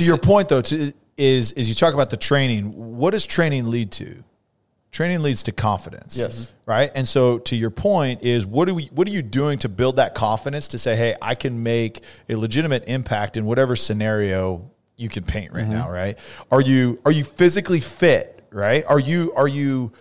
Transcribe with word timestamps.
to 0.00 0.06
your 0.06 0.18
point 0.18 0.48
though, 0.48 0.62
to, 0.62 0.92
is 1.16 1.52
is 1.52 1.68
you 1.68 1.74
talk 1.74 1.94
about 1.94 2.10
the 2.10 2.16
training. 2.16 2.72
What 2.96 3.10
does 3.10 3.26
training 3.26 3.66
lead 3.66 3.92
to? 3.92 4.24
Training 4.90 5.22
leads 5.22 5.44
to 5.44 5.52
confidence. 5.52 6.16
Yes. 6.16 6.52
Right. 6.66 6.90
And 6.94 7.06
so 7.06 7.38
to 7.38 7.54
your 7.54 7.70
point 7.70 8.22
is 8.22 8.44
what 8.46 8.66
do 8.66 8.74
we 8.74 8.86
what 8.86 9.06
are 9.06 9.12
you 9.12 9.22
doing 9.22 9.58
to 9.60 9.68
build 9.68 9.96
that 9.96 10.14
confidence 10.14 10.68
to 10.68 10.78
say, 10.78 10.96
hey, 10.96 11.14
I 11.22 11.34
can 11.34 11.62
make 11.62 12.02
a 12.28 12.34
legitimate 12.34 12.84
impact 12.88 13.36
in 13.36 13.44
whatever 13.44 13.76
scenario 13.76 14.70
you 14.96 15.08
can 15.08 15.22
paint 15.22 15.52
right 15.52 15.62
mm-hmm. 15.62 15.72
now, 15.72 15.90
right? 15.90 16.18
Are 16.50 16.60
you 16.60 17.00
are 17.04 17.12
you 17.12 17.22
physically 17.22 17.80
fit, 17.80 18.44
right? 18.50 18.84
Are 18.86 18.98
you 18.98 19.32
are 19.36 19.48
you 19.48 19.92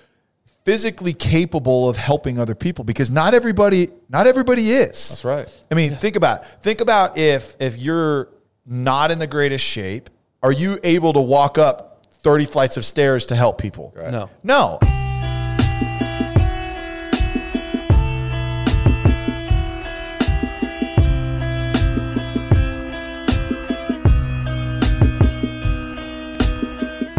physically 0.65 1.13
capable 1.13 1.87
of 1.87 1.97
helping 1.97 2.39
other 2.39 2.55
people? 2.55 2.83
Because 2.83 3.11
not 3.11 3.33
everybody 3.33 3.89
not 4.09 4.25
everybody 4.25 4.71
is. 4.71 5.09
That's 5.09 5.25
right. 5.25 5.47
I 5.69 5.75
mean, 5.75 5.95
think 5.95 6.15
about 6.15 6.63
think 6.63 6.81
about 6.81 7.17
if 7.17 7.55
if 7.59 7.77
you're 7.77 8.29
not 8.69 9.09
in 9.09 9.17
the 9.17 9.27
greatest 9.27 9.65
shape, 9.65 10.11
are 10.43 10.51
you 10.51 10.79
able 10.83 11.11
to 11.13 11.19
walk 11.19 11.57
up 11.57 12.05
30 12.21 12.45
flights 12.45 12.77
of 12.77 12.85
stairs 12.85 13.25
to 13.25 13.35
help 13.35 13.57
people? 13.57 13.91
No. 13.97 14.29
No. 14.43 14.77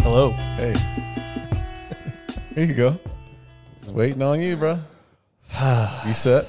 Hello. 0.02 0.30
Hey. 0.56 0.74
Here 2.54 2.64
you 2.64 2.74
go. 2.74 3.00
Just 3.80 3.92
waiting 3.92 4.22
on 4.22 4.40
you, 4.40 4.56
bro. 4.56 4.78
you 6.06 6.14
set? 6.14 6.46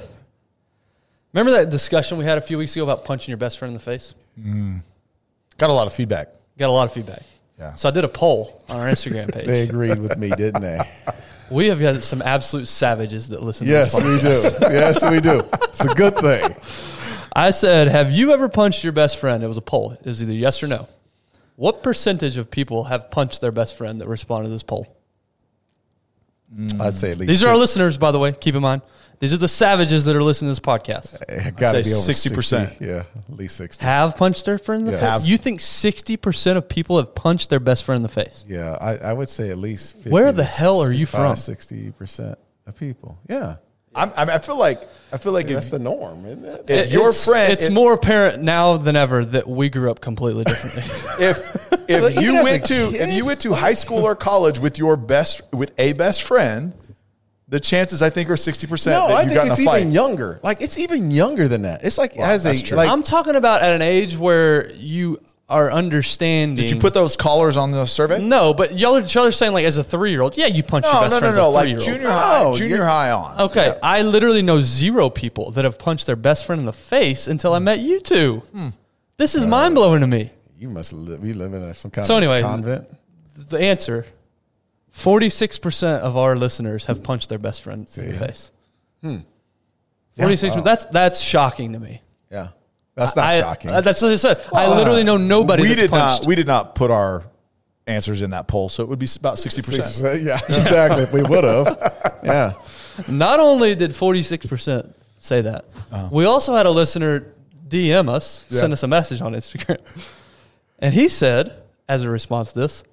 Remember 1.34 1.52
that 1.54 1.72
discussion 1.72 2.20
we 2.20 2.26
had 2.26 2.38
a 2.38 2.42
few 2.42 2.60
weeks 2.60 2.76
ago 2.76 2.84
about 2.84 3.04
punching 3.04 3.32
your 3.32 3.38
best 3.38 3.58
friend 3.58 3.72
in 3.72 3.74
the 3.74 3.80
face? 3.80 4.14
Mm. 4.40 4.84
Got 5.62 5.70
a 5.70 5.74
lot 5.74 5.86
of 5.86 5.94
feedback. 5.94 6.30
Got 6.58 6.70
a 6.70 6.72
lot 6.72 6.86
of 6.86 6.92
feedback. 6.94 7.22
Yeah. 7.60 7.76
So 7.76 7.88
I 7.88 7.92
did 7.92 8.04
a 8.04 8.08
poll 8.08 8.64
on 8.68 8.78
our 8.78 8.88
Instagram 8.88 9.32
page. 9.32 9.46
They 9.46 9.62
agreed 9.62 10.00
with 10.00 10.18
me, 10.18 10.30
didn't 10.30 10.62
they? 10.62 10.80
We 11.52 11.68
have 11.68 11.80
had 11.82 12.02
some 12.02 12.22
absolute 12.22 12.68
savages 12.70 13.28
that 13.30 13.44
listen 13.44 13.68
Yes, 13.68 13.94
to 13.98 14.02
this 14.02 14.24
podcast. 14.24 14.60
we 14.62 14.70
do. 14.70 14.74
Yes, 14.74 15.12
we 15.12 15.20
do. 15.20 15.44
It's 15.66 15.84
a 15.84 15.94
good 15.94 16.16
thing. 16.18 16.56
I 17.36 17.52
said, 17.52 17.90
Have 17.90 18.10
you 18.12 18.32
ever 18.32 18.48
punched 18.48 18.86
your 18.86 18.94
best 18.94 19.18
friend? 19.20 19.44
It 19.44 19.48
was 19.48 19.58
a 19.58 19.62
poll. 19.62 19.92
It 19.92 20.06
was 20.06 20.24
either 20.24 20.32
yes 20.32 20.64
or 20.64 20.68
no. 20.68 20.88
What 21.58 21.84
percentage 21.84 22.38
of 22.38 22.50
people 22.50 22.86
have 22.86 23.12
punched 23.12 23.42
their 23.42 23.52
best 23.52 23.78
friend 23.78 24.00
that 24.00 24.08
responded 24.08 24.48
to 24.48 24.54
this 24.54 24.64
poll? 24.64 24.98
Mm. 26.56 26.82
I'd 26.82 26.94
say 26.94 27.12
at 27.12 27.18
least 27.18 27.30
These 27.30 27.44
are 27.44 27.50
our 27.50 27.58
listeners, 27.58 27.98
by 27.98 28.12
the 28.12 28.20
way. 28.20 28.32
Keep 28.34 28.56
in 28.56 28.62
mind. 28.62 28.82
These 29.20 29.34
are 29.34 29.38
the 29.38 29.48
savages 29.48 30.04
that 30.06 30.16
are 30.16 30.24
listening 30.24 30.48
to 30.48 30.60
this 30.60 30.60
podcast. 30.60 31.22
It 31.30 31.56
gotta 31.56 31.84
say 31.84 31.90
be 31.92 31.94
over 31.94 32.12
60%. 32.12 32.70
60. 32.70 32.86
Yeah, 32.86 33.04
at 33.30 33.38
least 33.38 33.56
60. 33.58 33.86
Have 33.86 34.18
punched 34.18 34.46
their 34.46 34.58
friend 34.58 34.82
in 34.82 34.86
the 34.88 34.92
Yes. 34.94 35.02
face? 35.02 35.10
Have. 35.12 35.26
You 35.28 35.38
think 35.38 35.60
60% 35.60 36.58
of 36.58 36.68
people 36.68 36.98
have 36.98 37.14
punched 37.14 37.52
their 37.52 37.60
best 37.60 37.84
friend 37.84 37.98
in 37.98 38.04
the 38.04 38.10
face? 38.10 38.44
Yeah, 38.48 38.78
I, 38.82 38.98
I 38.98 39.14
would 39.14 39.30
say 39.30 39.52
at 39.52 39.58
least 39.60 39.94
50 39.98 40.10
Where 40.10 40.32
the 40.32 40.44
hell 40.44 40.82
are 40.82 40.92
you 40.92 41.06
from? 41.06 41.36
60% 41.36 42.36
of 42.66 42.76
people. 42.76 43.20
Yeah. 43.30 43.58
I'm, 43.94 44.12
I, 44.16 44.26
mean, 44.26 44.34
I 44.34 44.38
feel 44.40 44.58
like 44.58 44.82
I 45.12 45.18
feel 45.18 45.34
like 45.34 45.48
That's 45.48 45.66
if, 45.66 45.72
the 45.74 45.80
norm, 45.80 46.26
isn't 46.26 46.46
it? 46.46 46.66
if 46.70 46.88
It- 46.88 46.92
your 46.94 47.10
it's, 47.10 47.26
friend 47.26 47.52
It's 47.52 47.66
if, 47.66 47.74
more 47.74 47.94
apparent 47.94 48.42
now 48.42 48.78
than 48.78 48.96
ever 48.96 49.26
that 49.26 49.48
we 49.48 49.70
grew 49.70 49.92
up 49.92 50.00
completely 50.00 50.46
differently. 50.46 50.84
if 51.26 51.70
But 51.70 51.71
if 51.92 52.22
you 52.22 52.34
went 52.44 52.66
to 52.66 52.74
kid- 52.92 52.96
if 53.10 53.14
you 53.14 53.26
went 53.26 53.40
to 53.42 53.54
high 53.54 53.74
school 53.74 54.04
or 54.06 54.16
college 54.16 54.60
with 54.60 54.78
your 54.78 54.96
best 54.98 55.42
with 55.54 55.72
a 55.78 55.94
best 55.94 56.24
friend, 56.24 56.74
the 57.48 57.60
chances 57.60 58.02
I 58.02 58.10
think 58.10 58.30
are 58.30 58.34
60% 58.36 58.92
No, 58.92 59.08
that 59.10 59.16
I 59.16 59.22
you 59.24 59.28
think 59.30 59.36
got 59.36 59.48
it's 59.48 59.60
a 59.60 59.64
fight. 59.64 59.82
even 59.82 59.92
younger. 59.92 60.40
Like 60.44 60.62
it's 60.62 60.78
even 60.78 61.12
younger 61.12 61.48
than 61.48 61.64
that. 61.64 61.84
It's 61.84 61.98
like 61.98 62.18
as 62.18 62.46
a 62.46 62.58
true. 62.62 62.78
like 62.78 62.90
I'm 62.90 63.04
talking 63.04 63.36
about 63.36 63.62
at 63.62 63.74
an 63.74 63.82
age 63.82 64.16
where 64.18 64.72
you 64.74 65.20
are 65.50 65.70
understanding. 65.70 66.56
Did 66.56 66.72
you 66.72 66.80
put 66.80 66.94
those 66.94 67.18
collars 67.18 67.58
on 67.58 67.72
the 67.72 67.86
survey? 67.86 68.22
No, 68.24 68.54
but 68.54 68.80
y'all 68.80 68.96
are, 68.96 69.02
y'all 69.02 69.26
are 69.26 69.32
saying 69.32 69.52
like 69.52 69.66
as 69.66 69.78
a 69.78 69.84
three 69.84 70.12
year 70.12 70.22
old, 70.22 70.38
yeah, 70.38 70.46
you 70.46 70.64
punch 70.64 70.86
your 70.86 70.94
No, 70.94 71.02
best 71.02 71.12
no, 71.12 71.18
no, 71.18 71.20
friend 71.20 71.36
no. 71.36 71.50
Like 71.50 71.78
junior 71.80 72.08
high, 72.10 72.44
No, 72.44 72.54
junior 72.56 72.86
high 72.86 73.12
on. 73.12 73.42
Okay, 73.42 73.78
I 73.84 74.02
literally 74.04 74.42
know 74.42 74.62
zero 74.62 75.10
people 75.10 75.52
that 75.52 75.66
have 75.66 75.78
punched 75.78 76.06
their 76.06 76.16
best 76.16 76.46
friend 76.46 76.62
in 76.62 76.66
the 76.66 76.72
face 76.72 77.28
until 77.28 77.54
I 77.54 77.60
met 77.60 77.80
you 77.80 78.00
two. 78.00 78.44
Hmm. 78.54 78.70
This 79.18 79.36
is 79.36 79.46
mind 79.46 79.76
blowing 79.76 80.00
to 80.00 80.08
me. 80.08 80.32
You 80.62 80.70
must 80.70 80.94
live, 80.94 81.22
be 81.22 81.34
living 81.34 81.62
in 81.64 81.74
some 81.74 81.92
kind 81.92 82.06
So 82.06 82.16
of 82.18 82.24
anyway- 82.24 82.42
convent. 82.42 82.88
The 83.36 83.60
answer: 83.60 84.06
forty-six 84.92 85.58
percent 85.58 86.04
of 86.04 86.16
our 86.18 86.36
listeners 86.36 86.86
have 86.86 87.02
punched 87.02 87.30
their 87.30 87.40
best 87.40 87.62
friend 87.64 87.88
in 87.98 88.12
the 88.12 88.18
face. 88.18 88.52
Forty-six. 90.18 90.56
That's 90.64 90.86
that's 90.88 91.20
shocking 91.22 91.74
to 91.74 91.80
me. 91.80 92.02
Yeah. 92.32 92.50
That's 92.96 93.16
not 93.16 93.26
I, 93.26 93.40
shocking. 93.40 93.72
uh, 93.72 93.82
that's 93.82 94.02
what 94.02 94.12
I 94.12 94.16
said. 94.16 94.42
I 94.54 94.68
literally 94.76 95.04
know 95.04 95.16
nobody 95.18 95.64
we 95.64 95.70
that's 95.70 95.82
did 95.82 95.90
punched. 95.90 96.22
not. 96.24 96.28
We 96.28 96.36
did 96.36 96.46
not 96.48 96.76
put 96.76 96.92
our 96.92 97.24
answers 97.88 98.22
in 98.22 98.32
that 98.32 98.48
poll, 98.48 98.68
so 98.70 98.84
it 98.84 98.90
would 98.90 99.00
be 99.00 99.08
about 99.18 99.40
60 99.40 99.62
percent. 99.62 99.86
60%, 100.22 100.24
Yeah, 100.26 100.36
exactly. 100.46 101.04
if 101.04 101.14
we 101.14 101.24
would 101.24 101.44
have. 101.46 102.20
Yeah. 102.24 102.54
Not 103.08 103.40
only 103.40 103.74
did 103.76 103.92
46% 103.92 104.94
say 105.18 105.42
that, 105.42 105.66
we 106.12 106.26
also 106.26 106.54
had 106.54 106.66
a 106.66 106.70
listener 106.70 107.34
DM 107.68 108.10
us, 108.10 108.46
send 108.50 108.74
us 108.74 108.84
a 108.84 108.88
message 108.88 109.22
on 109.22 109.34
Instagram. 109.34 109.80
And 110.82 110.94
he 110.94 111.08
said, 111.08 111.54
as 111.88 112.04
a 112.04 112.10
response 112.10 112.54
to 112.54 112.60
this, 112.60 112.84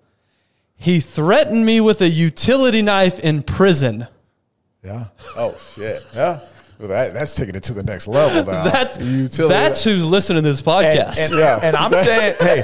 he 0.76 1.00
threatened 1.00 1.64
me 1.66 1.80
with 1.80 2.00
a 2.02 2.08
utility 2.08 2.82
knife 2.82 3.18
in 3.18 3.42
prison. 3.42 4.06
Yeah. 4.84 5.06
Oh 5.36 5.56
shit. 5.74 6.06
Yeah. 6.14 6.40
Well, 6.78 6.88
that, 6.88 7.12
that's 7.12 7.34
taking 7.34 7.56
it 7.56 7.64
to 7.64 7.74
the 7.74 7.82
next 7.82 8.06
level 8.06 8.44
now. 8.52 8.62
That's, 8.70 8.98
Utility- 9.00 9.52
that's 9.52 9.82
who's 9.82 10.04
listening 10.04 10.44
to 10.44 10.48
this 10.50 10.60
And, 10.60 10.66
podcast. 10.68 11.18
and, 11.30 11.36
Yeah. 11.36 11.58
and 11.60 11.74
I'm 11.74 11.90
saying, 11.90 12.36
hey, 12.40 12.62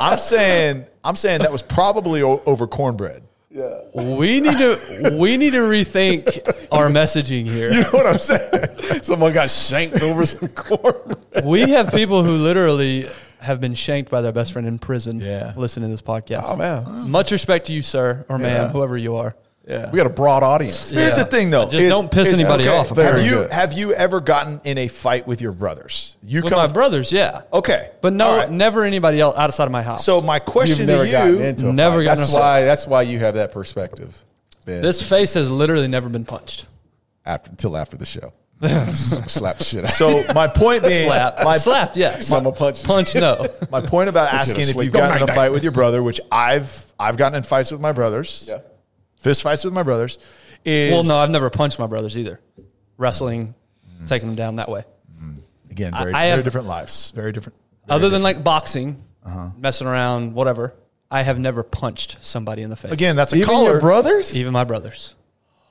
I'm 0.00 0.18
saying, 0.18 0.86
I'm 1.02 1.16
saying 1.16 1.40
that 1.40 1.50
was 1.50 1.62
probably 1.62 2.22
o- 2.22 2.40
over 2.46 2.68
cornbread. 2.68 3.24
Yeah. 3.50 3.80
We 3.92 4.40
need 4.40 4.56
to 4.58 5.16
we 5.18 5.36
need 5.36 5.50
to 5.54 5.60
rethink 5.62 6.68
our 6.70 6.88
messaging 6.88 7.46
here. 7.46 7.72
You 7.72 7.80
know 7.80 7.90
what 7.90 8.06
I'm 8.06 8.18
saying? 8.18 8.66
Someone 9.02 9.32
got 9.32 9.50
shanked 9.50 10.00
over 10.00 10.24
some 10.26 10.48
corn. 10.50 11.14
We 11.42 11.62
have 11.70 11.90
people 11.90 12.22
who 12.22 12.36
literally 12.36 13.08
have 13.40 13.60
been 13.60 13.74
shanked 13.74 14.10
by 14.10 14.20
their 14.20 14.32
best 14.32 14.52
friend 14.52 14.66
in 14.66 14.78
prison 14.78 15.20
Yeah. 15.20 15.52
listening 15.56 15.88
to 15.88 15.92
this 15.92 16.02
podcast. 16.02 16.42
Oh 16.44 16.56
man, 16.56 17.10
Much 17.10 17.30
respect 17.32 17.66
to 17.66 17.72
you, 17.72 17.82
sir 17.82 18.24
or 18.28 18.38
ma'am, 18.38 18.70
whoever 18.70 18.96
you 18.96 19.16
are. 19.16 19.36
Yeah. 19.68 19.90
we 19.90 19.96
got 19.96 20.06
a 20.06 20.10
broad 20.10 20.44
audience. 20.44 20.92
Here's 20.92 21.16
the 21.16 21.24
thing, 21.24 21.50
though. 21.50 21.68
Just 21.68 21.88
don't 21.88 22.08
piss 22.08 22.32
anybody 22.32 22.68
off, 22.68 22.90
Have 22.90 23.24
you 23.24 23.30
good. 23.32 23.50
have 23.50 23.72
you 23.72 23.92
ever 23.94 24.20
gotten 24.20 24.60
in 24.62 24.78
a 24.78 24.86
fight 24.86 25.26
with 25.26 25.40
your 25.40 25.50
brothers? 25.50 26.16
You 26.22 26.42
With 26.42 26.52
come 26.52 26.62
my 26.64 26.72
brothers, 26.72 27.10
yeah. 27.10 27.40
Okay, 27.52 27.90
But 28.00 28.12
no, 28.12 28.28
All 28.28 28.36
right. 28.36 28.50
never 28.50 28.84
anybody 28.84 29.20
else 29.20 29.36
outside 29.36 29.64
of 29.64 29.72
my 29.72 29.82
house. 29.82 30.04
So 30.04 30.20
my 30.20 30.36
You've 30.36 30.44
question 30.44 30.86
never 30.86 31.04
to 31.04 31.10
gotten 31.10 31.34
you, 31.38 31.42
into 31.42 31.68
a 31.68 31.72
Never 31.72 31.96
fight. 31.96 32.04
gotten 32.04 32.20
That's 32.22 32.36
a- 32.36 32.38
why. 32.38 32.62
That's 32.62 32.86
why 32.86 33.02
you 33.02 33.18
have 33.18 33.34
that 33.34 33.50
perspective. 33.50 34.22
Ben, 34.66 34.82
this 34.82 35.02
face 35.02 35.34
has 35.34 35.50
literally 35.50 35.88
never 35.88 36.08
been 36.08 36.24
punched. 36.24 36.66
after 37.24 37.50
until 37.50 37.76
after 37.76 37.96
the 37.96 38.06
show, 38.06 38.32
slap 38.92 39.60
shit 39.62 39.84
out. 39.84 39.90
so 39.90 40.24
my 40.34 40.48
point 40.48 40.82
being, 40.82 41.08
Slapped. 41.10 41.44
my, 41.44 41.58
Slapped, 41.58 41.96
yes. 41.96 42.30
Mama 42.30 42.52
punch. 42.52 42.82
Punch, 42.84 43.14
no. 43.14 43.44
my 43.70 43.82
point 43.82 44.08
about 44.08 44.32
asking 44.32 44.60
if 44.62 44.74
you've 44.76 44.92
Go 44.92 45.00
gotten 45.00 45.16
in 45.18 45.22
a 45.22 45.26
night-night. 45.26 45.34
fight 45.34 45.52
with 45.52 45.62
your 45.62 45.72
brother, 45.72 46.02
which 46.02 46.20
I've 46.32 46.92
I've 46.98 47.18
gotten 47.18 47.36
in 47.36 47.42
fights 47.42 47.70
with 47.70 47.80
my 47.82 47.92
brothers, 47.92 48.46
Yeah. 48.48 48.60
fist 49.18 49.42
fights 49.42 49.62
with 49.64 49.74
my 49.74 49.82
brothers, 49.82 50.16
is 50.64 50.90
well, 50.92 51.02
no, 51.04 51.16
I've 51.16 51.30
never 51.30 51.50
punched 51.50 51.78
my 51.78 51.86
brothers 51.86 52.16
either. 52.16 52.40
Wrestling, 52.96 53.54
taking 54.06 54.28
them 54.28 54.36
down 54.36 54.56
that 54.56 54.70
way. 54.70 54.84
again 55.70 55.92
very, 55.92 56.14
I 56.14 56.20
very 56.20 56.30
have- 56.36 56.44
different 56.44 56.66
lives, 56.66 57.12
very 57.14 57.32
different. 57.32 57.58
Other 57.90 58.08
than 58.08 58.22
like 58.22 58.42
boxing, 58.42 59.04
Uh-huh. 59.24 59.50
messing 59.58 59.86
around, 59.86 60.32
whatever, 60.32 60.72
I 61.10 61.20
have 61.22 61.38
never 61.38 61.62
punched 61.62 62.16
somebody 62.22 62.62
in 62.62 62.70
the 62.70 62.76
face. 62.76 62.90
Again, 62.92 63.14
that's 63.16 63.34
a 63.34 63.36
Even 63.36 63.48
collar. 63.48 63.72
your 63.72 63.80
brothers. 63.80 64.34
even 64.34 64.52
my 64.54 64.64
brothers. 64.64 65.14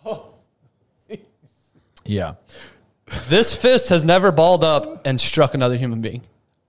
Yeah, 2.08 2.36
This 3.30 3.56
fist 3.56 3.90
has 3.90 4.04
never 4.04 4.32
balled 4.32 4.64
up 4.64 5.06
and 5.06 5.20
struck 5.22 5.54
another 5.54 5.78
human 5.78 6.02
being, 6.02 6.24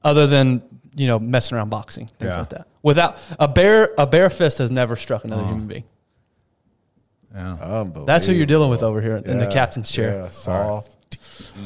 other 0.05 0.27
than 0.27 0.63
you 0.95 1.07
know 1.07 1.19
messing 1.19 1.57
around 1.57 1.71
boxing 1.71 2.07
things 2.07 2.31
Yeah. 2.33 2.39
like 2.41 2.49
that. 2.51 2.69
Without 2.83 3.17
a 3.39 3.49
bare 3.49 3.91
a 3.99 4.07
bare 4.07 4.31
fist 4.31 4.59
has 4.59 4.71
never 4.71 4.97
struck 4.97 5.25
another 5.25 5.43
Uh-huh. 5.43 5.53
human 5.53 5.67
being. 5.69 5.85
Unbelievable. 7.35 8.07
That's 8.07 8.27
who 8.27 8.33
you're 8.33 8.47
dealing 8.47 8.71
with 8.71 8.83
over 8.83 9.01
here 9.01 9.17
in 9.17 9.39
the 9.39 9.47
captain's 9.47 9.91
chair. 9.91 10.17
Yeah, 10.25 10.31
soft. 10.31 10.93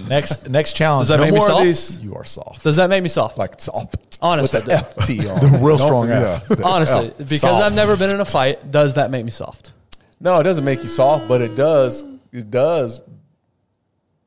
next 0.09 0.49
next 0.49 0.75
challenge. 0.75 1.03
Does 1.03 1.09
that 1.11 1.17
no 1.19 1.25
make 1.25 1.33
me 1.35 1.39
more 1.39 1.49
of 1.49 1.53
soft? 1.53 1.65
these. 1.65 2.01
You 2.01 2.15
are 2.17 2.25
soft. 2.25 2.63
Does 2.65 2.77
that 2.77 2.91
make 2.91 3.03
me 3.03 3.09
soft? 3.09 3.39
Like 3.39 3.61
soft. 3.61 4.19
Honestly, 4.23 4.61
the 4.61 4.73
FT 4.73 5.29
on. 5.33 5.53
the 5.53 5.59
real 5.59 5.79
strong 5.79 6.11
F. 6.11 6.45
Honestly, 6.63 7.13
because 7.19 7.41
soft. 7.41 7.63
I've 7.63 7.75
never 7.75 7.97
been 7.97 8.11
in 8.11 8.21
a 8.21 8.25
fight, 8.25 8.71
does 8.71 8.95
that 8.95 9.11
make 9.11 9.25
me 9.25 9.31
soft? 9.31 9.73
No, 10.21 10.39
it 10.41 10.43
doesn't 10.45 10.65
make 10.65 10.83
you 10.83 10.89
soft, 10.89 11.27
but 11.29 11.41
it 11.41 11.57
does. 11.57 12.05
It 12.33 12.51
does. 12.51 13.01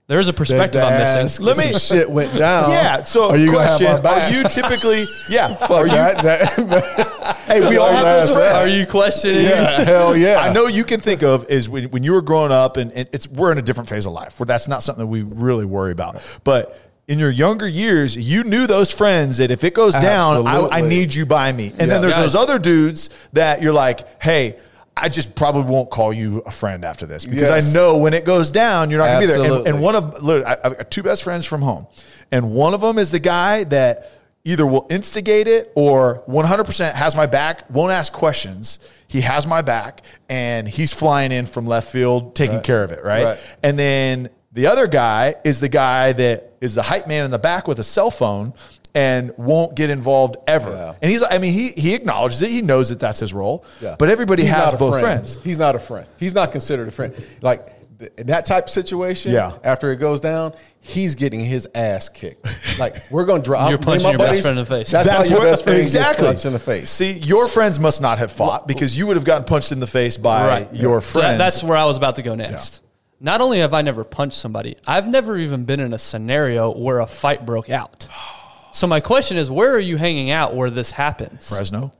There 0.07 0.19
is 0.19 0.27
a 0.27 0.33
perspective 0.33 0.83
I'm 0.83 0.99
missing. 0.99 1.45
Let 1.45 1.57
Let 1.57 1.65
me- 1.67 1.73
me 1.73 1.79
shit 1.79 2.09
went 2.09 2.37
down. 2.37 2.71
Yeah. 2.71 3.03
So, 3.03 3.29
are 3.29 3.37
you 3.37 3.51
question: 3.51 3.85
gonna 3.87 3.95
have 3.95 4.03
my 4.03 4.21
Are 4.25 4.29
you 4.31 4.43
typically? 4.49 5.05
Yeah. 5.29 5.53
Fuck 5.55 5.71
are 5.71 5.87
you? 5.87 5.93
that. 5.93 6.23
that- 6.57 7.37
Hey, 7.47 7.67
we 7.69 7.77
all 7.77 7.89
have 7.91 8.03
those 8.03 8.33
That's- 8.33 8.51
friends. 8.59 8.71
Are 8.73 8.77
you 8.77 8.85
questioning? 8.85 9.43
yeah, 9.43 9.83
hell 9.83 10.15
yeah. 10.17 10.39
I 10.39 10.51
know 10.51 10.67
you 10.67 10.83
can 10.83 10.99
think 10.99 11.23
of 11.23 11.49
is 11.49 11.69
when, 11.69 11.85
when 11.91 12.03
you 12.03 12.11
were 12.13 12.21
growing 12.21 12.51
up, 12.51 12.75
and, 12.77 12.91
and 12.91 13.07
it's 13.13 13.27
we're 13.29 13.51
in 13.51 13.57
a 13.57 13.61
different 13.61 13.87
phase 13.89 14.05
of 14.05 14.11
life 14.13 14.39
where 14.39 14.45
that's 14.45 14.67
not 14.67 14.83
something 14.83 15.01
that 15.03 15.07
we 15.07 15.21
really 15.21 15.65
worry 15.65 15.91
about. 15.93 16.21
But 16.43 16.77
in 17.07 17.17
your 17.19 17.29
younger 17.31 17.67
years, 17.67 18.15
you 18.17 18.43
knew 18.43 18.67
those 18.67 18.91
friends 18.91 19.37
that 19.37 19.51
if 19.51 19.63
it 19.63 19.73
goes 19.73 19.93
down, 19.93 20.45
I, 20.47 20.67
I 20.79 20.81
need 20.81 21.13
you 21.13 21.25
by 21.25 21.51
me. 21.51 21.67
And 21.67 21.79
Yeah. 21.81 21.85
then 21.87 22.01
there's 22.01 22.13
Guys. 22.15 22.33
those 22.33 22.35
other 22.35 22.59
dudes 22.59 23.09
that 23.33 23.61
you're 23.61 23.73
like, 23.73 24.21
hey, 24.21 24.57
I 24.95 25.09
just 25.09 25.35
probably 25.35 25.63
won't 25.63 25.89
call 25.89 26.13
you 26.13 26.43
a 26.45 26.51
friend 26.51 26.85
after 26.85 27.05
this 27.05 27.25
because 27.25 27.49
Yes. 27.49 27.71
I 27.71 27.73
know 27.73 27.97
when 27.97 28.13
it 28.13 28.25
goes 28.25 28.51
down, 28.51 28.89
you're 28.91 28.99
not 28.99 29.07
going 29.19 29.27
to 29.27 29.33
be 29.35 29.41
there. 29.41 29.57
And, 29.59 29.67
and 29.67 29.81
one 29.81 29.95
of 29.95 30.21
look, 30.21 30.45
I, 30.45 30.57
I've 30.63 30.77
got 30.77 30.91
two 30.91 31.03
best 31.03 31.23
friends 31.23 31.45
from 31.45 31.61
home, 31.61 31.87
and 32.31 32.51
one 32.51 32.73
of 32.73 32.81
them 32.81 32.97
is 32.97 33.09
the 33.11 33.19
guy 33.19 33.63
that 33.65 34.11
either 34.45 34.67
will 34.67 34.85
instigate 34.89 35.47
it 35.47 35.71
or 35.73 36.21
100% 36.27 36.93
has 36.93 37.15
my 37.15 37.25
back, 37.25 37.69
won't 37.69 37.93
ask 37.93 38.11
questions. 38.11 38.79
He 39.07 39.21
has 39.21 39.47
my 39.47 39.61
back, 39.61 40.01
and 40.27 40.67
he's 40.67 40.91
flying 40.91 41.31
in 41.31 41.45
from 41.45 41.65
left 41.65 41.89
field, 41.91 42.35
taking 42.35 42.61
care 42.61 42.83
of 42.83 42.91
it, 42.91 43.03
right? 43.03 43.23
Right. 43.23 43.39
And 43.63 43.79
then 43.79 44.29
the 44.51 44.67
other 44.67 44.87
guy 44.87 45.35
is 45.45 45.59
the 45.59 45.69
guy 45.69 46.11
that 46.13 46.53
is 46.61 46.75
the 46.75 46.83
hype 46.83 47.07
man 47.07 47.23
in 47.25 47.31
the 47.31 47.39
back 47.39 47.67
with 47.67 47.79
a 47.79 47.83
cell 47.83 48.11
phone 48.11 48.53
and 48.95 49.31
won't 49.37 49.75
get 49.75 49.89
involved 49.89 50.37
ever. 50.47 50.69
Yeah. 50.69 50.93
And 51.01 51.11
he's, 51.11 51.23
I 51.23 51.37
mean, 51.39 51.53
he 51.53 51.69
he 51.69 51.93
acknowledges 51.95 52.41
it. 52.41 52.51
He 52.51 52.61
knows 52.61 52.89
that 52.89 52.99
that's 52.99 53.19
his 53.19 53.33
role. 53.33 53.65
Yeah. 53.81 53.95
But 53.97 54.09
everybody 54.09 54.43
He's 54.43 54.51
has 54.51 54.73
a 54.73 54.77
both 54.77 54.93
friend. 54.93 55.05
friends. 55.05 55.39
He's 55.43 55.57
not 55.57 55.75
a 55.75 55.79
friend. 55.79 56.05
He's 56.17 56.35
not 56.35 56.51
considered 56.51 56.87
a 56.87 56.91
friend. 56.91 57.13
Like 57.41 57.79
in 58.17 58.27
that 58.27 58.45
type 58.45 58.65
of 58.65 58.69
situation, 58.69 59.31
Yeah. 59.31 59.53
after 59.63 59.91
it 59.91 59.95
goes 59.95 60.19
down, 60.19 60.53
he's 60.81 61.15
getting 61.15 61.39
his 61.39 61.69
ass 61.73 62.09
kicked. 62.09 62.45
Like 62.77 62.95
we're 63.09 63.25
going 63.25 63.41
to 63.41 63.45
drop. 63.45 63.69
You're 63.71 63.77
punching 63.79 64.09
your 64.09 64.17
best 64.17 64.41
friend 64.41 64.59
in 64.59 64.65
the 64.65 64.69
face. 64.69 64.91
That's, 64.91 65.09
how 65.09 65.23
your 65.23 65.41
best 65.41 65.63
friend 65.63 65.79
exactly. 65.81 66.25
gets 66.25 66.43
punched 66.43 66.45
in 66.45 66.53
the 66.53 66.59
face. 66.59 66.89
See, 66.89 67.13
your 67.13 67.47
friends 67.47 67.79
must 67.79 68.01
not 68.01 68.17
have 68.19 68.31
fought 68.31 68.67
because 68.67 68.97
you 68.97 69.07
would 69.07 69.15
have 69.15 69.25
gotten 69.25 69.45
punched 69.45 69.71
in 69.71 69.79
the 69.79 69.87
face 69.87 70.17
by 70.17 70.45
Right. 70.47 70.73
your 70.73 71.01
So 71.01 71.19
that- 71.19 71.25
friends. 71.25 71.37
that's 71.39 71.63
where 71.63 71.77
I 71.77 71.85
was 71.85 71.95
about 71.97 72.17
to 72.17 72.21
go 72.23 72.35
next. 72.35 72.81
Not 73.21 73.39
only 73.39 73.59
have 73.59 73.73
I 73.73 73.81
never 73.83 74.03
punched 74.03 74.37
somebody, 74.37 74.75
I've 74.85 75.07
never 75.07 75.37
even 75.37 75.63
been 75.63 75.79
in 75.79 75.93
a 75.93 75.97
scenario 75.97 76.77
where 76.77 76.99
a 76.99 77.07
fight 77.07 77.45
broke 77.45 77.69
out. 77.69 78.05
So 78.73 78.87
my 78.87 78.99
question 78.99 79.37
is, 79.37 79.51
where 79.51 79.73
are 79.73 79.79
you 79.79 79.97
hanging 79.97 80.31
out 80.31 80.55
where 80.55 80.71
this 80.71 80.91
happens? 80.91 81.47
Fresno. 81.47 81.91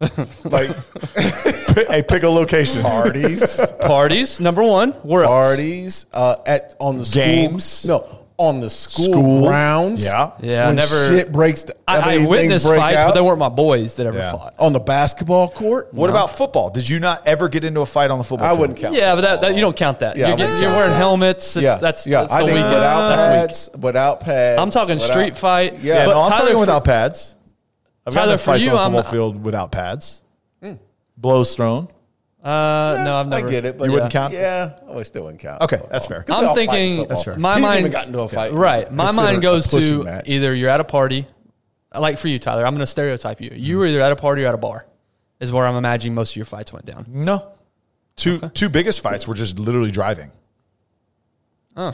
like, 0.44 0.70
hey, 1.74 2.02
pick 2.02 2.22
a 2.22 2.28
location. 2.28 2.82
Parties, 2.82 3.60
Parties, 3.82 4.40
number 4.40 4.62
one. 4.62 4.92
Where 4.92 5.24
else? 5.24 5.46
parties 5.46 6.06
uh, 6.12 6.36
at 6.44 6.74
on 6.80 6.98
the 6.98 7.04
school, 7.04 7.22
Games. 7.22 7.84
No, 7.84 8.21
on 8.42 8.60
the 8.60 8.68
school, 8.68 9.04
School. 9.12 9.46
grounds. 9.46 10.04
Yeah. 10.04 10.32
Yeah, 10.40 10.66
when 10.66 10.76
never- 10.76 11.08
shit 11.08 11.30
breaks. 11.32 11.64
I, 11.86 11.98
I 11.98 12.02
things 12.16 12.26
witnessed 12.26 12.66
break 12.66 12.78
fights, 12.80 12.98
out. 12.98 13.08
but 13.08 13.14
they 13.14 13.20
weren't 13.20 13.38
my 13.38 13.48
boys 13.48 13.96
that 13.96 14.06
ever 14.06 14.18
Yeah. 14.18 14.32
fought. 14.32 14.54
on 14.58 14.72
the 14.72 14.80
basketball 14.80 15.48
court. 15.48 15.92
What 15.94 16.10
about 16.10 16.36
football? 16.36 16.70
Did 16.70 16.88
you 16.88 16.98
not 16.98 17.26
ever 17.26 17.48
get 17.48 17.64
into 17.64 17.80
a 17.80 17.86
fight 17.86 18.10
on 18.10 18.18
the 18.18 18.24
football 18.24 18.46
I 18.46 18.50
field? 18.50 18.60
wouldn't 18.60 18.78
count. 18.80 18.94
Yeah, 18.94 19.14
but 19.14 19.20
that, 19.20 19.40
that 19.42 19.54
you 19.54 19.60
don't 19.60 19.76
count 19.76 20.00
that. 20.00 20.16
Yeah, 20.16 20.28
you're, 20.28 20.36
getting, 20.36 20.52
wouldn't 20.54 20.62
you're 20.68 20.76
wearing 20.76 20.90
that. 20.90 20.96
helmets. 20.96 21.56
It's, 21.56 21.64
yeah, 21.64 21.76
that's 21.76 22.06
yeah. 22.06 22.22
That's 22.22 22.32
I 22.32 22.40
the 22.40 22.46
think 22.46 22.56
weakest. 22.56 22.74
without 22.74 23.08
That's 23.08 23.22
weak. 23.22 23.48
pads, 23.48 23.70
without 23.82 24.20
pads. 24.20 24.60
I'm 24.60 24.70
talking 24.70 24.96
without- 24.96 25.10
street 25.12 25.36
fight. 25.36 25.78
Yeah, 25.80 25.94
Yeah, 25.94 26.06
But 26.06 26.12
no, 26.14 26.20
I'm 26.22 26.30
Tyler, 26.30 26.40
talking 26.40 26.54
for- 26.54 26.60
without 26.60 26.84
pads. 26.84 27.36
I've 28.06 28.12
Tyler, 28.14 28.26
gotten 28.26 28.38
for 28.38 28.44
fights 28.44 28.64
you, 28.64 28.72
on 28.72 28.92
the 28.92 28.98
football 29.04 29.12
field 29.12 29.44
without 29.44 29.70
pads. 29.70 30.22
Hmm. 30.62 30.72
Blows 31.16 31.54
thrown. 31.54 31.88
Uh, 32.42 32.92
no, 33.04 33.16
I've 33.16 33.28
never. 33.28 33.46
I 33.46 33.50
get 33.50 33.64
it, 33.64 33.78
but 33.78 33.84
You 33.84 33.92
wouldn't 33.92 34.12
count? 34.12 34.34
Yeah, 34.34 34.78
oh, 34.88 34.98
it 34.98 35.04
still 35.04 35.22
wouldn't 35.24 35.40
count. 35.40 35.62
Okay, 35.62 35.80
that's 35.90 36.06
fair. 36.06 36.24
'Cause 36.24 36.36
I'm 36.36 36.48
all 36.48 36.54
fight 36.56 36.62
in 36.64 36.68
thinking- 36.70 36.96
football. 36.98 37.08
That's 37.16 37.24
fair. 37.24 37.36
My 37.38 37.54
He's 37.54 37.62
mind- 37.62 37.80
even 37.80 37.92
got 37.92 38.06
into 38.08 38.20
a 38.20 38.28
fight. 38.28 38.52
Right. 38.52 38.90
My 38.90 39.04
Consider 39.06 39.24
mind 39.24 39.34
it 39.36 39.38
a 39.38 39.42
goes 39.42 39.66
pussy 39.68 39.90
to 39.90 40.02
match. 40.02 40.24
either 40.26 40.52
you're 40.54 40.70
at 40.70 40.80
a 40.80 40.84
party, 40.84 41.26
like 41.94 42.18
for 42.18 42.26
you, 42.28 42.38
Tyler. 42.40 42.66
I'm 42.66 42.72
going 42.74 42.80
to 42.80 42.86
stereotype 42.86 43.40
you. 43.40 43.50
You 43.54 43.78
were 43.78 43.86
either 43.86 44.00
at 44.00 44.10
a 44.10 44.16
party 44.16 44.42
or 44.44 44.48
at 44.48 44.54
a 44.54 44.58
bar, 44.58 44.86
is 45.38 45.52
where 45.52 45.66
I'm 45.66 45.76
imagining 45.76 46.14
most 46.16 46.32
of 46.32 46.36
your 46.36 46.44
fights 46.46 46.72
went 46.72 46.84
down. 46.84 47.06
No. 47.08 47.46
Two 48.16 48.40
two 48.54 48.68
biggest 48.68 49.00
fights 49.02 49.28
were 49.28 49.34
just 49.34 49.58
literally 49.60 49.90
driving. 49.92 50.32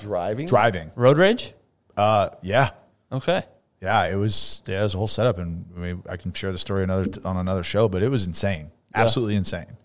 driving. 0.01 0.47
Driving. 0.47 0.91
Road 0.97 1.19
rage? 1.19 1.53
Uh, 1.97 2.31
yeah. 2.43 2.71
Okay. 3.13 3.43
Yeah, 3.81 4.07
it 4.07 4.17
was. 4.17 4.63
Yeah, 4.67 4.81
it 4.81 4.83
was 4.85 4.95
a 4.95 4.99
whole 4.99 5.07
setup, 5.09 5.39
and 5.39 5.65
I, 5.77 5.79
mean, 5.79 6.03
I 6.09 6.17
can 6.17 6.33
share 6.33 6.51
the 6.53 6.59
story 6.59 6.83
another 6.83 7.09
on 7.25 7.37
another 7.37 7.63
show. 7.63 7.89
But 7.89 8.03
it 8.03 8.09
was 8.09 8.27
insane, 8.27 8.71
absolutely 8.95 9.37
insane. 9.37 9.77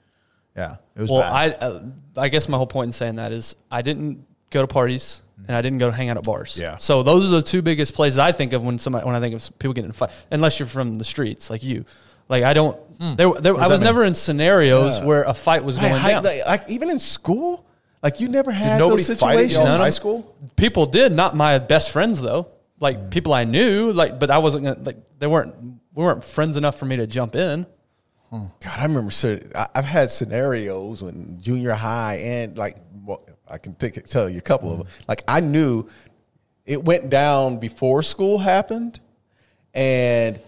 Yeah, 0.55 0.75
it 0.95 1.01
was. 1.01 1.11
Well, 1.11 1.21
bad. 1.21 1.57
I 1.61 1.65
uh, 1.65 1.83
I 2.17 2.29
guess 2.29 2.47
my 2.47 2.57
whole 2.57 2.67
point 2.67 2.87
in 2.87 2.91
saying 2.91 3.15
that 3.15 3.31
is 3.31 3.55
I 3.71 3.81
didn't 3.81 4.25
go 4.49 4.61
to 4.61 4.67
parties 4.67 5.21
mm-hmm. 5.33 5.45
and 5.47 5.57
I 5.57 5.61
didn't 5.61 5.79
go 5.79 5.89
to 5.89 5.95
hang 5.95 6.09
out 6.09 6.17
at 6.17 6.23
bars. 6.23 6.57
Yeah. 6.59 6.77
So 6.77 7.03
those 7.03 7.27
are 7.27 7.31
the 7.31 7.41
two 7.41 7.61
biggest 7.61 7.93
places 7.93 8.19
I 8.19 8.31
think 8.31 8.53
of 8.53 8.63
when 8.63 8.77
somebody 8.79 9.05
when 9.05 9.15
I 9.15 9.19
think 9.19 9.35
of 9.35 9.59
people 9.59 9.73
getting 9.73 9.85
in 9.85 9.91
a 9.91 9.95
fight. 9.95 10.11
Unless 10.31 10.59
you're 10.59 10.67
from 10.67 10.97
the 10.97 11.05
streets 11.05 11.49
like 11.49 11.63
you, 11.63 11.85
like 12.29 12.43
I 12.43 12.53
don't. 12.53 12.79
Hmm. 12.99 13.15
There, 13.15 13.33
there, 13.33 13.55
I 13.57 13.67
was 13.67 13.79
mean? 13.81 13.85
never 13.85 14.03
in 14.03 14.13
scenarios 14.13 14.99
Yeah. 14.99 15.05
where 15.05 15.23
a 15.23 15.33
fight 15.33 15.63
was 15.63 15.77
Hey, 15.77 15.89
going 15.89 15.99
hi- 15.99 16.11
down. 16.11 16.23
like, 16.23 16.45
like, 16.45 16.69
even 16.69 16.91
in 16.91 16.99
school, 16.99 17.65
like 18.03 18.19
you 18.19 18.27
never 18.27 18.51
had 18.51 18.73
Did 18.73 18.79
nobody 18.79 19.03
those 19.03 19.19
fight 19.19 19.39
at 19.39 19.49
situations. 19.49 19.53
y'all's 19.53 19.73
No, 19.73 19.77
no. 19.77 19.83
high 19.83 19.89
school? 19.89 20.35
people 20.55 20.85
did 20.85 21.11
not 21.11 21.35
my 21.35 21.57
best 21.57 21.89
friends 21.89 22.21
though 22.21 22.47
like 22.79 22.97
hmm. 22.97 23.09
people 23.09 23.33
i 23.33 23.45
knew 23.45 23.91
like 23.93 24.19
but 24.19 24.29
i 24.29 24.37
wasn't 24.37 24.63
gonna 24.63 24.77
like 24.81 24.97
they 25.19 25.27
weren't 25.27 25.55
we 25.93 26.03
weren't 26.03 26.23
friends 26.23 26.57
enough 26.57 26.77
for 26.77 26.85
me 26.85 26.97
to 26.97 27.07
jump 27.07 27.35
in 27.35 27.65
God, 28.33 28.79
I 28.79 28.83
remember. 28.85 29.13
I- 29.55 29.67
I've 29.75 29.85
had 29.85 30.09
scenarios 30.09 31.01
when 31.03 31.39
junior 31.41 31.73
high 31.73 32.15
and 32.15 32.57
like 32.57 32.77
well, 33.05 33.23
I 33.47 33.57
can 33.57 33.75
take, 33.75 34.03
tell 34.05 34.29
you 34.29 34.39
a 34.39 34.41
couple 34.41 34.71
of 34.71 34.77
them. 34.79 34.87
Mm-hmm. 34.87 35.03
Like 35.07 35.23
I 35.27 35.39
knew 35.39 35.87
it 36.65 36.83
went 36.83 37.09
down 37.09 37.57
before 37.57 38.01
school 38.03 38.39
happened, 38.39 38.99
and 39.73 40.39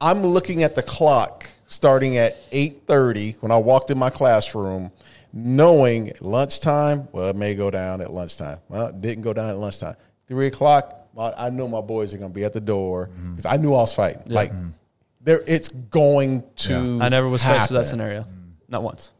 I'm 0.00 0.22
looking 0.22 0.62
at 0.62 0.76
the 0.76 0.82
clock 0.82 1.48
starting 1.66 2.18
at 2.18 2.36
eight 2.52 2.82
thirty 2.86 3.32
when 3.40 3.50
I 3.50 3.56
walked 3.56 3.90
in 3.90 3.98
my 3.98 4.10
classroom, 4.10 4.92
knowing 5.32 6.12
lunchtime. 6.20 7.08
Well, 7.12 7.30
it 7.30 7.36
may 7.36 7.54
go 7.54 7.70
down 7.70 8.00
at 8.00 8.12
lunchtime. 8.12 8.58
Well, 8.68 8.86
it 8.88 9.00
didn't 9.00 9.22
go 9.22 9.32
down 9.32 9.48
at 9.48 9.56
lunchtime. 9.56 9.96
Three 10.28 10.46
o'clock. 10.46 11.08
I 11.18 11.46
I 11.46 11.50
know 11.50 11.66
my 11.66 11.80
boys 11.80 12.14
are 12.14 12.18
going 12.18 12.30
to 12.30 12.34
be 12.34 12.44
at 12.44 12.52
the 12.52 12.60
door 12.60 13.08
mm-hmm. 13.08 13.30
because 13.32 13.46
I 13.46 13.56
knew 13.56 13.74
I 13.74 13.78
was 13.78 13.94
fighting. 13.94 14.22
Like 14.26 14.52
mm-hmm. 14.52 14.68
There, 15.24 15.42
it's 15.46 15.68
going 15.70 16.44
to. 16.56 16.98
i 17.02 17.08
never 17.08 17.28
was 17.28 17.42
faced 17.42 17.70
with 17.70 17.80
that 17.80 17.86
scenario 17.86 18.22
mm. 18.22 18.26
not 18.68 18.82
once 18.82 19.10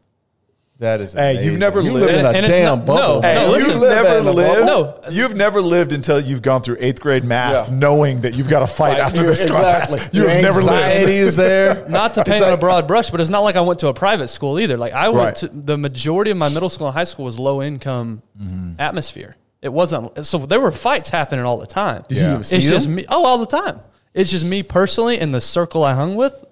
That 0.79 0.99
is. 0.99 1.13
Hey, 1.13 1.33
you've 1.35 1.41
amazing. 1.55 1.59
never 1.59 1.79
you 1.81 1.91
lived- 1.93 2.05
live 2.07 2.15
in 2.19 2.25
a 2.25 2.27
And- 2.27 2.37
and 2.37 2.45
it's 2.45 2.55
damn 2.55 2.77
not- 2.79 2.85
bubble. 2.85 3.15
no, 3.15 3.21
man. 3.21 3.35
no, 3.35 3.51
listen. 3.51 3.71
you've 3.71 3.81
never 3.89 4.21
lived. 4.31 4.65
No. 4.65 4.99
you've 5.09 5.35
never 5.35 5.61
lived 5.61 5.93
until 5.93 6.19
you've 6.19 6.41
gone 6.41 6.61
through 6.61 6.77
eighth 6.81 6.99
grade 6.99 7.23
math, 7.23 7.69
Yeah. 7.69 7.75
knowing 7.75 8.21
that 8.21 8.33
you've 8.35 8.49
got 8.49 8.59
to 8.59 8.67
fight 8.67 8.97
Like, 8.97 9.07
after 9.07 9.21
you're- 9.21 9.29
this 9.33 9.43
exactly. 9.45 9.99
class. 9.99 10.13
Your 10.13 10.29
You've 10.29 10.41
never 10.41 10.59
anxiety 10.59 11.05
lived. 11.05 11.27
is 11.29 11.35
there. 11.37 11.85
not 11.89 12.13
to 12.15 12.23
paint 12.25 12.37
It's 12.37 12.45
on 12.45 12.51
a 12.53 12.57
broad 12.57 12.87
brush 12.87 13.09
but 13.09 13.21
it's 13.21 13.29
not 13.29 13.39
like 13.47 13.55
i 13.55 13.61
went 13.61 13.79
to 13.79 13.87
a 13.87 13.93
private 13.93 14.27
school 14.27 14.59
either 14.59 14.75
like 14.77 14.91
i 14.93 15.07
went 15.09 15.25
Right. 15.25 15.35
to 15.37 15.47
the 15.47 15.77
majority 15.77 16.31
of 16.31 16.37
my 16.37 16.49
middle 16.49 16.69
school 16.69 16.87
and 16.87 16.93
high 16.93 17.05
school 17.05 17.23
was 17.25 17.39
low 17.39 17.61
income 17.63 18.21
mm-hmm. 18.37 18.73
atmosphere 18.79 19.37
it 19.61 19.71
wasn't 19.71 20.25
so 20.25 20.37
there 20.39 20.59
were 20.59 20.71
fights 20.71 21.09
happening 21.09 21.45
all 21.45 21.57
the 21.57 21.65
time 21.67 22.03
Did 22.09 22.17
you 22.17 22.25
even 22.25 22.43
see 22.43 22.57
it's 22.57 22.67
just 22.67 22.87
me 22.89 23.05
oh 23.07 23.23
all 23.25 23.37
the 23.37 23.45
time 23.61 23.79
it's 24.15 24.31
just 24.31 24.45
me 24.45 24.63
personally 24.63 25.19
and 25.19 25.33
the 25.33 25.41
circle 25.41 25.83
i 25.83 25.93
hung 25.93 26.15
with 26.15 26.43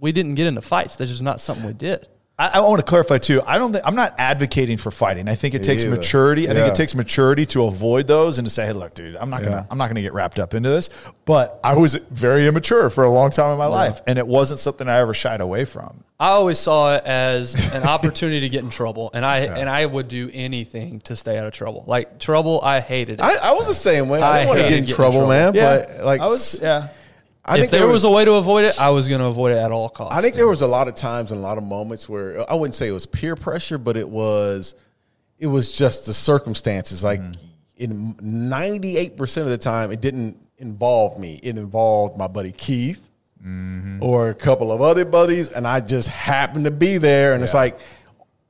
we 0.00 0.12
didn't 0.12 0.34
get 0.34 0.46
into 0.46 0.60
fights 0.60 0.96
that's 0.96 1.10
just 1.10 1.22
not 1.22 1.40
something 1.40 1.66
we 1.66 1.72
did 1.72 2.06
I, 2.36 2.52
I 2.54 2.60
want 2.60 2.80
to 2.80 2.84
clarify 2.84 3.18
too. 3.18 3.42
I 3.46 3.58
don't 3.58 3.72
think 3.72 3.86
I'm 3.86 3.94
not 3.94 4.14
advocating 4.18 4.76
for 4.76 4.90
fighting. 4.90 5.28
I 5.28 5.36
think 5.36 5.54
it 5.54 5.62
takes 5.62 5.84
either. 5.84 5.94
maturity. 5.94 6.48
I 6.48 6.54
think 6.54 6.66
it 6.66 6.74
takes 6.74 6.94
maturity 6.94 7.46
to 7.46 7.64
avoid 7.64 8.08
those 8.08 8.38
and 8.38 8.46
to 8.46 8.52
say, 8.52 8.66
"Hey, 8.66 8.72
look, 8.72 8.92
dude, 8.94 9.14
I'm 9.14 9.30
not 9.30 9.44
gonna, 9.44 9.66
I'm 9.70 9.78
not 9.78 9.86
gonna 9.86 10.02
get 10.02 10.14
wrapped 10.14 10.40
up 10.40 10.52
into 10.52 10.68
this." 10.68 10.90
But 11.26 11.60
I 11.62 11.76
was 11.76 11.94
very 11.94 12.48
immature 12.48 12.90
for 12.90 13.04
a 13.04 13.10
long 13.10 13.30
time 13.30 13.52
in 13.52 13.58
my 13.58 13.66
life, 13.66 14.00
and 14.08 14.18
it 14.18 14.26
wasn't 14.26 14.58
something 14.58 14.88
I 14.88 14.98
ever 14.98 15.14
shied 15.14 15.40
away 15.40 15.64
from. 15.64 16.02
I 16.18 16.30
always 16.30 16.58
saw 16.58 16.96
it 16.96 17.04
as 17.04 17.72
an 17.72 17.82
opportunity 17.88 18.40
to 18.40 18.48
get 18.48 18.64
in 18.64 18.70
trouble, 18.70 19.10
and 19.14 19.24
I 19.24 19.40
and 19.40 19.70
I 19.70 19.86
would 19.86 20.08
do 20.08 20.28
anything 20.32 21.00
to 21.02 21.14
stay 21.14 21.38
out 21.38 21.46
of 21.46 21.52
trouble. 21.52 21.84
Like 21.86 22.18
trouble, 22.18 22.60
I 22.64 22.80
hated 22.80 23.20
it. 23.20 23.22
I, 23.22 23.36
I 23.36 23.52
was 23.52 23.68
the 23.68 23.74
same 23.74 24.08
way. 24.08 24.20
I, 24.20 24.28
I 24.28 24.38
didn't 24.38 24.48
want 24.48 24.60
to 24.60 24.68
get 24.70 24.78
in 24.78 24.86
trouble, 24.86 25.12
trouble. 25.12 25.28
man. 25.28 25.52
But 25.52 26.04
like, 26.04 26.20
I 26.20 26.26
was, 26.26 26.60
yeah. 26.60 26.88
I 27.46 27.58
if 27.58 27.70
there 27.70 27.86
was, 27.86 28.04
a 28.04 28.10
way 28.10 28.24
to 28.24 28.34
avoid 28.34 28.64
it, 28.64 28.80
I 28.80 28.90
was 28.90 29.06
going 29.06 29.20
to 29.20 29.26
avoid 29.26 29.52
it 29.52 29.58
at 29.58 29.70
all 29.70 29.90
costs. 29.90 30.16
I 30.16 30.22
think 30.22 30.34
there 30.34 30.48
was 30.48 30.62
a 30.62 30.66
lot 30.66 30.88
of 30.88 30.94
times 30.94 31.30
and 31.30 31.40
a 31.40 31.42
lot 31.42 31.58
of 31.58 31.64
moments 31.64 32.08
where 32.08 32.40
uh, 32.40 32.46
I 32.48 32.54
wouldn't 32.54 32.74
say 32.74 32.88
it 32.88 32.92
was 32.92 33.04
peer 33.04 33.36
pressure, 33.36 33.76
but 33.76 33.96
it 33.96 34.08
was 34.08 34.74
it 35.38 35.46
was 35.46 35.72
just 35.72 36.06
the 36.06 36.14
circumstances. 36.14 37.04
Like 37.04 37.20
mm-hmm. 37.20 37.40
in 37.76 38.16
ninety 38.22 38.96
eight 38.96 39.16
percent 39.16 39.44
of 39.44 39.50
the 39.50 39.58
time, 39.58 39.92
it 39.92 40.00
didn't 40.00 40.38
involve 40.58 41.18
me. 41.18 41.38
It 41.42 41.58
involved 41.58 42.16
my 42.16 42.28
buddy 42.28 42.52
Keith 42.52 43.06
mm-hmm. 43.44 44.02
or 44.02 44.30
a 44.30 44.34
couple 44.34 44.72
of 44.72 44.80
other 44.80 45.04
buddies, 45.04 45.50
and 45.50 45.66
I 45.66 45.80
just 45.80 46.08
happened 46.08 46.64
to 46.64 46.70
be 46.70 46.98
there. 46.98 47.34
And 47.34 47.42
it's 47.42 47.54
like, 47.54 47.78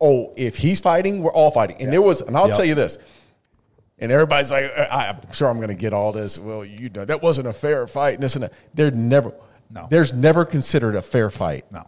oh, 0.01 0.33
if 0.37 0.57
he's 0.57 0.81
fighting, 0.81 1.23
we're 1.23 1.33
all 1.33 1.51
fighting. 1.51 1.77
And 1.81 1.93
there 1.93 2.03
was, 2.03 2.21
and 2.21 2.37
I'll 2.37 2.47
Yep. 2.49 2.57
tell 2.57 2.65
you 2.65 2.75
this. 2.75 2.99
And 3.99 4.11
everybody's 4.11 4.51
like, 4.51 4.65
uh, 4.77 4.87
I, 4.91 5.09
I'm 5.09 5.33
sure 5.33 5.49
I'm 5.49 5.57
going 5.57 5.69
to 5.69 5.75
get 5.75 5.93
all 5.93 6.13
this. 6.13 6.39
Well, 6.39 6.65
you 6.65 6.91
know, 6.91 7.05
that 7.05 7.23
wasn't 7.23 7.47
a 7.47 7.53
fair 7.53 7.87
fight. 7.87 8.15
And 8.15 8.23
this 8.23 8.35
and 8.35 8.45
that. 8.45 8.53
There 8.75 8.91
never, 8.91 9.33
No. 9.71 9.87
there's 9.91 10.13
never 10.13 10.45
considered 10.45 10.97
a 10.97 11.03
fair 11.03 11.31
fight. 11.31 11.71
No. 11.71 11.85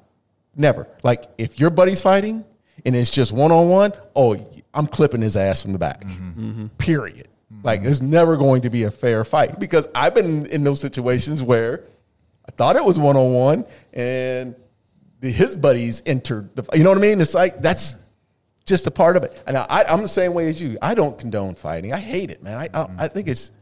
Never. 0.55 0.89
Like 1.03 1.27
if 1.37 1.59
your 1.59 1.71
buddy's 1.71 2.01
fighting 2.01 2.45
and 2.85 2.95
it's 2.97 3.11
just 3.11 3.33
one 3.33 3.53
on 3.53 3.69
one, 3.69 3.93
oh, 4.15 4.37
I'm 4.73 4.87
clipping 4.87 5.21
his 5.21 5.37
ass 5.37 5.63
from 5.63 5.73
the 5.73 5.79
back. 5.79 6.03
Mm-hmm. 6.03 6.41
mm-hmm. 6.51 6.67
Period. 6.79 7.29
Mm-hmm. 7.53 7.67
Like 7.67 7.81
it's 7.83 8.01
never 8.01 8.37
going 8.37 8.63
to 8.63 8.71
be 8.71 8.85
a 8.85 8.91
fair 8.91 9.25
fight 9.25 9.59
because 9.59 9.87
I've 9.95 10.15
been 10.15 10.47
in 10.47 10.65
those 10.65 10.81
situations 10.81 11.43
where 11.43 11.85
I 12.49 12.53
thought 12.53 12.77
it 12.77 12.85
was 12.85 12.99
one 12.99 13.17
on 13.17 13.33
one 13.33 13.65
and 13.93 14.55
his 15.21 15.57
buddies 15.57 16.03
entered. 16.07 16.55
The, 16.55 16.65
you 16.75 16.85
know 16.85 16.91
what 16.91 16.99
I 16.99 17.03
mean? 17.03 17.21
It's 17.21 17.35
like 17.35 17.61
that's 17.61 17.97
just 18.67 18.87
a 18.87 18.91
part 18.91 19.17
of 19.17 19.23
it. 19.23 19.43
And 19.47 19.57
I, 19.57 19.85
I'm 19.89 20.03
the 20.03 20.09
same 20.09 20.35
way 20.35 20.49
as 20.49 20.61
you. 20.61 20.77
I 20.83 20.95
don't 20.95 21.17
condone 21.19 21.55
fighting. 21.55 21.93
I 21.93 21.99
hate 21.99 22.31
it, 22.31 22.43
man. 22.43 22.59
I 22.59 22.69
I, 22.79 22.87
I 23.05 23.09
think 23.09 23.29
it's 23.29 23.53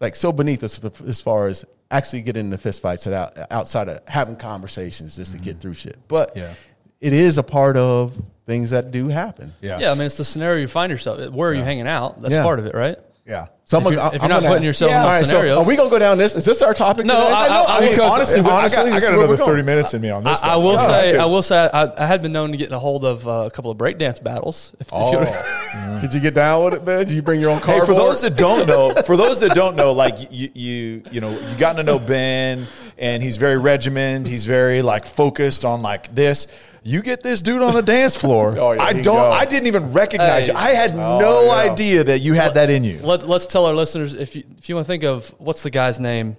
like 0.00 0.14
so 0.16 0.32
beneath 0.32 0.62
us 0.62 0.78
as 1.06 1.20
far 1.20 1.48
as 1.48 1.64
actually 1.90 2.22
getting 2.22 2.46
into 2.46 2.58
fist 2.58 2.82
fights 2.82 3.06
and 3.06 3.14
out, 3.14 3.36
outside 3.50 3.88
of 3.88 4.06
having 4.06 4.36
conversations 4.36 5.16
just 5.16 5.32
to 5.32 5.38
get 5.38 5.52
mm-hmm. 5.52 5.60
through 5.60 5.74
shit. 5.74 5.96
But 6.06 6.36
Yeah. 6.36 6.54
it 7.00 7.12
is 7.12 7.38
a 7.38 7.42
part 7.42 7.76
of 7.76 8.14
things 8.46 8.70
that 8.70 8.90
do 8.90 9.08
happen. 9.08 9.54
Yeah. 9.60 9.78
Yeah, 9.78 9.90
I 9.90 9.94
mean, 9.94 10.04
it's 10.04 10.16
the 10.16 10.24
scenario 10.24 10.60
you 10.60 10.68
find 10.68 10.90
yourself. 10.90 11.32
Where 11.32 11.50
are 11.50 11.54
you 11.54 11.62
hanging 11.62 11.86
out? 11.86 12.20
That's 12.20 12.34
Yeah. 12.34 12.42
part 12.42 12.58
of 12.58 12.66
it, 12.66 12.74
right? 12.74 12.98
Yeah. 13.28 13.46
So 13.66 13.76
If 13.76 13.84
I'm 13.84 13.92
you're- 13.92 13.96
gonna- 14.02 14.16
if 14.16 14.22
I'm 14.22 14.28
you're 14.30 14.34
not 14.36 14.42
gonna- 14.42 14.48
putting 14.54 14.64
yourself 14.64 14.90
in 14.90 14.96
All 14.96 15.02
those 15.10 15.20
right, 15.20 15.26
so 15.26 15.58
are 15.60 15.64
we 15.66 15.76
gonna 15.76 15.90
go 15.90 15.98
down 15.98 16.16
this? 16.16 16.34
Is 16.34 16.46
this 16.46 16.62
our 16.62 16.72
topic? 16.72 17.04
No, 17.04 17.12
today? 17.14 17.30
I- 17.34 17.46
I- 17.46 17.76
I 17.76 17.80
mean, 17.80 17.90
Because- 17.90 18.10
honestly, 18.10 18.40
honestly, 18.40 18.78
I 18.78 18.84
got, 18.88 18.96
I 18.96 19.00
got 19.00 19.12
another 19.12 19.36
30 19.36 19.50
going. 19.52 19.64
minutes 19.66 19.92
in 19.92 20.00
me 20.00 20.08
on 20.08 20.26
I, 20.26 20.30
this. 20.30 20.42
I 20.42 20.56
will 20.56 20.72
Yeah, 20.72 20.86
say, 20.86 21.08
okay. 21.10 21.18
I 21.18 21.24
will 21.26 21.42
say, 21.42 21.68
I, 21.74 21.90
I 22.02 22.06
had 22.06 22.22
been 22.22 22.32
known 22.32 22.52
to 22.52 22.56
get 22.56 22.72
a 22.72 22.78
hold 22.78 23.04
of 23.04 23.28
uh, 23.28 23.44
a 23.46 23.50
couple 23.50 23.70
of 23.70 23.76
breakdance 23.76 24.22
battles. 24.22 24.72
If, 24.80 24.86
if 24.86 24.92
you 24.94 24.98
Oh, 24.98 25.98
did 26.00 26.14
you 26.14 26.20
get 26.20 26.32
down 26.32 26.64
with 26.64 26.74
it, 26.74 26.84
man? 26.86 27.00
Did 27.00 27.10
you 27.10 27.20
bring 27.20 27.40
your 27.42 27.50
own 27.50 27.58
Hey, 27.58 27.76
car? 27.76 27.84
for 27.84 27.92
those 27.94 28.22
that 28.22 28.36
don't 28.36 28.66
know, 28.66 28.94
for 29.04 29.18
those 29.18 29.40
that 29.40 29.50
don't 29.54 29.76
know, 29.76 29.92
like 30.04 30.16
you, 30.32 30.48
you, 30.54 31.02
you 31.10 31.20
know, 31.20 31.28
you 31.28 31.56
gotten 31.58 31.76
to 31.76 31.82
know 31.82 31.98
Ben, 31.98 32.66
and 32.96 33.22
he's 33.22 33.36
very 33.36 33.58
regimented. 33.58 34.26
He's 34.32 34.46
very 34.46 34.80
like 34.80 35.04
focused 35.04 35.66
on 35.66 35.82
like 35.82 36.14
this. 36.14 36.46
You 36.88 37.02
get 37.02 37.22
this 37.22 37.42
dude 37.42 37.60
on 37.62 37.74
the 37.74 37.82
dance 37.82 38.16
floor. 38.16 38.56
Oh, 38.58 38.72
yeah, 38.72 38.82
I 38.82 38.92
don't. 38.94 39.02
go. 39.02 39.30
I 39.30 39.44
didn't 39.44 39.66
even 39.66 39.92
recognize 39.92 40.46
Hey. 40.46 40.52
you. 40.52 40.58
I 40.58 40.70
had 40.70 40.92
Oh, 40.94 41.18
no 41.20 41.44
yeah. 41.44 41.70
idea 41.70 42.04
that 42.04 42.20
you 42.20 42.32
had 42.32 42.54
that 42.54 42.70
in 42.70 42.82
you. 42.82 42.98
Let, 43.02 43.28
let's 43.28 43.46
tell 43.46 43.66
our 43.66 43.74
listeners 43.74 44.14
if 44.14 44.34
you 44.34 44.44
if 44.58 44.68
you 44.68 44.74
want 44.74 44.86
to 44.86 44.88
think 44.92 45.04
of 45.04 45.28
what's 45.38 45.62
the 45.62 45.70
guy's 45.70 46.00
name, 46.00 46.36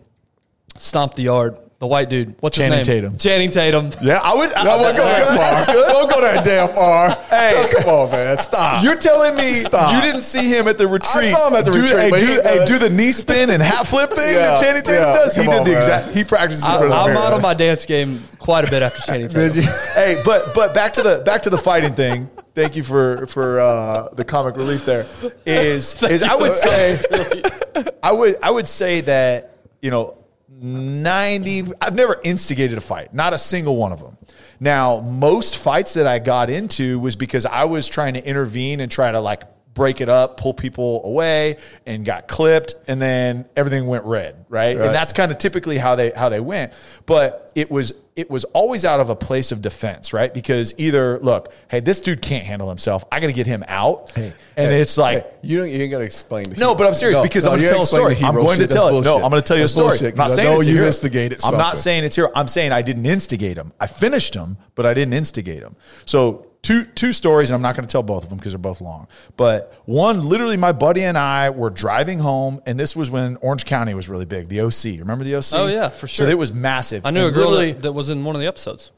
stomp 0.77 1.13
the 1.13 1.23
yard, 1.23 1.57
the 1.79 1.87
white 1.87 2.09
dude. 2.09 2.35
What's 2.41 2.57
Channing 2.57 2.79
his 2.79 2.87
name? 2.89 2.97
Tatum. 3.03 3.17
Channing 3.17 3.51
Tatum. 3.51 3.91
Yeah, 4.01 4.19
I 4.21 4.35
would. 4.35 4.51
I, 4.53 4.63
No, 4.65 4.77
don't 4.77 4.95
go 4.97 5.03
that 5.05 5.65
far. 5.65 5.73
good. 5.73 5.87
Don't 5.87 6.09
go 6.11 6.21
that 6.21 6.43
damn 6.43 6.69
far. 6.75 7.09
Hey. 7.29 7.53
Oh, 7.55 7.69
come 7.81 7.89
on, 7.89 8.11
man. 8.11 8.37
Stop. 8.37 8.83
You're 8.83 8.97
telling 8.97 9.35
me 9.37 9.53
Stop. 9.55 9.93
you 9.95 10.01
didn't 10.01 10.23
see 10.23 10.49
him 10.49 10.67
at 10.67 10.77
the 10.77 10.87
retreat? 10.87 11.25
I 11.25 11.31
saw 11.31 11.47
him 11.47 11.55
at 11.55 11.63
the 11.65 11.71
do, 11.71 11.81
retreat, 11.81 12.13
Hey, 12.13 12.19
do, 12.19 12.25
he- 12.25 12.41
hey, 12.41 12.65
do 12.65 12.79
the 12.79 12.89
knee 12.89 13.13
spin 13.13 13.49
and 13.49 13.61
hat 13.63 13.87
flip 13.87 14.09
thing 14.09 14.35
Yeah, 14.35 14.41
that 14.41 14.61
Channing 14.61 14.81
Tatum 14.83 15.01
yeah, 15.03 15.13
does. 15.13 15.35
He 15.35 15.43
did 15.43 15.53
on, 15.53 15.63
the 15.65 15.77
exact. 15.77 16.13
He 16.15 16.23
practices 16.25 16.63
I, 16.65 16.77
I 16.85 17.13
modeled 17.13 17.41
my 17.41 17.53
dance 17.53 17.85
game 17.85 18.21
quite 18.39 18.67
a 18.67 18.69
bit 18.69 18.83
after 18.83 18.99
Channing 19.03 19.27
Tatum. 19.29 19.53
Did 19.53 19.63
you? 19.63 19.71
hey, 19.93 20.21
but 20.25 20.53
but 20.53 20.73
back 20.73 20.91
to 20.93 21.01
the 21.01 21.19
back 21.25 21.43
to 21.43 21.49
the 21.49 21.57
fighting 21.57 21.93
thing. 21.93 22.29
Thank 22.55 22.75
you 22.75 22.83
for 22.83 23.25
for 23.27 23.61
uh, 23.61 24.09
the 24.13 24.25
comic 24.25 24.57
relief. 24.57 24.83
There 24.85 25.05
is 25.45 26.01
is 26.03 26.23
I 26.23 26.35
would 26.35 26.55
say 26.55 27.01
I 28.03 28.11
would 28.11 28.35
I 28.43 28.51
would 28.51 28.67
say 28.67 28.99
that 29.01 29.55
you 29.81 29.91
know 29.91 30.17
ninety. 30.61 31.63
I've 31.81 31.95
never 31.95 32.19
instigated 32.23 32.77
a 32.77 32.81
fight, 32.81 33.13
not 33.13 33.33
a 33.33 33.37
single 33.37 33.77
one 33.77 33.91
of 33.91 34.01
them. 34.01 34.17
Now, 34.59 34.99
most 34.99 35.57
fights 35.57 35.93
that 35.93 36.05
I 36.05 36.19
got 36.19 36.49
into 36.49 36.99
was 36.99 37.15
because 37.15 37.45
I 37.45 37.63
was 37.63 37.87
trying 37.87 38.13
to 38.15 38.25
intervene 38.25 38.79
and 38.79 38.91
try 38.91 39.11
to 39.11 39.19
like 39.19 39.43
break 39.79 40.01
it 40.01 40.09
up, 40.09 40.35
pull 40.35 40.53
people 40.53 41.01
away, 41.05 41.55
and 41.85 42.03
got 42.03 42.27
clipped, 42.27 42.75
and 42.89 43.01
then 43.01 43.45
everything 43.55 43.87
went 43.87 44.03
red, 44.03 44.45
right? 44.49 44.77
Right. 44.77 44.85
And 44.85 44.93
that's 44.93 45.13
kind 45.13 45.31
of 45.31 45.37
typically 45.37 45.77
how 45.77 45.95
they 45.95 46.11
how 46.11 46.27
they 46.27 46.41
went. 46.41 46.73
But 47.05 47.49
it 47.55 47.71
was 47.71 47.93
it 48.17 48.29
was 48.29 48.43
always 48.43 48.83
out 48.83 48.99
of 48.99 49.09
a 49.09 49.15
place 49.15 49.53
of 49.53 49.61
defense, 49.61 50.11
right? 50.11 50.33
Because 50.33 50.73
either 50.77 51.17
look, 51.19 51.53
hey, 51.69 51.79
this 51.79 52.01
dude 52.01 52.21
can't 52.21 52.45
handle 52.45 52.67
himself. 52.67 53.05
I 53.09 53.21
got 53.21 53.27
to 53.27 53.33
get 53.33 53.47
him 53.47 53.63
out, 53.69 54.11
and 54.17 54.33
Hey, 54.57 54.81
it's 54.81 54.97
like. 54.97 55.23
hey, 55.23 55.33
you 55.43 55.59
don't, 55.59 55.69
you 55.69 55.79
ain't 55.79 55.91
got 55.91 55.99
to 55.99 56.03
explain. 56.03 56.53
No, 56.57 56.75
but 56.75 56.85
I'm 56.85 56.93
serious 56.93 57.15
No, 57.15 57.23
because 57.23 57.45
no, 57.45 57.51
I'm 57.53 57.59
going 57.59 57.69
to 57.69 57.73
tell 57.73 57.83
a 57.83 57.87
story. 57.87 58.17
I'm 58.21 58.35
going 58.35 58.59
to 58.59 58.67
tell 58.67 58.99
it. 58.99 59.05
No. 59.05 59.15
I'm 59.15 59.29
going 59.29 59.41
to 59.41 59.47
tell 59.47 59.57
you 59.57 59.63
a 59.63 59.67
story. 59.69 59.97
bullshit, 59.97 60.19
I'm 60.19 60.27
not 60.27 60.31
saying 60.31 60.59
it's 60.59 60.67
you 60.67 60.83
instigated 60.83 61.39
I'm 61.45 61.57
not 61.57 61.77
saying 61.77 62.03
it's 62.03 62.17
here. 62.17 62.29
I'm 62.35 62.49
saying 62.49 62.73
I 62.73 62.81
didn't 62.81 63.05
instigate 63.05 63.55
him. 63.55 63.71
I 63.79 63.87
finished 63.87 64.35
him, 64.35 64.57
but 64.75 64.85
I 64.85 64.93
didn't 64.93 65.13
instigate 65.13 65.63
him. 65.63 65.77
So 66.03 66.48
two 66.61 66.85
two 66.85 67.11
stories, 67.11 67.49
and 67.49 67.55
I'm 67.55 67.61
not 67.61 67.75
going 67.75 67.87
to 67.87 67.91
tell 67.91 68.03
both 68.03 68.23
of 68.23 68.29
them 68.29 68.37
because 68.37 68.53
they're 68.53 68.59
both 68.59 68.81
long. 68.81 69.07
But 69.37 69.73
one, 69.85 70.23
literally, 70.27 70.57
my 70.57 70.71
buddy 70.71 71.03
and 71.03 71.17
I 71.17 71.49
were 71.49 71.69
driving 71.69 72.19
home, 72.19 72.61
and 72.65 72.79
this 72.79 72.95
was 72.95 73.09
when 73.09 73.37
Orange 73.37 73.65
County 73.65 73.93
was 73.93 74.09
really 74.09 74.25
big. 74.25 74.49
The 74.49 74.61
OC, 74.61 74.99
remember 74.99 75.23
the 75.23 75.35
OC? 75.35 75.45
Oh, 75.53 75.67
yeah, 75.67 75.89
for 75.89 76.07
sure. 76.07 76.25
So 76.27 76.31
it 76.31 76.37
was 76.37 76.53
massive. 76.53 77.05
I 77.05 77.11
knew 77.11 77.23
a 77.23 77.27
And 77.27 77.35
girl 77.35 77.51
that, 77.51 77.81
that 77.81 77.93
was 77.93 78.09
in 78.09 78.23
one 78.23 78.35
of 78.35 78.41
the 78.41 78.47
episodes. 78.47 78.91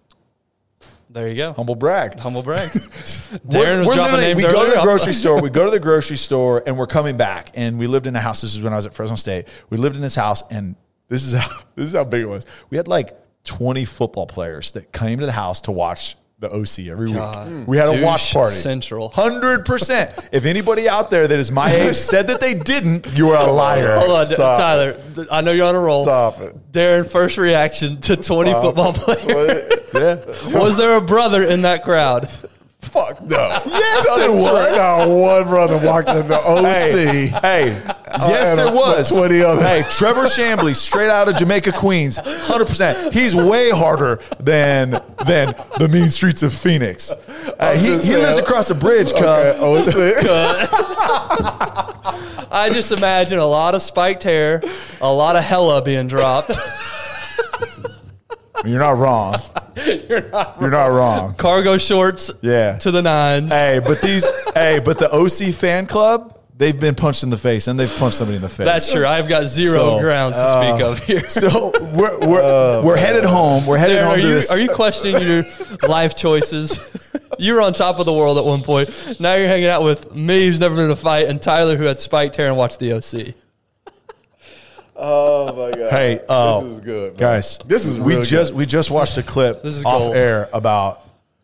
There 1.09 1.27
you 1.27 1.35
go. 1.35 1.51
humble 1.51 1.75
brag. 1.75 2.17
Humble 2.19 2.41
brag. 2.41 2.69
Darren 2.69 3.79
was 3.79 3.89
we're 3.89 3.95
dropping 3.95 4.21
names 4.21 4.37
We 4.37 4.49
go 4.49 4.65
to 4.65 4.71
the 4.71 4.81
grocery 4.81 5.11
store. 5.11 5.41
We 5.41 5.49
go 5.49 5.65
to 5.65 5.71
the 5.71 5.79
grocery 5.79 6.15
store, 6.15 6.63
and 6.65 6.77
we're 6.77 6.87
coming 6.87 7.17
back. 7.17 7.49
And 7.53 7.77
we 7.77 7.87
lived 7.87 8.07
in 8.07 8.15
a 8.15 8.21
house. 8.21 8.41
This 8.41 8.55
is 8.55 8.61
when 8.61 8.71
I 8.71 8.77
was 8.77 8.85
at 8.85 8.93
Fresno 8.93 9.17
State. 9.17 9.49
We 9.69 9.77
lived 9.77 9.97
in 9.97 10.01
this 10.01 10.15
house, 10.15 10.41
and 10.49 10.77
this 11.09 11.25
is 11.25 11.33
how 11.33 11.49
this 11.75 11.89
is 11.89 11.95
how 11.95 12.05
big 12.05 12.21
it 12.21 12.27
was. 12.27 12.45
We 12.69 12.77
had 12.77 12.87
like 12.87 13.17
twenty 13.43 13.83
football 13.83 14.25
players 14.25 14.71
that 14.71 14.93
came 14.93 15.19
to 15.19 15.25
the 15.25 15.33
house 15.33 15.59
to 15.61 15.71
watch 15.73 16.15
the 16.41 16.49
OC 16.53 16.87
every 16.91 17.05
week. 17.07 17.15
Hmm. 17.17 17.65
We 17.65 17.77
had 17.77 17.87
a 17.87 18.03
watch 18.03 18.33
party. 18.33 18.55
Central. 18.55 19.09
Hundred 19.09 19.63
percent. 19.65 20.11
If 20.31 20.45
anybody 20.45 20.89
out 20.89 21.09
there 21.09 21.27
that 21.27 21.39
is 21.39 21.51
my 21.51 21.71
age 21.73 21.95
said 21.95 22.27
that 22.27 22.41
they 22.41 22.53
didn't, 22.55 23.05
you 23.13 23.29
are 23.29 23.47
a 23.47 23.51
liar. 23.51 23.95
Hold 23.99 24.11
on, 24.11 24.25
Stop 24.25 24.57
Tyler. 24.57 24.93
th- 25.15 25.27
I 25.31 25.41
know 25.41 25.51
you're 25.51 25.67
on 25.67 25.75
a 25.75 25.79
roll. 25.79 26.03
Stop 26.03 26.41
it. 26.41 26.71
Darren, 26.71 27.09
first 27.09 27.37
reaction 27.37 28.01
to 28.01 28.17
20 28.17 28.51
football 28.53 28.93
players. 28.93 29.79
Yeah. 29.93 30.15
Was 30.59 30.77
there 30.77 30.97
a 30.97 31.01
brother 31.01 31.43
in 31.43 31.61
that 31.61 31.83
crowd? 31.83 32.27
Fuck 32.81 33.21
no. 33.21 33.37
Yes, 33.65 34.17
it 34.17 34.29
a 34.29 34.31
was. 34.31 34.65
trick. 34.65 34.75
Not 34.75 35.07
one 35.07 35.43
brother 35.45 35.77
walked 35.85 36.09
in 36.09 36.27
the 36.27 36.35
OC. 36.35 36.65
Hey, 36.65 37.27
hey, 37.27 37.65
yes, 38.17 38.49
and 38.49 38.59
there 38.67 38.73
was. 38.75 39.09
20 39.09 39.41
other- 39.43 39.63
Hey, 39.63 39.83
Trevor 39.91 40.23
Shambly, 40.23 40.75
straight 40.75 41.09
out 41.09 41.29
of 41.29 41.37
Jamaica, 41.37 41.71
Queens, 41.73 42.17
hundred 42.17 42.65
percent. 42.65 43.13
He's 43.13 43.35
way 43.35 43.69
harder 43.69 44.19
than 44.39 44.99
than 45.25 45.53
the 45.77 45.87
mean 45.87 46.09
streets 46.09 46.41
of 46.43 46.53
Phoenix. 46.53 47.15
Uh, 47.59 47.73
he, 47.77 47.97
he 47.99 48.15
lives 48.17 48.39
across 48.39 48.69
a 48.71 48.75
bridge, 48.75 49.13
cuz. 49.13 49.21
Okay, 49.21 49.57
OC. 49.59 50.25
I 52.53 52.69
just 52.73 52.91
imagine 52.91 53.39
a 53.39 53.45
lot 53.45 53.75
of 53.75 53.81
spiked 53.81 54.23
hair, 54.23 54.61
a 54.99 55.11
lot 55.11 55.35
of 55.35 55.43
hella 55.43 55.81
being 55.81 56.07
dropped, 56.07 56.51
You're 58.65 58.79
not 58.79 58.97
wrong. 58.97 59.35
You're 60.09 60.21
not 60.69 60.91
wrong. 60.91 61.33
cargo 61.35 61.77
shorts 61.77 62.29
Yeah. 62.41 62.77
to 62.79 62.91
the 62.91 63.01
nines. 63.01 63.49
Hey, 63.51 63.79
but 63.85 64.01
these, 64.01 64.29
hey, 64.53 64.79
but 64.83 64.99
the 64.99 65.09
OC 65.11 65.53
fan 65.53 65.87
club, 65.87 66.37
they've 66.57 66.79
been 66.79 66.93
punched 66.95 67.23
in 67.23 67.29
the 67.31 67.37
face, 67.37 67.67
and 67.67 67.79
they've 67.79 67.93
punched 67.97 68.17
somebody 68.17 68.35
in 68.35 68.41
the 68.41 68.49
face. 68.49 68.65
That's 68.65 68.93
true. 68.93 69.05
I've 69.07 69.27
got 69.27 69.45
zero 69.45 69.95
So, 69.95 69.99
grounds 69.99 70.35
to 70.35 70.47
speak 70.47 70.81
uh, 70.85 70.89
of 70.91 70.99
here. 71.03 71.27
So 71.29 71.71
we're 71.95 72.19
we're, 72.19 72.81
we're 72.83 72.97
headed 72.97 73.23
home. 73.23 73.65
We're 73.65 73.77
headed 73.77 73.99
home 74.01 74.11
are 74.11 74.17
to 74.17 74.21
you 74.21 74.33
this. 74.35 74.51
are 74.51 74.59
you 74.59 74.69
questioning 74.69 75.21
your 75.27 75.43
life 75.87 76.15
choices? 76.15 76.77
you 77.39 77.55
were 77.55 77.61
on 77.61 77.73
top 77.73 77.97
of 77.99 78.05
the 78.05 78.13
world 78.13 78.37
at 78.37 78.45
one 78.45 78.61
point. 78.61 78.89
Now 79.19 79.33
you're 79.35 79.47
hanging 79.47 79.67
out 79.69 79.83
with 79.83 80.13
me, 80.15 80.45
who's 80.45 80.59
never 80.59 80.75
been 80.75 80.85
in 80.85 80.91
a 80.91 80.95
fight, 80.95 81.27
and 81.27 81.41
Tyler, 81.41 81.75
who 81.77 81.85
had 81.85 81.99
spiked 81.99 82.35
hair 82.35 82.47
and 82.49 82.57
watched 82.57 82.77
the 82.79 82.93
OC. 82.93 83.33
Oh 85.03 85.47
my 85.55 85.75
god. 85.75 85.89
Hey, 85.91 86.21
uh, 86.29 86.61
this 86.61 86.73
is 86.73 86.79
good, 86.81 87.11
man. 87.13 87.19
guys. 87.19 87.57
This 87.65 87.85
is 87.85 87.99
we 87.99 88.13
really 88.13 88.25
just 88.25 88.51
good. 88.51 88.57
we 88.57 88.65
just 88.67 88.91
watched 88.91 89.17
a 89.17 89.23
clip 89.23 89.63
This 89.63 89.77
is 89.77 89.83
off 89.85 89.97
gold. 89.99 90.15
air 90.15 90.47
about. 90.53 91.01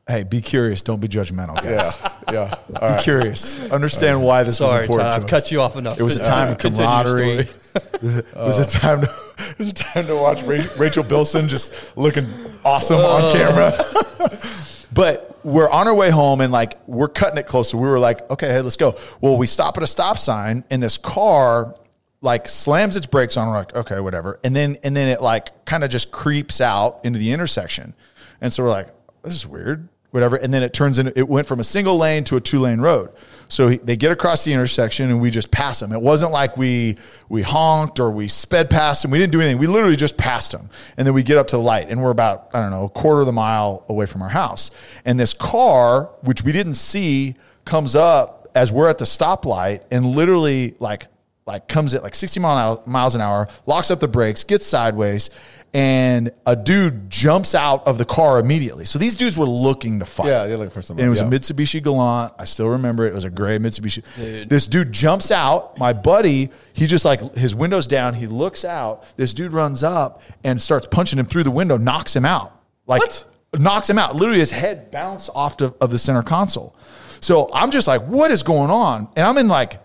Hey, 0.07 0.23
be 0.23 0.39
curious. 0.41 0.81
Don't 0.83 1.01
be 1.01 1.09
judgmental, 1.09 1.55
Yeah, 1.63 1.75
guys. 1.77 1.99
yeah. 2.31 2.39
All 2.53 2.87
Be 2.87 2.93
right. 2.93 3.03
curious. 3.03 3.59
Understand 3.71 4.23
why 4.23 4.43
this 4.43 4.59
was 4.61 4.71
important. 4.71 4.99
Tyler, 4.99 5.11
to 5.11 5.17
I've 5.17 5.27
cut 5.27 5.51
you 5.51 5.59
off 5.61 5.75
enough. 5.75 5.99
It 5.99 6.03
was 6.03 6.15
a 6.17 6.23
time 6.23 6.49
of 6.53 6.59
camaraderie. 6.59 7.39
it 7.75 8.25
was 8.35 8.57
a 8.59 8.65
time 8.65 9.01
to 9.01 9.07
it 9.49 9.59
was 9.59 9.67
a 9.69 9.73
time 9.73 10.05
to 10.07 10.15
watch 10.15 10.43
Rachel 10.43 11.03
Bilson 11.03 11.49
just 11.49 11.73
looking 11.97 12.25
awesome 12.63 12.99
on 12.99 13.33
camera. 13.33 13.73
but 14.93 15.39
we're 15.43 15.69
on 15.69 15.87
our 15.87 15.95
way 15.95 16.09
home 16.09 16.41
and 16.41 16.51
like 16.53 16.77
we're 16.87 17.09
cutting 17.09 17.37
it 17.37 17.47
closer. 17.47 17.75
We 17.77 17.87
were 17.87 17.99
like, 17.99 18.29
okay, 18.31 18.47
hey, 18.47 18.61
let's 18.61 18.77
go. 18.77 18.95
Well, 19.19 19.35
we 19.37 19.47
stop 19.47 19.75
at 19.77 19.83
a 19.83 19.87
stop 19.87 20.17
sign 20.17 20.63
and 20.69 20.81
this 20.81 20.97
car 20.97 21.75
like 22.21 22.47
slams 22.47 22.95
its 22.95 23.05
brakes 23.05 23.37
on. 23.37 23.47
We're 23.47 23.55
like, 23.55 23.75
okay, 23.75 23.99
whatever. 23.99 24.39
And 24.43 24.55
then 24.55 24.77
and 24.83 24.95
then 24.95 25.09
it 25.09 25.21
like 25.21 25.65
kind 25.65 25.83
of 25.83 25.89
just 25.89 26.11
creeps 26.11 26.61
out 26.61 26.99
into 27.03 27.19
the 27.19 27.31
intersection. 27.31 27.95
And 28.41 28.51
so 28.51 28.63
we're 28.63 28.69
like, 28.69 28.89
this 29.23 29.33
is 29.33 29.45
weird, 29.45 29.87
whatever. 30.11 30.35
And 30.35 30.53
then 30.53 30.63
it 30.63 30.73
turns 30.73 30.99
in. 30.99 31.11
it 31.15 31.27
went 31.27 31.47
from 31.47 31.59
a 31.59 31.63
single 31.63 31.97
lane 31.97 32.23
to 32.25 32.35
a 32.35 32.39
two 32.39 32.59
lane 32.59 32.81
road. 32.81 33.11
So 33.49 33.69
he, 33.69 33.77
they 33.77 33.95
get 33.95 34.11
across 34.11 34.43
the 34.43 34.51
intersection 34.51 35.09
and 35.09 35.21
we 35.21 35.31
just 35.31 35.51
pass 35.51 35.79
them. 35.79 35.91
It 35.93 36.01
wasn't 36.01 36.31
like 36.31 36.57
we 36.57 36.97
we 37.29 37.43
honked 37.43 37.99
or 37.99 38.11
we 38.11 38.27
sped 38.27 38.69
past 38.69 39.03
them. 39.03 39.11
We 39.11 39.19
didn't 39.19 39.31
do 39.31 39.39
anything. 39.39 39.59
We 39.59 39.67
literally 39.67 39.95
just 39.95 40.17
passed 40.17 40.51
them. 40.51 40.69
And 40.97 41.05
then 41.05 41.13
we 41.13 41.23
get 41.23 41.37
up 41.37 41.47
to 41.47 41.55
the 41.55 41.61
light 41.61 41.89
and 41.89 42.01
we're 42.01 42.11
about 42.11 42.49
I 42.53 42.61
don't 42.61 42.71
know 42.71 42.85
a 42.85 42.89
quarter 42.89 43.21
of 43.21 43.25
the 43.27 43.33
mile 43.33 43.85
away 43.89 44.05
from 44.07 44.21
our 44.21 44.29
house. 44.29 44.71
And 45.05 45.19
this 45.19 45.33
car, 45.33 46.11
which 46.21 46.43
we 46.43 46.51
didn't 46.51 46.75
see, 46.75 47.35
comes 47.63 47.95
up 47.95 48.49
as 48.55 48.71
we're 48.71 48.89
at 48.89 48.97
the 48.97 49.05
stoplight 49.05 49.81
and 49.91 50.05
literally 50.05 50.75
like 50.79 51.07
like 51.47 51.67
comes 51.67 51.93
at 51.93 52.03
like 52.03 52.15
60 52.15 52.39
mile 52.39 52.83
miles 52.85 53.15
an 53.15 53.21
hour, 53.21 53.47
locks 53.65 53.89
up 53.89 53.99
the 53.99 54.07
brakes, 54.07 54.43
gets 54.43 54.65
sideways, 54.67 55.29
and 55.73 56.31
a 56.45 56.55
dude 56.55 57.09
jumps 57.09 57.53
out 57.53 57.85
of 57.87 57.97
the 57.97 58.05
car 58.05 58.39
immediately. 58.39 58.85
So 58.85 58.99
these 58.99 59.15
dudes 59.15 59.37
were 59.37 59.45
looking 59.45 59.99
to 59.99 60.05
fight. 60.05 60.27
Yeah, 60.27 60.47
they're 60.47 60.57
looking 60.57 60.71
for 60.71 60.81
something. 60.81 61.03
And 61.03 61.07
it 61.07 61.09
was 61.09 61.19
yeah. 61.19 61.27
a 61.27 61.29
Mitsubishi 61.29 61.83
Galant. 61.83 62.33
I 62.39 62.45
still 62.45 62.69
remember 62.69 63.05
it. 63.05 63.09
It 63.09 63.15
was 63.15 63.25
a 63.25 63.29
gray 63.29 63.57
Mitsubishi. 63.57 64.47
This 64.47 64.65
dude 64.67 64.91
jumps 64.91 65.31
out. 65.31 65.77
My 65.77 65.93
buddy, 65.93 66.49
he 66.73 66.87
just 66.87 67.05
like 67.05 67.35
his 67.35 67.53
window's 67.53 67.87
down. 67.87 68.13
He 68.13 68.27
looks 68.27 68.63
out. 68.63 69.03
This 69.17 69.33
dude 69.33 69.53
runs 69.53 69.83
up 69.83 70.21
and 70.43 70.61
starts 70.61 70.87
punching 70.87 71.19
him 71.19 71.25
through 71.25 71.43
the 71.43 71.51
window, 71.51 71.77
knocks 71.77 72.15
him 72.15 72.25
out. 72.25 72.61
Like 72.85 73.01
What? 73.01 73.25
knocks 73.57 73.89
him 73.89 73.99
out. 73.99 74.15
Literally, 74.15 74.39
his 74.39 74.51
head 74.51 74.89
bounced 74.91 75.29
off 75.35 75.57
the, 75.57 75.73
of 75.81 75.91
the 75.91 75.99
center 75.99 76.21
console. 76.21 76.75
So 77.19 77.49
I'm 77.53 77.71
just 77.71 77.87
like, 77.87 78.01
what 78.03 78.31
is 78.31 78.43
going 78.43 78.71
on? 78.71 79.09
And 79.15 79.25
I'm 79.25 79.37
in 79.37 79.47
like 79.47 79.79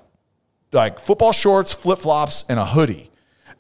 like 0.73 0.99
football 1.01 1.33
shorts, 1.33 1.73
flip 1.73 1.99
flops, 2.01 2.45
and 2.49 2.59
a 2.59 2.67
hoodie. 2.67 3.11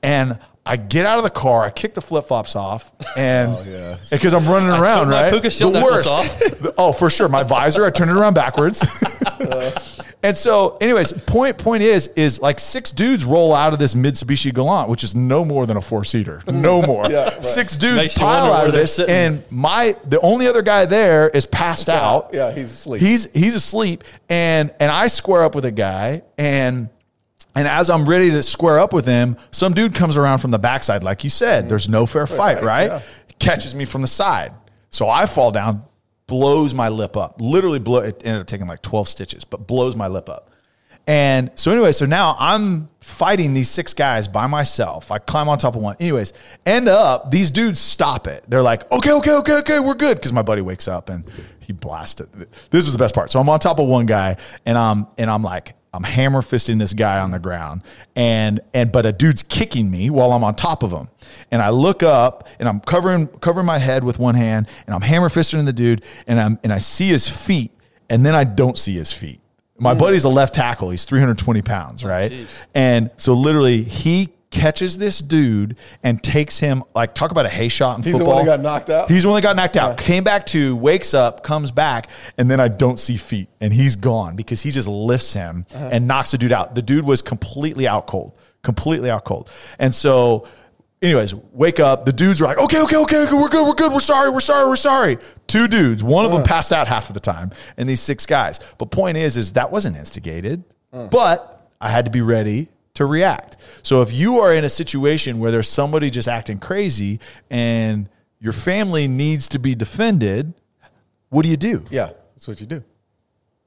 and 0.02 0.38
I 0.64 0.76
get 0.76 1.06
out 1.06 1.18
of 1.18 1.24
the 1.24 1.30
car, 1.30 1.64
I 1.64 1.70
kick 1.70 1.94
the 1.94 2.00
flip 2.00 2.26
flops 2.26 2.54
off, 2.54 2.92
and 3.16 3.50
oh, 3.56 3.64
yeah. 3.66 3.96
because 4.12 4.32
I'm 4.32 4.46
running 4.46 4.68
around, 4.68 5.06
took 5.06 5.08
my 5.08 5.22
right? 5.22 5.32
puka 5.32 5.50
shell 5.50 5.72
necklace 5.72 6.06
off. 6.06 6.66
oh, 6.78 6.92
for 6.92 7.10
sure, 7.10 7.28
my 7.28 7.42
visor. 7.42 7.84
I 7.84 7.90
turned 7.90 8.12
it 8.12 8.16
around 8.16 8.34
backwards. 8.34 8.80
and 10.22 10.38
so, 10.38 10.76
anyways, 10.80 11.14
point 11.24 11.58
point 11.58 11.82
is 11.82 12.06
is 12.14 12.40
like 12.40 12.60
six 12.60 12.92
dudes 12.92 13.24
roll 13.24 13.52
out 13.52 13.72
of 13.72 13.80
this 13.80 13.94
Mitsubishi 13.94 14.54
Galant, 14.54 14.88
which 14.88 15.02
is 15.02 15.16
no 15.16 15.44
more 15.44 15.66
than 15.66 15.76
a 15.76 15.80
four 15.80 16.04
seater, 16.04 16.40
no 16.46 16.80
more. 16.80 17.10
Yeah, 17.10 17.24
right. 17.24 17.44
Six 17.44 17.76
dudes 17.76 17.96
Makes 17.96 18.18
pile 18.18 18.52
out 18.52 18.68
of 18.68 18.72
this, 18.72 18.94
sitting. 18.94 19.12
and 19.12 19.42
my 19.50 19.96
the 20.04 20.20
only 20.20 20.46
other 20.46 20.62
guy 20.62 20.84
there 20.84 21.28
is 21.28 21.44
passed 21.44 21.88
out. 21.88 22.30
yeah, 22.32 22.52
he's 22.52 22.70
asleep. 22.70 23.02
He's 23.02 23.28
he's 23.32 23.56
asleep, 23.56 24.04
and 24.28 24.72
and 24.78 24.92
I 24.92 25.08
square 25.08 25.42
up 25.42 25.56
with 25.56 25.64
a 25.64 25.72
guy, 25.72 26.22
and 26.38 26.88
and 27.54 27.68
as 27.68 27.90
I'm 27.90 28.08
ready 28.08 28.30
to 28.30 28.42
square 28.42 28.78
up 28.78 28.92
with 28.92 29.06
him, 29.06 29.36
some 29.50 29.74
dude 29.74 29.94
comes 29.94 30.16
around 30.16 30.38
from 30.38 30.50
the 30.50 30.58
backside, 30.58 31.02
like 31.04 31.24
you 31.24 31.30
said. 31.30 31.68
There's 31.68 31.88
no 31.88 32.06
fair 32.06 32.26
fight, 32.26 32.56
Right, 32.56 32.64
right? 32.64 32.86
yeah. 32.86 33.00
Catches 33.38 33.74
me 33.74 33.84
from 33.84 34.02
the 34.02 34.08
side, 34.08 34.52
so 34.90 35.08
I 35.08 35.26
fall 35.26 35.50
down, 35.50 35.84
blows 36.26 36.74
my 36.74 36.88
lip 36.88 37.16
up, 37.16 37.40
literally 37.40 37.78
blow. 37.80 38.00
It 38.00 38.22
ended 38.24 38.42
up 38.42 38.46
taking 38.46 38.66
like 38.66 38.82
12 38.82 39.08
stitches, 39.08 39.44
but 39.44 39.66
blows 39.66 39.96
my 39.96 40.06
lip 40.08 40.28
up. 40.28 40.48
And 41.04 41.50
so 41.56 41.72
anyway, 41.72 41.90
so 41.90 42.06
now 42.06 42.36
I'm 42.38 42.88
fighting 43.00 43.54
these 43.54 43.68
six 43.68 43.92
guys 43.92 44.28
by 44.28 44.46
myself. 44.46 45.10
I 45.10 45.18
climb 45.18 45.48
on 45.48 45.58
top 45.58 45.74
of 45.74 45.82
one. 45.82 45.96
Anyways, 45.98 46.32
end 46.64 46.88
up 46.88 47.32
these 47.32 47.50
dudes 47.50 47.80
stop 47.80 48.28
it. 48.28 48.44
They're 48.46 48.62
like, 48.62 48.88
okay, 48.92 49.10
okay, 49.10 49.32
okay, 49.32 49.54
okay, 49.54 49.80
we're 49.80 49.94
good. 49.94 50.16
Because 50.16 50.32
my 50.32 50.42
buddy 50.42 50.62
wakes 50.62 50.86
up 50.86 51.08
and 51.08 51.24
he 51.58 51.72
blasted. 51.72 52.28
This 52.70 52.84
was 52.84 52.92
the 52.92 52.98
best 53.00 53.16
part. 53.16 53.32
So 53.32 53.40
I'm 53.40 53.48
on 53.48 53.58
top 53.58 53.80
of 53.80 53.88
one 53.88 54.06
guy 54.06 54.36
and 54.64 54.78
I'm 54.78 55.08
and 55.18 55.28
I'm 55.28 55.42
like, 55.42 55.74
I'm 55.94 56.04
hammer 56.04 56.40
fisting 56.40 56.78
this 56.78 56.94
guy 56.94 57.20
on 57.20 57.30
the 57.30 57.38
ground. 57.38 57.82
And 58.16 58.60
and 58.72 58.90
but 58.90 59.04
a 59.04 59.12
dude's 59.12 59.42
kicking 59.42 59.90
me 59.90 60.08
while 60.10 60.32
I'm 60.32 60.42
on 60.42 60.54
top 60.54 60.82
of 60.82 60.90
him. 60.90 61.08
And 61.50 61.60
I 61.60 61.68
look 61.68 62.02
up 62.02 62.48
and 62.58 62.68
I'm 62.68 62.80
covering 62.80 63.28
covering 63.28 63.66
my 63.66 63.78
head 63.78 64.02
with 64.02 64.18
one 64.18 64.34
hand 64.34 64.68
and 64.86 64.94
I'm 64.94 65.02
hammer 65.02 65.28
fisting 65.28 65.64
the 65.66 65.72
dude 65.72 66.02
and 66.26 66.40
I'm 66.40 66.58
and 66.64 66.72
I 66.72 66.78
see 66.78 67.08
his 67.08 67.28
feet 67.28 67.72
and 68.08 68.24
then 68.24 68.34
I 68.34 68.44
don't 68.44 68.78
see 68.78 68.94
his 68.94 69.12
feet. 69.12 69.40
My 69.78 69.94
mm. 69.94 69.98
buddy's 69.98 70.24
a 70.24 70.28
left 70.28 70.54
tackle. 70.54 70.90
He's 70.90 71.04
320 71.04 71.62
pounds, 71.62 72.04
oh, 72.04 72.08
right? 72.08 72.30
jeez. 72.30 72.46
and 72.74 73.10
so 73.16 73.34
literally 73.34 73.82
he 73.82 74.28
catches 74.52 74.98
this 74.98 75.20
dude 75.20 75.76
and 76.02 76.22
takes 76.22 76.58
him 76.60 76.84
like 76.94 77.14
talk 77.14 77.30
about 77.32 77.46
a 77.46 77.48
hay 77.48 77.68
shot 77.68 77.96
in 77.98 78.04
He's 78.04 78.12
the 78.12 78.18
football. 78.20 78.36
one 78.36 78.46
that 78.46 78.56
got 78.58 78.62
knocked 78.62 78.90
out? 78.90 79.10
He's 79.10 79.24
the 79.24 79.28
one 79.30 79.36
that 79.36 79.42
got 79.42 79.56
knocked 79.56 79.76
out. 79.76 79.98
Came 79.98 80.22
back 80.22 80.46
to, 80.46 80.76
wakes 80.76 81.14
up, 81.14 81.42
comes 81.42 81.70
back, 81.72 82.08
and 82.38 82.50
then 82.50 82.60
I 82.60 82.68
don't 82.68 82.98
see 82.98 83.16
feet, 83.16 83.48
and 83.60 83.72
he's 83.72 83.96
gone 83.96 84.36
because 84.36 84.60
he 84.60 84.70
just 84.70 84.86
lifts 84.86 85.32
him 85.32 85.66
Uh-huh. 85.74 85.88
and 85.90 86.06
knocks 86.06 86.30
the 86.30 86.38
dude 86.38 86.52
out. 86.52 86.74
The 86.76 86.82
dude 86.82 87.04
was 87.06 87.22
completely 87.22 87.88
out 87.88 88.06
cold, 88.06 88.32
completely 88.62 89.10
out 89.10 89.24
cold, 89.24 89.50
and 89.78 89.94
so. 89.94 90.46
Anyways, 91.00 91.34
wake 91.34 91.80
up. 91.80 92.04
The 92.04 92.12
dudes 92.12 92.40
are 92.40 92.44
like, 92.44 92.58
okay, 92.58 92.80
okay, 92.80 92.94
okay, 92.96 93.24
okay, 93.24 93.34
we're 93.34 93.48
good, 93.48 93.66
we're 93.66 93.74
good, 93.74 93.92
we're 93.92 93.98
sorry, 93.98 94.30
we're 94.30 94.38
sorry, 94.38 94.68
we're 94.68 94.76
sorry. 94.76 95.18
Two 95.48 95.66
dudes, 95.66 96.04
one 96.04 96.24
of 96.24 96.30
them 96.30 96.44
passed 96.44 96.72
out 96.72 96.86
half 96.86 97.08
of 97.10 97.14
the 97.14 97.18
time, 97.20 97.50
and 97.76 97.88
these 97.88 98.00
six 98.00 98.24
guys. 98.24 98.60
But 98.78 98.92
point 98.92 99.16
is, 99.16 99.36
is 99.36 99.54
that 99.54 99.72
wasn't 99.72 99.96
instigated, 99.96 100.62
but 100.92 101.68
I 101.80 101.88
had 101.88 102.04
to 102.04 102.12
be 102.12 102.20
ready 102.20 102.68
to 102.94 103.06
react. 103.06 103.56
So 103.82 104.02
if 104.02 104.12
you 104.12 104.38
are 104.40 104.52
in 104.52 104.64
a 104.64 104.68
situation 104.68 105.38
where 105.38 105.50
there's 105.50 105.68
somebody 105.68 106.10
just 106.10 106.28
acting 106.28 106.58
crazy 106.58 107.20
and 107.50 108.08
your 108.40 108.52
family 108.52 109.08
needs 109.08 109.48
to 109.48 109.58
be 109.58 109.74
defended, 109.74 110.52
what 111.30 111.42
do 111.42 111.48
you 111.48 111.56
do? 111.56 111.84
yeah, 111.90 112.10
that's 112.34 112.46
what 112.48 112.60
you 112.60 112.66
do. 112.66 112.82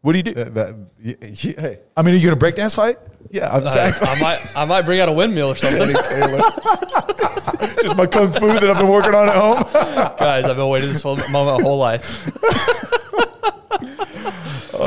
What 0.02 0.12
do 0.12 0.20
you 0.20 0.24
do? 0.24 0.34
That, 0.36 0.54
that- 0.54 0.76
y- 1.04 1.16
y- 1.22 1.28
hey, 1.58 1.80
I 1.98 2.02
mean, 2.04 2.14
are 2.14 2.18
you 2.18 2.30
going 2.30 2.40
to 2.40 2.46
breakdance 2.46 2.76
fight? 2.76 2.98
yeah, 3.32 3.48
I, 3.48 3.56
uh, 3.56 3.62
exactly. 3.66 4.08
I 4.08 4.20
might 4.22 4.40
I 4.56 4.66
might 4.66 4.84
bring 4.84 5.00
out 5.00 5.10
a 5.10 5.12
windmill 5.12 5.48
or 5.50 5.56
something. 5.56 5.88
Just 7.82 7.96
my 7.96 8.06
kung 8.06 8.32
fu 8.32 8.40
that 8.48 8.64
I've 8.70 8.78
been 8.78 8.88
working 8.88 9.16
on 9.16 9.28
at 9.30 9.36
home. 9.36 9.64
Guys, 10.20 10.46
I've 10.46 10.56
been 10.56 10.68
waiting 10.70 10.90
this 10.90 11.02
whole 11.02 11.18
moment 11.32 11.58
my 11.58 11.64
whole 11.64 11.80
life. 11.80 12.30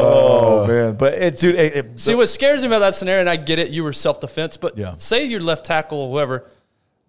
Oh, 0.00 0.62
oh 0.64 0.66
man, 0.66 0.96
but 0.96 1.14
it, 1.14 1.38
dude, 1.38 1.54
it, 1.56 1.76
it- 1.76 2.00
See, 2.00 2.14
what 2.14 2.28
scares 2.28 2.62
me 2.62 2.68
about 2.68 2.80
that 2.80 2.94
scenario, 2.94 3.20
and 3.20 3.28
I 3.28 3.36
get 3.36 3.58
it, 3.58 3.70
you 3.70 3.84
were 3.84 3.92
self 3.92 4.20
defense, 4.20 4.56
but 4.56 4.76
Yeah. 4.78 4.94
say 4.96 5.24
your 5.24 5.40
left 5.40 5.64
tackle 5.66 5.98
or 5.98 6.10
whoever 6.10 6.48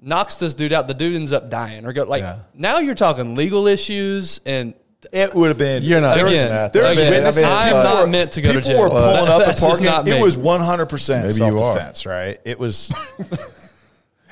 knocks 0.01 0.35
this 0.35 0.53
dude 0.53 0.71
out, 0.73 0.87
the 0.87 0.93
dude 0.93 1.15
ends 1.15 1.31
up 1.33 1.49
dying, 1.49 1.85
or 1.85 1.93
go 1.93 2.03
like 2.03 2.21
Yeah. 2.21 2.39
now 2.53 2.79
you're 2.79 2.95
talking 2.95 3.35
legal 3.35 3.67
issues 3.67 4.39
and. 4.45 4.73
it 5.13 5.33
would 5.33 5.47
have 5.49 5.57
been. 5.57 5.81
You're 5.83 6.01
not- 6.01 6.15
There 6.15 6.25
was, 6.25 6.39
Again, 6.39 6.69
there 6.73 6.83
was 6.83 6.97
again, 6.97 7.11
witnesses. 7.11 7.43
I 7.43 7.65
mean, 7.67 7.75
I'm 7.75 7.83
not 7.83 8.01
were- 8.03 8.07
meant 8.07 8.31
to 8.33 8.41
go 8.41 8.49
to 8.51 8.59
people 8.59 8.71
jail. 8.71 8.81
were 8.81 8.89
pulling 8.89 9.25
That- 9.25 9.41
up 9.41 9.47
and 9.47 9.57
parking. 9.57 10.13
It 10.13 10.21
was 10.21 10.37
100 10.37 10.85
percent 10.87 11.31
self 11.31 11.55
defense, 11.57 12.05
right? 12.05 12.37
It 12.45 12.59
was. 12.59 12.91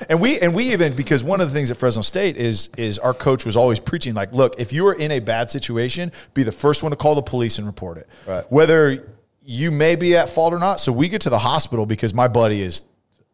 And 0.08 0.20
we 0.20 0.38
and 0.38 0.54
we 0.54 0.72
even 0.72 0.94
because 0.94 1.24
one 1.24 1.40
of 1.40 1.48
the 1.48 1.54
things 1.54 1.70
at 1.70 1.76
Fresno 1.76 2.02
State 2.02 2.36
is 2.36 2.70
is 2.76 2.98
our 2.98 3.14
coach 3.14 3.44
was 3.44 3.56
always 3.56 3.80
preaching 3.80 4.14
like, 4.14 4.32
look, 4.32 4.58
if 4.60 4.72
you 4.72 4.86
are 4.86 4.94
in 4.94 5.10
a 5.10 5.18
bad 5.18 5.50
situation, 5.50 6.12
be 6.34 6.42
the 6.42 6.52
first 6.52 6.82
one 6.82 6.90
to 6.90 6.96
call 6.96 7.14
the 7.14 7.22
police 7.22 7.58
and 7.58 7.66
report 7.66 7.98
it, 7.98 8.08
Right. 8.26 8.44
whether 8.50 9.08
you 9.42 9.70
may 9.70 9.96
be 9.96 10.16
at 10.16 10.28
fault 10.30 10.52
or 10.52 10.58
not. 10.58 10.78
So 10.80 10.92
we 10.92 11.08
get 11.08 11.22
to 11.22 11.30
the 11.30 11.38
hospital 11.38 11.86
because 11.86 12.12
my 12.14 12.28
buddy 12.28 12.60
is, 12.62 12.82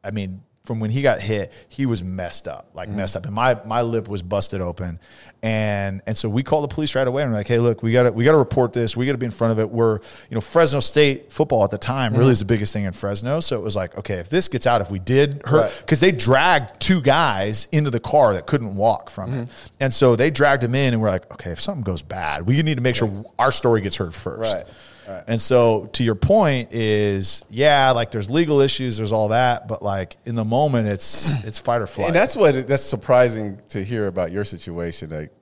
I 0.02 0.10
mean, 0.12 0.42
from 0.64 0.80
when 0.80 0.90
he 0.90 1.02
got 1.02 1.20
hit, 1.20 1.52
he 1.68 1.84
was 1.84 2.02
messed 2.02 2.48
up, 2.48 2.70
like 2.72 2.88
mm. 2.88 2.94
messed 2.94 3.16
up, 3.16 3.26
and 3.26 3.34
my 3.34 3.58
my 3.66 3.82
lip 3.82 4.08
was 4.08 4.22
busted 4.22 4.62
open, 4.62 4.98
and 5.42 6.00
and 6.06 6.16
so 6.16 6.26
we 6.26 6.42
called 6.42 6.64
the 6.64 6.74
police 6.74 6.94
right 6.94 7.06
away. 7.06 7.22
And 7.22 7.32
we're 7.32 7.38
like, 7.38 7.48
hey, 7.48 7.58
look, 7.58 7.82
we 7.82 7.92
got 7.92 8.04
to 8.04 8.12
we 8.12 8.24
got 8.24 8.32
to 8.32 8.38
report 8.38 8.72
this, 8.72 8.96
we 8.96 9.04
got 9.04 9.12
to 9.12 9.18
be 9.18 9.26
in 9.26 9.32
front 9.32 9.52
of 9.52 9.58
it. 9.58 9.68
We're 9.68 9.96
you 9.96 10.34
know 10.34 10.40
Fresno 10.40 10.80
State 10.80 11.30
football 11.30 11.64
at 11.64 11.70
the 11.70 11.78
time 11.78 12.14
really 12.14 12.32
is 12.32 12.38
the 12.38 12.46
biggest 12.46 12.72
thing 12.72 12.84
in 12.84 12.94
Fresno, 12.94 13.40
so 13.40 13.58
it 13.58 13.62
was 13.62 13.76
like, 13.76 13.96
okay, 13.98 14.16
if 14.16 14.30
this 14.30 14.48
gets 14.48 14.66
out, 14.66 14.80
if 14.80 14.90
we 14.90 14.98
did 14.98 15.42
hurt, 15.44 15.64
Right. 15.64 15.76
because 15.80 16.00
they 16.00 16.12
dragged 16.12 16.80
two 16.80 17.02
guys 17.02 17.68
into 17.70 17.90
the 17.90 18.00
car 18.00 18.32
that 18.32 18.46
couldn't 18.46 18.74
walk 18.74 19.10
from 19.10 19.34
it, 19.34 19.42
mm-hmm. 19.42 19.74
and 19.80 19.92
so 19.92 20.16
they 20.16 20.30
dragged 20.30 20.64
him 20.64 20.74
in, 20.74 20.94
and 20.94 21.02
we're 21.02 21.10
like, 21.10 21.30
okay, 21.32 21.50
if 21.50 21.60
something 21.60 21.84
goes 21.84 22.00
bad, 22.00 22.46
we 22.46 22.62
need 22.62 22.76
to 22.76 22.82
make 22.82 22.96
sure 22.96 23.12
our 23.38 23.52
story 23.52 23.82
gets 23.82 23.96
heard 23.96 24.14
first. 24.14 24.54
Right. 24.54 24.64
Right. 25.08 25.24
And 25.26 25.40
so 25.40 25.86
to 25.92 26.02
your 26.04 26.14
point 26.14 26.72
is, 26.72 27.42
yeah, 27.50 27.90
like 27.90 28.10
there's 28.10 28.30
legal 28.30 28.60
issues, 28.60 28.96
there's 28.96 29.12
all 29.12 29.28
that, 29.28 29.68
but 29.68 29.82
like 29.82 30.16
in 30.24 30.34
the 30.34 30.44
moment 30.44 30.88
it's 30.88 31.32
it's 31.44 31.58
fight 31.58 31.80
or 31.82 31.86
flight. 31.86 32.08
and 32.08 32.16
that's 32.16 32.34
what 32.36 32.66
that's 32.66 32.82
surprising 32.82 33.58
to 33.68 33.84
hear 33.84 34.06
about 34.06 34.32
your 34.32 34.44
situation. 34.44 35.10
Like, 35.10 35.32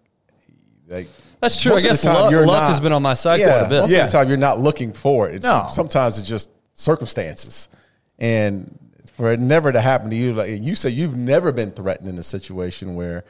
like 0.89 1.07
That's 1.41 1.61
true. 1.61 1.73
I 1.73 1.75
most 1.77 1.79
of 1.79 1.83
the 1.85 1.89
guess 1.91 2.03
time 2.03 2.15
luck, 2.15 2.33
luck 2.33 2.47
not- 2.47 2.69
has 2.71 2.81
been 2.81 2.93
on 2.93 3.03
my 3.03 3.15
side 3.15 3.41
yeah, 3.41 3.59
quite 3.59 3.67
a 3.67 3.69
bit. 3.69 3.81
Most 3.83 3.91
Yeah. 3.93 3.99
of 4.01 4.07
the 4.07 4.19
time, 4.19 4.29
you're 4.29 4.37
not 4.37 4.59
looking 4.59 4.93
for 4.93 5.29
it. 5.29 5.37
It's, 5.37 5.45
No. 5.45 5.69
Sometimes 5.71 6.19
it's 6.19 6.29
just 6.29 6.51
circumstances, 6.75 7.69
and 8.19 8.79
for 9.17 9.31
it 9.33 9.39
never 9.41 9.71
to 9.73 9.81
happen 9.81 10.11
to 10.11 10.17
you, 10.17 10.33
like 10.35 10.51
you 10.61 10.75
say, 10.75 10.89
you've 10.91 11.17
never 11.17 11.53
been 11.53 11.71
threatened 11.71 12.09
in 12.09 12.19
a 12.19 12.23
situation 12.23 12.95
where 12.95 13.25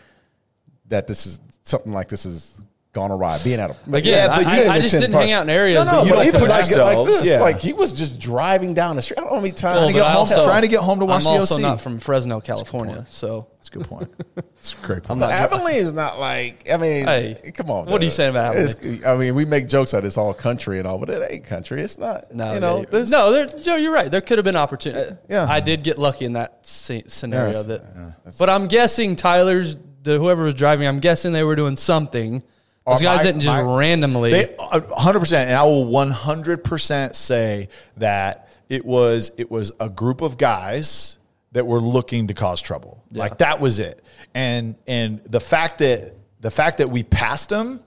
that 0.89 1.07
this 1.07 1.27
is 1.27 1.41
something 1.63 1.93
like 1.93 2.09
this 2.09 2.25
has 2.25 2.61
gone 2.93 3.11
awry. 3.11 3.39
Being 3.43 3.59
out 3.59 3.71
of 3.71 3.95
Again, 3.95 4.29
but 4.29 4.43
you 4.43 4.49
I, 4.71 4.75
I 4.75 4.81
just 4.81 4.93
didn't 4.93 5.13
part- 5.13 5.23
hang 5.25 5.33
out 5.33 5.43
in 5.45 5.51
areas 5.51 5.87
No, 5.87 5.93
no, 5.93 6.03
you 6.05 6.11
but 6.11 6.17
don't 6.17 6.27
even 6.27 6.41
put 6.41 6.51
like, 6.51 6.71
like 6.77 7.07
this, 7.07 7.27
yeah. 7.27 7.39
like 7.41 7.59
he 7.59 7.73
was 7.73 7.93
just 7.95 8.19
driving 8.21 8.75
down 8.75 8.97
the 8.97 9.03
street. 9.03 9.17
I 9.19 9.21
don't 9.23 9.31
know 9.31 9.37
how 9.37 9.41
many 9.43 9.53
times. 9.55 9.77
Well, 9.79 9.89
to 9.89 9.93
but 9.95 9.99
get 9.99 10.07
home- 10.09 10.17
also- 10.19 10.45
trying 10.45 10.63
to 10.63 10.69
get 10.69 10.81
home 10.81 10.99
to 11.01 11.07
watch 11.07 11.25
I'm 11.27 11.33
the 11.35 11.41
also 11.41 11.55
OC. 11.57 11.61
not 11.63 11.81
from 11.81 12.01
Fresno, 12.01 12.41
California, 12.41 13.07
so 13.09 13.47
That's 13.57 13.69
a 13.69 13.73
good 13.73 13.89
point. 13.89 14.11
That's 14.35 14.75
a 14.75 14.77
great 14.87 15.05
point. 15.05 15.11
I'm 15.11 15.19
not. 15.21 15.33
Abilene 15.33 15.77
is 15.77 15.93
not 15.95 16.21
like. 16.21 16.69
I 16.71 16.77
mean, 16.77 17.07
Hey, 17.07 17.53
come 17.55 17.71
on. 17.71 17.87
what 17.87 18.01
are 18.01 18.05
you 18.05 18.11
saying 18.11 18.31
about 18.31 18.57
It's- 18.57 19.05
I 19.07 19.17
mean, 19.17 19.35
we 19.35 19.47
make 19.47 19.69
jokes 19.69 19.95
out 19.95 20.05
it's 20.05 20.19
all 20.19 20.35
country 20.35 20.79
and 20.79 20.87
all, 20.87 20.99
but 20.99 21.09
it 21.09 21.27
ain't 21.33 21.47
country. 21.47 21.81
It's 21.83 21.97
not. 21.97 22.33
No, 22.35 22.53
you 22.55 22.61
know, 22.61 22.85
yeah, 22.93 23.05
no, 23.09 23.33
there, 23.33 23.47
Joe, 23.47 23.77
you're 23.77 23.93
right. 23.93 24.11
There 24.11 24.21
could 24.21 24.37
have 24.37 24.45
been 24.45 24.55
opportunity. 24.57 25.17
Yeah. 25.31 25.47
I 25.49 25.61
did 25.61 25.83
get 25.83 25.99
lucky 25.99 26.27
in 26.27 26.35
that 26.35 26.63
sce- 26.65 27.11
scenario. 27.11 27.53
Yes. 27.53 27.67
that, 27.67 27.85
Yeah, 27.97 28.11
but 28.39 28.51
I'm 28.51 28.67
guessing 28.67 29.17
Tyler's 29.17 29.77
the 30.03 30.19
whoever 30.19 30.45
was 30.45 30.55
driving. 30.55 30.87
I'm 30.87 31.01
guessing 31.01 31.33
they 31.33 31.45
were 31.45 31.57
doing 31.57 31.77
something. 31.77 32.43
Those 32.87 33.01
guys 33.03 33.19
my- 33.19 33.23
didn't 33.23 33.41
just 33.43 33.57
my- 33.57 33.79
randomly. 33.79 34.31
They 34.31 34.57
uh, 34.59 34.81
hundred 34.95 35.21
percent, 35.21 35.49
and 35.49 35.57
I 35.57 35.63
will 35.63 35.85
one 35.85 36.11
hundred 36.11 36.65
percent 36.65 37.15
say 37.15 37.69
that 37.99 38.49
it 38.69 38.85
was 38.85 39.31
it 39.37 39.51
was 39.51 39.73
a 39.79 39.89
group 39.89 40.21
of 40.21 40.37
guys 40.37 41.19
that 41.53 41.67
were 41.67 41.81
looking 41.81 42.29
to 42.29 42.35
cause 42.35 42.61
trouble. 42.61 43.05
Like 43.13 43.39
that 43.39 43.61
was 43.61 43.79
it, 43.79 44.03
and 44.35 44.77
and 44.87 45.23
the 45.25 45.41
fact 45.41 45.79
that 45.79 46.15
the 46.41 46.51
fact 46.51 46.79
that 46.79 46.91
we 46.91 47.03
passed 47.03 47.51
them, 47.51 47.83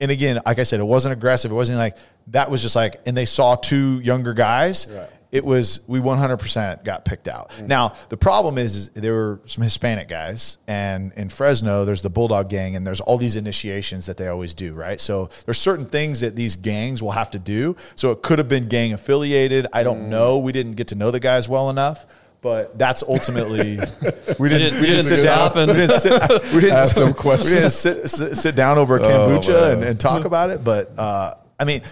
and 0.00 0.10
again, 0.10 0.40
like 0.46 0.58
I 0.58 0.62
said, 0.62 0.80
it 0.80 0.86
wasn't 0.86 1.12
aggressive. 1.14 1.50
It 1.50 1.54
wasn't 1.54 1.78
like 1.78 1.96
that 2.28 2.50
was 2.50 2.62
just 2.62 2.76
like, 2.76 3.00
and 3.06 3.16
they 3.16 3.24
saw 3.24 3.56
two 3.56 4.00
younger 4.00 4.34
guys. 4.34 4.86
Right. 4.88 5.10
It 5.32 5.44
was 5.44 5.80
we 5.86 5.98
100% 5.98 6.84
got 6.84 7.04
picked 7.04 7.28
out. 7.28 7.50
Now 7.66 7.94
the 8.08 8.16
problem 8.16 8.58
is, 8.58 8.76
is 8.76 8.90
there 8.90 9.12
were 9.14 9.40
some 9.46 9.64
Hispanic 9.64 10.08
guys, 10.08 10.58
and 10.66 11.12
in 11.14 11.28
Fresno 11.28 11.84
there's 11.84 12.02
the 12.02 12.10
Bulldog 12.10 12.48
Gang, 12.48 12.76
and 12.76 12.86
there's 12.86 13.00
all 13.00 13.18
these 13.18 13.36
initiations 13.36 14.06
that 14.06 14.16
they 14.16 14.28
always 14.28 14.54
do, 14.54 14.72
right? 14.72 15.00
So 15.00 15.28
there's 15.44 15.58
certain 15.58 15.86
things 15.86 16.20
that 16.20 16.36
these 16.36 16.56
gangs 16.56 17.02
will 17.02 17.10
have 17.10 17.30
to 17.32 17.38
do. 17.38 17.76
So 17.96 18.12
it 18.12 18.22
could 18.22 18.38
have 18.38 18.48
been 18.48 18.68
gang 18.68 18.92
affiliated. 18.92 19.66
I 19.72 19.82
don't 19.82 20.08
know. 20.08 20.38
We 20.38 20.52
didn't 20.52 20.72
get 20.74 20.88
to 20.88 20.94
know 20.94 21.10
the 21.10 21.20
guys 21.20 21.48
well 21.48 21.70
enough. 21.70 22.06
But 22.42 22.78
that's 22.78 23.02
ultimately 23.02 23.78
we 24.38 24.48
didn't 24.48 24.74
we 24.80 24.86
didn't 24.86 25.02
sit 25.04 25.24
down 25.24 25.58
and- 25.58 25.72
we 25.72 25.78
didn't 25.78 26.00
sit 26.00 26.12
we 26.54 26.60
didn't, 26.60 26.76
Ask 26.76 26.94
sit- 26.94 27.04
them 27.04 27.14
questions. 27.14 27.50
we 27.50 27.56
didn't 27.58 27.70
sit, 27.72 28.08
sit, 28.10 28.36
sit 28.36 28.54
down 28.54 28.78
over 28.78 28.98
a 28.98 29.02
Oh, 29.02 29.08
kombucha 29.28 29.48
man. 29.48 29.72
and, 29.72 29.84
and 29.84 30.00
talk 30.00 30.24
about 30.30 30.50
it. 30.50 30.62
But 30.62 30.96
uh, 30.96 31.34
I 31.58 31.64
mean, 31.64 31.82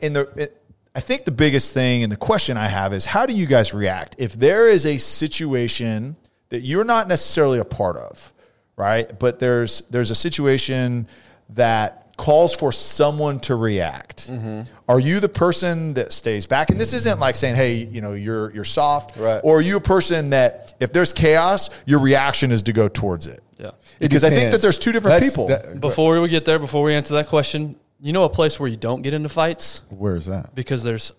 in 0.00 0.14
the 0.14 0.50
I 0.94 1.00
think 1.00 1.24
the 1.24 1.30
biggest 1.30 1.72
thing 1.72 2.02
and 2.02 2.12
the 2.12 2.16
question 2.16 2.56
I 2.56 2.68
have 2.68 2.92
is 2.92 3.04
how 3.06 3.24
do 3.26 3.32
you 3.34 3.46
guys 3.46 3.72
react 3.72 4.16
if 4.18 4.34
there 4.34 4.68
is 4.68 4.84
a 4.84 4.98
situation 4.98 6.16
that 6.50 6.60
you're 6.60 6.84
not 6.84 7.08
necessarily 7.08 7.58
a 7.58 7.64
part 7.64 7.96
of, 7.96 8.32
right? 8.76 9.18
But 9.18 9.38
there's 9.38 9.80
there's 9.90 10.10
a 10.10 10.14
situation 10.14 11.08
that 11.50 12.14
calls 12.18 12.54
for 12.54 12.70
someone 12.72 13.40
to 13.40 13.54
react. 13.56 14.30
Mm-hmm. 14.30 14.62
Are 14.86 15.00
you 15.00 15.18
the 15.18 15.30
person 15.30 15.94
that 15.94 16.12
stays 16.12 16.46
back? 16.46 16.68
And 16.68 16.78
this 16.78 16.92
isn't 16.92 17.18
like 17.18 17.36
saying, 17.36 17.56
"Hey, 17.56 17.76
you 17.76 18.02
know, 18.02 18.12
you're 18.12 18.52
you're 18.52 18.62
soft," 18.64 19.16
Right. 19.16 19.40
or 19.42 19.58
are 19.58 19.60
you 19.62 19.76
a 19.78 19.80
person 19.80 20.30
that 20.30 20.74
if 20.78 20.92
there's 20.92 21.10
chaos, 21.12 21.70
your 21.86 22.00
reaction 22.00 22.52
is 22.52 22.62
to 22.64 22.72
go 22.74 22.88
towards 22.88 23.26
it? 23.26 23.42
Yeah. 23.58 23.70
Because 23.98 24.24
I 24.24 24.30
think 24.30 24.50
that 24.50 24.60
there's 24.60 24.78
two 24.78 24.92
different 24.92 25.14
That's- 25.14 25.30
people. 25.30 25.48
that- 25.48 25.80
Before 25.80 26.20
we 26.20 26.28
get 26.28 26.44
there, 26.44 26.58
before 26.58 26.82
we 26.82 26.92
answer 26.94 27.14
that 27.14 27.28
question, 27.28 27.76
you 28.02 28.12
know 28.12 28.24
a 28.24 28.28
place 28.28 28.58
where 28.60 28.68
you 28.68 28.76
don't 28.76 29.02
get 29.02 29.14
into 29.14 29.28
fights 29.28 29.80
where 29.88 30.16
is 30.16 30.26
that? 30.26 30.54
because 30.54 30.82
there's 30.82 31.12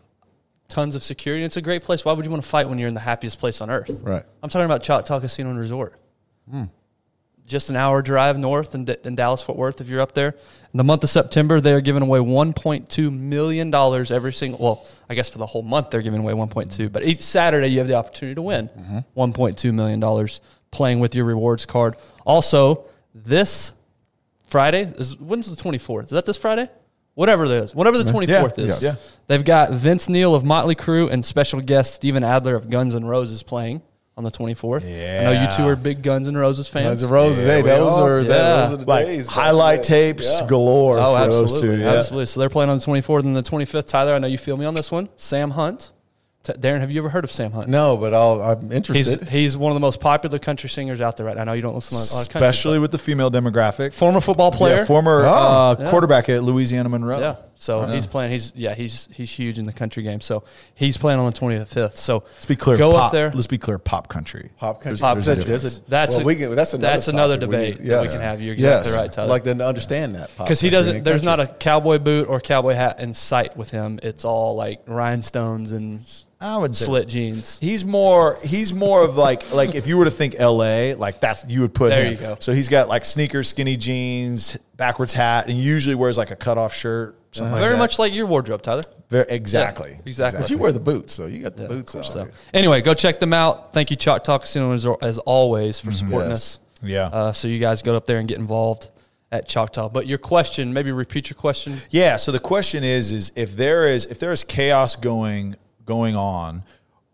tons 0.67 0.96
of 0.96 1.04
security. 1.04 1.43
It's 1.43 1.58
a 1.58 1.62
great 1.62 1.84
place. 1.84 2.04
Why 2.04 2.13
would 2.13 2.26
you 2.26 2.32
want 2.32 2.41
to 2.41 2.50
fight 2.50 2.67
when 2.67 2.80
you're 2.80 2.88
in 2.88 2.96
the 2.96 3.00
happiest 3.00 3.39
place 3.39 3.62
on 3.62 3.69
earth? 3.69 3.91
Right. 4.02 4.24
I'm 4.41 4.50
talking 4.50 4.65
about 4.65 4.82
Choctaw 4.82 5.19
Casino 5.19 5.52
and 5.52 5.60
Resort. 5.60 5.93
Hmm. 6.50 6.63
Just 7.46 7.69
an 7.69 7.76
hour 7.76 8.02
drive 8.02 8.39
north 8.39 8.74
in, 8.74 8.86
D- 8.86 8.96
in 9.04 9.15
Dallas 9.15 9.41
Fort 9.41 9.58
Worth. 9.58 9.82
If 9.82 9.88
you're 9.88 10.02
up 10.02 10.13
there, 10.13 10.30
in 10.30 10.78
the 10.78 10.84
month 10.84 11.04
of 11.04 11.10
September, 11.10 11.60
they 11.62 11.74
are 11.74 11.82
giving 11.82 12.02
away 12.02 12.19
1.2 12.19 13.15
million 13.15 13.69
dollars 13.69 14.12
every 14.12 14.34
single. 14.34 14.60
Well, 14.63 14.88
I 15.10 15.13
guess 15.13 15.30
for 15.30 15.38
the 15.38 15.46
whole 15.46 15.62
month 15.62 15.89
they're 15.91 16.02
giving 16.02 16.22
away 16.22 16.34
1.2, 16.34 16.91
but 16.91 17.04
each 17.04 17.19
Saturday 17.19 17.67
you 17.67 17.80
have 17.80 17.88
the 17.88 17.96
opportunity 17.96 18.36
to 18.36 18.41
win 18.41 18.69
mm-hmm. 18.69 19.19
1.2 19.19 19.74
million 19.74 20.00
dollars 20.00 20.39
playing 20.72 21.02
with 21.02 21.13
your 21.13 21.26
rewards 21.26 21.65
card. 21.65 21.98
Also, 22.26 22.86
this 23.13 23.74
Friday 24.43 24.84
is 24.97 25.17
when's 25.19 25.49
the 25.49 25.62
24th? 25.62 26.06
Is 26.06 26.10
that 26.12 26.25
this 26.25 26.38
Friday? 26.38 26.69
Whatever 27.15 27.45
it 27.45 27.51
is, 27.51 27.75
whatever 27.75 27.97
the 27.97 28.12
24th 28.12 28.58
is. 28.58 28.67
Yes. 28.67 28.82
Yeah. 28.82 28.95
They've 29.27 29.45
got 29.45 29.69
Vince 29.71 30.10
Neil 30.10 30.34
of 30.34 30.43
Motley 30.43 30.75
Crue 30.75 31.12
and 31.12 31.23
special 31.23 31.62
guest 31.62 31.93
Steven 31.93 32.23
Adler 32.23 32.56
of 32.56 32.69
Guns 32.71 32.95
N' 32.95 33.06
Roses 33.06 33.43
playing 33.43 33.84
on 34.17 34.23
the 34.23 34.32
24th. 34.32 34.84
Yeah. 34.84 35.19
I 35.19 35.23
know 35.34 35.41
you 35.43 35.56
two 35.56 35.67
are 35.67 35.75
big 35.75 36.01
Guns 36.01 36.27
N' 36.27 36.36
Roses 36.36 36.67
fans. 36.67 37.01
Guns 37.01 37.03
N' 37.03 37.10
Roses. 37.12 37.45
Yeah, 37.45 37.51
hey, 37.58 37.62
those 37.62 37.93
are. 37.93 38.17
are, 38.17 38.21
Yeah. 38.21 38.27
that, 38.29 38.63
those 38.69 38.73
are 38.73 38.77
the 38.77 38.86
like 38.89 39.06
days. 39.06 39.27
highlight 39.27 39.77
Yeah. 39.79 39.84
tapes 39.84 40.39
Yeah. 40.41 40.47
galore 40.47 40.97
Oh, 40.99 41.13
for 41.15 41.19
absolutely, 41.21 41.51
those 41.51 41.62
two. 41.62 41.77
Yeah. 41.84 41.93
absolutely. 41.93 42.25
So 42.25 42.39
they're 42.39 42.49
playing 42.49 42.71
on 42.71 42.79
the 42.79 42.84
24th 42.86 43.23
and 43.25 43.36
the 43.36 43.43
25th. 43.43 43.86
Tyler, 43.86 44.13
I 44.15 44.19
know 44.19 44.27
you 44.27 44.39
feel 44.39 44.58
me 44.58 44.65
on 44.65 44.73
this 44.73 44.91
one. 44.91 45.10
Sam 45.15 45.51
Hunt, 45.51 45.79
T- 45.82 45.88
Darren, 46.43 46.82
have 46.82 46.91
you 46.91 46.99
ever 46.99 47.08
heard 47.10 47.23
of 47.23 47.32
Sam 47.32 47.53
Hunt? 47.53 47.69
No, 47.69 47.95
but 47.95 48.13
I'll, 48.13 48.41
I'm 48.41 48.69
interested. 48.71 49.29
he's 49.29 49.56
one 49.56 49.71
of 49.71 49.75
the 49.75 49.79
most 49.79 50.01
popular 50.01 50.39
country 50.39 50.69
singers 50.69 50.99
out 50.99 51.15
there 51.15 51.25
right 51.25 51.36
now. 51.38 51.43
I 51.43 51.45
know 51.45 51.53
you 51.53 51.62
don't 51.62 51.73
listen 51.75 51.97
to 51.97 52.03
a 52.03 52.08
lot 52.17 52.25
of 52.27 52.34
country, 52.34 52.47
Especially 52.49 52.79
with 52.79 52.91
the 52.91 52.97
female 52.97 53.32
demographic. 53.32 53.93
former 53.93 54.19
football 54.19 54.51
player. 54.51 54.77
Yeah, 54.79 54.84
former 54.86 55.23
Oh. 55.25 55.29
uh, 55.29 55.75
Yeah. 55.79 55.89
quarterback 55.89 56.27
at 56.27 56.43
Louisiana 56.43 56.89
Monroe. 56.89 57.19
Yeah. 57.19 57.36
So 57.56 57.82
oh, 57.82 57.88
he's 57.88 58.08
playing. 58.08 58.32
He's 58.32 58.52
yeah. 58.56 58.76
He's 58.76 59.08
he's 59.12 59.32
huge 59.32 59.58
in 59.58 59.66
the 59.66 59.74
country 59.74 60.04
game. 60.04 60.22
So 60.22 60.44
he's 60.76 60.98
playing 60.98 61.20
on 61.20 61.26
the 61.26 61.39
25th. 61.39 61.96
So 61.96 62.24
Let's 62.34 62.46
be 62.46 62.56
clear. 62.56 62.78
Go 62.78 62.92
pop, 62.92 63.06
up 63.06 63.12
there. 63.12 63.32
Let's 63.32 63.48
be 63.48 63.58
clear. 63.58 63.78
Pop 63.78 64.10
country. 64.10 64.52
Pop 64.58 64.82
country. 64.82 65.00
Pop 65.00 65.18
There's 65.18 65.28
country. 65.28 65.44
there's 65.44 65.80
a- 65.80 65.82
That's 65.89 66.16
well, 66.16 66.24
a- 66.24 66.26
we 66.26 66.36
can, 66.36 66.56
that's 66.56 66.74
another, 66.74 66.94
that's 66.94 67.08
another 67.08 67.36
topic. 67.38 67.50
We 67.50 67.56
debate 67.56 67.88
that 67.89 68.02
we 68.02 68.08
can 68.10 68.22
have. 68.22 68.42
You're 68.42 68.54
exactly 68.54 68.92
yes. 68.92 69.02
right, 69.02 69.12
Tyler. 69.12 69.28
I'd 69.28 69.32
like 69.32 69.44
to 69.46 69.66
understand 69.66 70.16
that 70.16 70.30
because 70.38 70.60
he 70.60 70.70
doesn't. 70.70 71.04
There's 71.04 71.24
country. 71.24 71.46
not 71.46 71.52
a 71.52 71.54
cowboy 71.56 72.00
boot 72.00 72.28
or 72.28 72.39
cowboy 72.39 72.74
hat 72.74 73.00
in 73.00 73.13
sight 73.13 73.56
with 73.56 73.70
him. 73.70 74.00
It's 74.04 74.26
all 74.26 74.56
like 74.56 74.82
rhinestones 74.88 75.72
and 75.72 76.02
I 76.44 76.58
would 76.58 76.76
say 76.76 76.86
slit 76.86 77.08
jeans. 77.08 77.58
He's 77.60 77.86
more. 77.86 78.38
He's 78.44 78.74
more 78.74 79.02
of 79.06 79.16
like 79.16 79.52
like 79.54 79.76
if 79.76 79.88
you 79.88 79.98
were 79.98 80.06
to 80.06 80.12
think 80.12 80.36
L.A. 80.38 80.94
like 80.94 81.22
that's 81.22 81.46
you 81.48 81.62
would 81.62 81.74
put. 81.74 81.92
There 81.92 82.04
him. 82.04 82.13
you 82.13 82.20
go. 82.20 82.36
So 82.39 82.52
he's 82.52 82.68
got 82.68 82.89
like 82.89 83.06
sneakers, 83.06 83.48
skinny 83.48 83.78
jeans, 83.78 84.58
backwards 84.76 85.13
hat, 85.13 85.48
and 85.48 85.58
usually 85.58 85.96
wears 85.96 86.18
like 86.18 86.32
a 86.32 86.36
cutoff 86.36 86.74
shirt. 86.74 87.18
Something 87.34 87.48
uh-huh. 87.48 87.56
like 87.56 87.62
Very 87.62 87.74
that. 87.74 87.80
much 87.80 88.00
like 88.00 88.13
your 88.13 88.28
wardrobe, 88.28 88.62
Tyler. 88.62 88.84
Very, 89.10 89.26
exactly. 89.30 89.91
Yeah, 89.91 90.02
exactly. 90.06 90.41
But 90.41 90.50
you 90.52 90.58
wear 90.58 90.72
the 90.72 90.80
boots, 90.80 91.13
so 91.13 91.26
you 91.26 91.39
got 91.43 91.56
the 91.56 91.67
boots 91.67 91.96
on. 91.96 92.04
So 92.04 92.30
anyway, 92.54 92.82
go 92.82 92.93
check 92.93 93.19
them 93.19 93.34
out. 93.34 93.74
Thank 93.74 93.91
you, 93.91 93.98
Choctaw 93.98 94.39
Casino, 94.39 94.72
as, 94.72 94.88
as 95.02 95.17
always, 95.19 95.80
for 95.80 95.88
mm-hmm. 95.89 96.08
supporting 96.08 96.30
Yes. 96.30 96.38
us. 96.38 96.60
Yeah. 96.84 97.06
Uh, 97.08 97.34
so 97.34 97.48
you 97.48 97.60
guys 97.60 97.82
go 97.82 97.96
up 97.96 98.06
there 98.06 98.19
and 98.19 98.28
get 98.28 98.38
involved 98.38 98.89
at 99.32 99.48
Choctaw. 99.48 99.89
But 99.89 100.06
your 100.06 100.19
question, 100.19 100.74
maybe 100.74 100.91
repeat 100.91 101.30
your 101.30 101.38
question. 101.38 101.78
Yeah. 101.89 102.17
So 102.17 102.32
the 102.32 102.39
question 102.39 102.84
is, 102.84 103.12
is 103.12 103.32
if 103.36 103.56
there 103.56 103.88
is 103.88 104.06
if 104.06 104.19
there 104.19 104.32
is 104.32 104.43
chaos 104.43 104.96
going 104.96 105.56
going 105.86 106.15
on, 106.15 106.63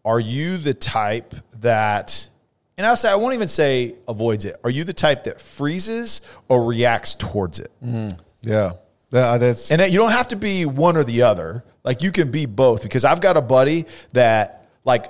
are 0.04 0.20
you 0.20 0.58
the 0.58 0.74
type 0.74 1.34
that? 1.62 2.30
And 2.78 2.86
I'll 2.88 2.98
say 2.98 3.10
I 3.10 3.16
won't 3.16 3.34
even 3.34 3.48
say 3.48 3.96
avoids 4.08 4.46
it. 4.46 4.58
Are 4.64 4.70
you 4.70 4.84
the 4.84 4.94
type 4.94 5.26
that 5.26 5.42
freezes 5.42 6.22
or 6.48 6.66
reacts 6.66 7.16
towards 7.16 7.60
it? 7.60 7.72
Mm-hmm. 7.84 8.18
Yeah. 8.42 8.74
Yeah, 9.12 9.22
uh, 9.22 9.38
that's 9.38 9.72
And 9.72 9.82
you 9.92 9.98
don't 9.98 10.12
have 10.12 10.30
to 10.30 10.36
be 10.36 10.66
one 10.66 10.96
or 10.96 11.04
the 11.04 11.24
other. 11.24 11.64
Like 11.84 12.02
you 12.04 12.12
can 12.12 12.32
be 12.32 12.46
both 12.46 12.84
because 12.84 13.06
I've 13.06 13.22
got 13.22 13.38
a 13.38 13.42
buddy 13.42 13.86
that 14.14 14.68
like 14.84 15.06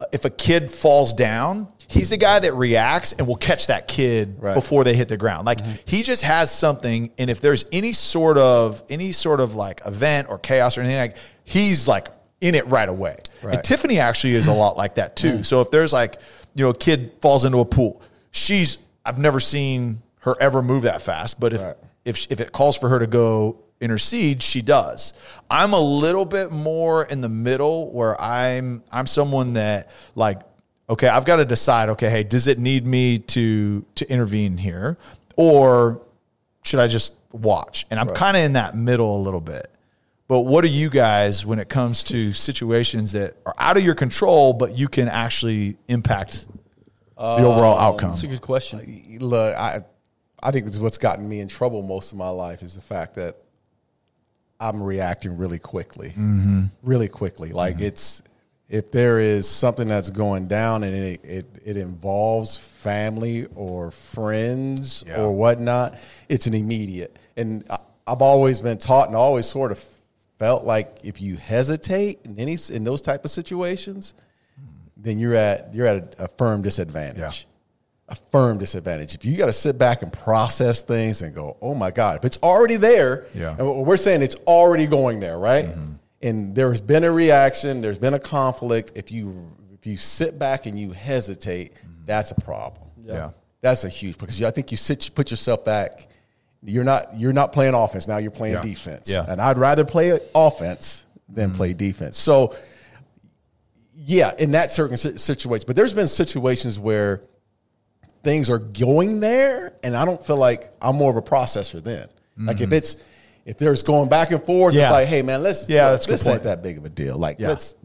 uh, 0.00 0.06
if 0.12 0.24
a 0.24 0.30
kid 0.30 0.70
falls 0.70 1.12
down, 1.12 1.68
he's 1.86 2.10
the 2.10 2.16
guy 2.16 2.40
that 2.40 2.54
reacts 2.54 3.12
and 3.12 3.26
will 3.26 3.36
catch 3.36 3.68
that 3.68 3.86
kid 3.86 4.36
Right. 4.38 4.54
before 4.54 4.82
they 4.82 4.94
hit 4.94 5.08
the 5.08 5.16
ground. 5.16 5.46
Like 5.46 5.58
mm-hmm. 5.58 5.76
he 5.84 6.02
just 6.02 6.22
has 6.24 6.50
something 6.50 7.12
and 7.18 7.30
if 7.30 7.40
there's 7.40 7.64
any 7.70 7.92
sort 7.92 8.38
of 8.38 8.82
any 8.88 9.12
sort 9.12 9.40
of 9.40 9.54
like 9.54 9.82
event 9.86 10.28
or 10.28 10.38
chaos 10.38 10.76
or 10.76 10.80
anything 10.80 10.98
like 10.98 11.16
he's 11.44 11.86
like 11.86 12.08
in 12.40 12.56
it 12.56 12.66
right 12.66 12.88
away. 12.88 13.18
And 13.42 13.62
Tiffany 13.62 13.98
actually 13.98 14.34
is 14.34 14.48
a 14.48 14.52
lot 14.52 14.76
like 14.76 14.96
that 14.96 15.14
too. 15.16 15.38
Mm. 15.38 15.44
So 15.44 15.60
if 15.60 15.70
there's 15.70 15.92
like, 15.92 16.16
you 16.54 16.64
know, 16.64 16.70
a 16.70 16.74
kid 16.74 17.12
falls 17.20 17.44
into 17.44 17.58
a 17.58 17.64
pool, 17.64 18.02
she's 18.32 18.78
I've 19.04 19.18
never 19.18 19.38
seen 19.38 20.02
her 20.20 20.34
ever 20.40 20.62
move 20.62 20.82
that 20.82 21.02
fast, 21.02 21.38
but 21.38 21.52
if 21.52 21.60
Right. 21.60 21.76
If 22.04 22.26
if 22.30 22.40
it 22.40 22.52
calls 22.52 22.76
for 22.76 22.88
her 22.88 22.98
to 22.98 23.06
go 23.06 23.58
intercede, 23.80 24.42
she 24.42 24.62
does. 24.62 25.12
I'm 25.50 25.72
a 25.72 25.80
little 25.80 26.24
bit 26.24 26.50
more 26.50 27.04
in 27.04 27.20
the 27.20 27.28
middle 27.28 27.90
where 27.90 28.20
I'm 28.20 28.82
I'm 28.90 29.06
someone 29.06 29.54
that 29.54 29.90
like 30.14 30.40
okay, 30.88 31.08
I've 31.08 31.24
got 31.24 31.36
to 31.36 31.44
decide 31.44 31.90
okay, 31.90 32.10
hey, 32.10 32.22
does 32.22 32.46
it 32.46 32.58
need 32.58 32.86
me 32.86 33.18
to 33.18 33.84
to 33.96 34.10
intervene 34.10 34.56
here 34.56 34.96
or 35.36 36.00
should 36.62 36.80
I 36.80 36.86
just 36.86 37.14
watch? 37.32 37.86
And 37.90 37.98
I'm 37.98 38.08
kind 38.08 38.36
of 38.36 38.44
in 38.44 38.52
that 38.54 38.76
middle 38.76 39.16
a 39.16 39.22
little 39.22 39.40
bit. 39.40 39.68
But 40.28 40.42
what 40.42 40.64
are 40.64 40.68
you 40.68 40.88
guys 40.88 41.44
when 41.44 41.58
it 41.58 41.68
comes 41.68 42.04
to 42.04 42.32
situations 42.32 43.12
that 43.12 43.36
are 43.44 43.54
out 43.58 43.76
of 43.76 43.84
your 43.84 43.94
control 43.94 44.54
but 44.54 44.78
you 44.78 44.88
can 44.88 45.08
actually 45.08 45.76
impact 45.88 46.46
the 47.16 47.22
um, 47.22 47.44
overall 47.44 47.78
outcome? 47.78 48.10
That's 48.10 48.22
a 48.22 48.28
good 48.28 48.40
question. 48.40 49.18
look, 49.20 49.54
I 49.56 49.84
I 50.42 50.50
think 50.50 50.66
it's 50.66 50.78
what's 50.78 50.98
gotten 50.98 51.28
me 51.28 51.40
in 51.40 51.48
trouble 51.48 51.82
most 51.82 52.12
of 52.12 52.18
my 52.18 52.28
life 52.28 52.62
is 52.62 52.74
the 52.74 52.80
fact 52.80 53.14
that 53.14 53.36
I'm 54.60 54.82
reacting 54.82 55.36
really 55.36 55.58
quickly, 55.58 56.10
Mm-hmm. 56.10 56.64
really 56.82 57.08
quickly. 57.08 57.52
Like 57.52 57.80
it's 57.80 58.22
if 58.68 58.90
there 58.90 59.20
is 59.20 59.46
something 59.48 59.86
that's 59.88 60.08
going 60.10 60.46
down 60.46 60.82
and 60.84 60.94
it 60.96 61.20
it, 61.24 61.46
it 61.64 61.76
involves 61.76 62.56
family 62.56 63.46
or 63.54 63.90
friends 63.90 65.04
Yeah. 65.06 65.22
or 65.22 65.32
whatnot, 65.32 65.96
it's 66.28 66.46
an 66.46 66.54
immediate. 66.54 67.18
And 67.36 67.64
I, 67.70 67.78
I've 68.06 68.22
always 68.22 68.60
been 68.60 68.78
taught 68.78 69.08
and 69.08 69.16
always 69.16 69.46
sort 69.46 69.72
of 69.72 69.84
felt 70.38 70.64
like 70.64 70.98
if 71.04 71.20
you 71.20 71.36
hesitate 71.36 72.20
in 72.24 72.38
any 72.38 72.56
in 72.70 72.84
those 72.84 73.00
type 73.02 73.24
of 73.24 73.30
situations, 73.30 74.14
then 74.96 75.18
you're 75.18 75.34
at 75.34 75.74
you're 75.74 75.86
at 75.86 76.16
a, 76.18 76.24
a 76.24 76.28
firm 76.28 76.62
disadvantage 76.62 77.18
Yeah. 77.18 77.51
A 78.12 78.16
firm 78.30 78.58
disadvantage. 78.58 79.14
If 79.14 79.24
you 79.24 79.36
got 79.36 79.46
to 79.46 79.52
sit 79.54 79.78
back 79.78 80.02
and 80.02 80.12
process 80.12 80.82
things 80.82 81.22
and 81.22 81.34
go, 81.34 81.56
oh 81.62 81.74
my 81.74 81.90
God, 81.90 82.18
if 82.18 82.24
it's 82.26 82.38
already 82.42 82.76
there, 82.76 83.26
Yeah. 83.34 83.56
and 83.58 83.86
we're 83.86 83.96
saying 83.96 84.20
it's 84.20 84.36
already 84.46 84.86
going 84.86 85.18
there, 85.18 85.38
right? 85.38 85.64
Mm-hmm. 85.64 85.92
And 86.20 86.54
there's 86.54 86.82
been 86.82 87.04
a 87.04 87.10
reaction, 87.10 87.80
there's 87.80 87.98
been 87.98 88.14
a 88.14 88.18
conflict. 88.18 88.92
If 88.94 89.10
you 89.10 89.50
if 89.72 89.86
you 89.86 89.96
sit 89.96 90.38
back 90.38 90.66
and 90.66 90.78
you 90.78 90.92
hesitate, 90.92 91.74
mm-hmm. 91.74 92.04
that's 92.04 92.30
a 92.30 92.40
problem. 92.40 92.88
Yeah. 93.02 93.30
That's 93.62 93.84
a 93.84 93.88
huge 93.88 94.18
because 94.18 94.40
I 94.42 94.50
think 94.50 94.70
you 94.70 94.76
sit 94.76 95.10
put 95.14 95.30
yourself 95.30 95.64
back. 95.64 96.08
You're 96.62 96.84
not 96.84 97.18
you're 97.18 97.32
not 97.32 97.52
playing 97.52 97.74
offense 97.74 98.06
now. 98.06 98.18
You're 98.18 98.30
playing 98.30 98.54
Yeah. 98.54 98.62
defense. 98.62 99.10
Yeah. 99.10 99.24
And 99.26 99.40
I'd 99.40 99.58
rather 99.58 99.84
play 99.84 100.20
offense 100.34 101.06
than 101.28 101.48
mm-hmm. 101.48 101.56
play 101.56 101.72
defense. 101.72 102.18
So 102.18 102.54
yeah, 103.94 104.32
in 104.38 104.52
that 104.52 104.70
certain 104.70 104.96
situation. 104.98 105.64
But 105.66 105.76
there's 105.76 105.94
been 105.94 106.08
situations 106.08 106.78
where 106.78 107.22
things 108.22 108.48
are 108.50 108.58
going 108.58 109.20
there, 109.20 109.74
and 109.82 109.96
I 109.96 110.04
don't 110.04 110.24
feel 110.24 110.36
like 110.36 110.72
I'm 110.80 110.96
more 110.96 111.10
of 111.10 111.16
a 111.16 111.22
processor 111.22 111.82
then. 111.82 112.08
Like 112.38 112.60
if 112.60 112.72
it's 112.72 112.96
if 113.44 113.58
there's 113.58 113.82
going 113.82 114.08
back 114.08 114.30
and 114.30 114.42
forth, 114.44 114.72
Mm-hmm. 114.74 114.78
Yeah. 114.80 114.86
it's 114.86 114.92
like, 114.92 115.08
hey 115.08 115.22
man, 115.22 115.42
let's 115.42 115.68
Yeah, 115.68 115.90
look, 115.90 115.92
that's 115.94 116.04
a 116.04 116.08
good 116.08 116.12
this 116.14 116.26
ain't 116.28 116.42
that 116.44 116.62
big 116.62 116.78
of 116.78 116.84
a 116.84 116.88
deal. 116.88 117.18
Like 117.18 117.38
Yeah. 117.38 117.48
let's 117.48 117.76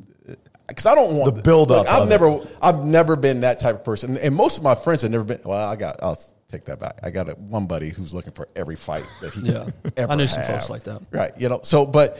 because 0.67 0.85
I 0.85 0.95
don't 0.95 1.15
want 1.15 1.35
The 1.35 1.41
buildup 1.41 1.85
Look, 1.85 1.87
I've 1.89 2.03
of 2.03 2.09
never 2.09 2.39
I've 2.61 2.83
never 2.85 3.15
been 3.15 3.41
that 3.41 3.59
type 3.59 3.75
of 3.75 3.83
person, 3.83 4.17
and 4.17 4.35
most 4.35 4.57
of 4.57 4.63
my 4.63 4.75
friends 4.75 5.01
have 5.03 5.11
never 5.11 5.23
been. 5.23 5.39
Well, 5.43 5.67
I 5.69 5.75
got 5.75 5.97
I'll 6.03 6.17
take 6.49 6.65
that 6.65 6.79
back. 6.79 6.99
I 7.03 7.09
got 7.09 7.27
a, 7.29 7.33
one 7.33 7.65
buddy 7.67 7.89
who's 7.89 8.13
looking 8.13 8.33
for 8.33 8.47
every 8.55 8.75
fight 8.75 9.05
that 9.21 9.33
he 9.33 9.41
Yeah. 9.41 9.65
can 9.83 9.93
ever 9.97 10.11
I 10.13 10.15
knew 10.15 10.27
some 10.27 10.43
have. 10.43 10.55
folks 10.55 10.69
like 10.69 10.83
that. 10.83 11.01
Right. 11.11 11.31
You 11.37 11.49
know. 11.49 11.59
So, 11.63 11.85
but 11.85 12.19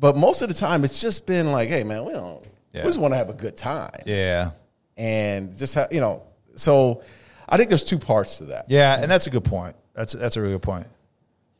but 0.00 0.16
most 0.16 0.42
of 0.42 0.48
the 0.48 0.54
time, 0.54 0.84
it's 0.84 1.00
just 1.00 1.26
been 1.26 1.50
like, 1.52 1.68
hey 1.68 1.82
man, 1.84 2.04
we 2.04 2.12
don't. 2.12 2.44
Yeah. 2.72 2.82
We 2.82 2.88
just 2.88 3.00
want 3.00 3.12
to 3.14 3.18
have 3.18 3.28
a 3.30 3.34
good 3.34 3.56
time 3.56 4.00
Yeah. 4.06 4.50
and 4.96 5.56
just 5.56 5.74
have 5.74 5.92
you 5.92 6.00
know. 6.00 6.22
So, 6.56 7.02
I 7.48 7.56
think 7.56 7.68
there's 7.68 7.84
two 7.84 7.98
parts 7.98 8.38
to 8.38 8.44
that. 8.46 8.66
Yeah, 8.68 9.00
and 9.00 9.10
that's 9.10 9.26
a 9.26 9.30
good 9.30 9.44
point. 9.44 9.76
That's 9.94 10.12
that's 10.12 10.36
a 10.36 10.40
really 10.40 10.54
good 10.54 10.62
point. 10.62 10.86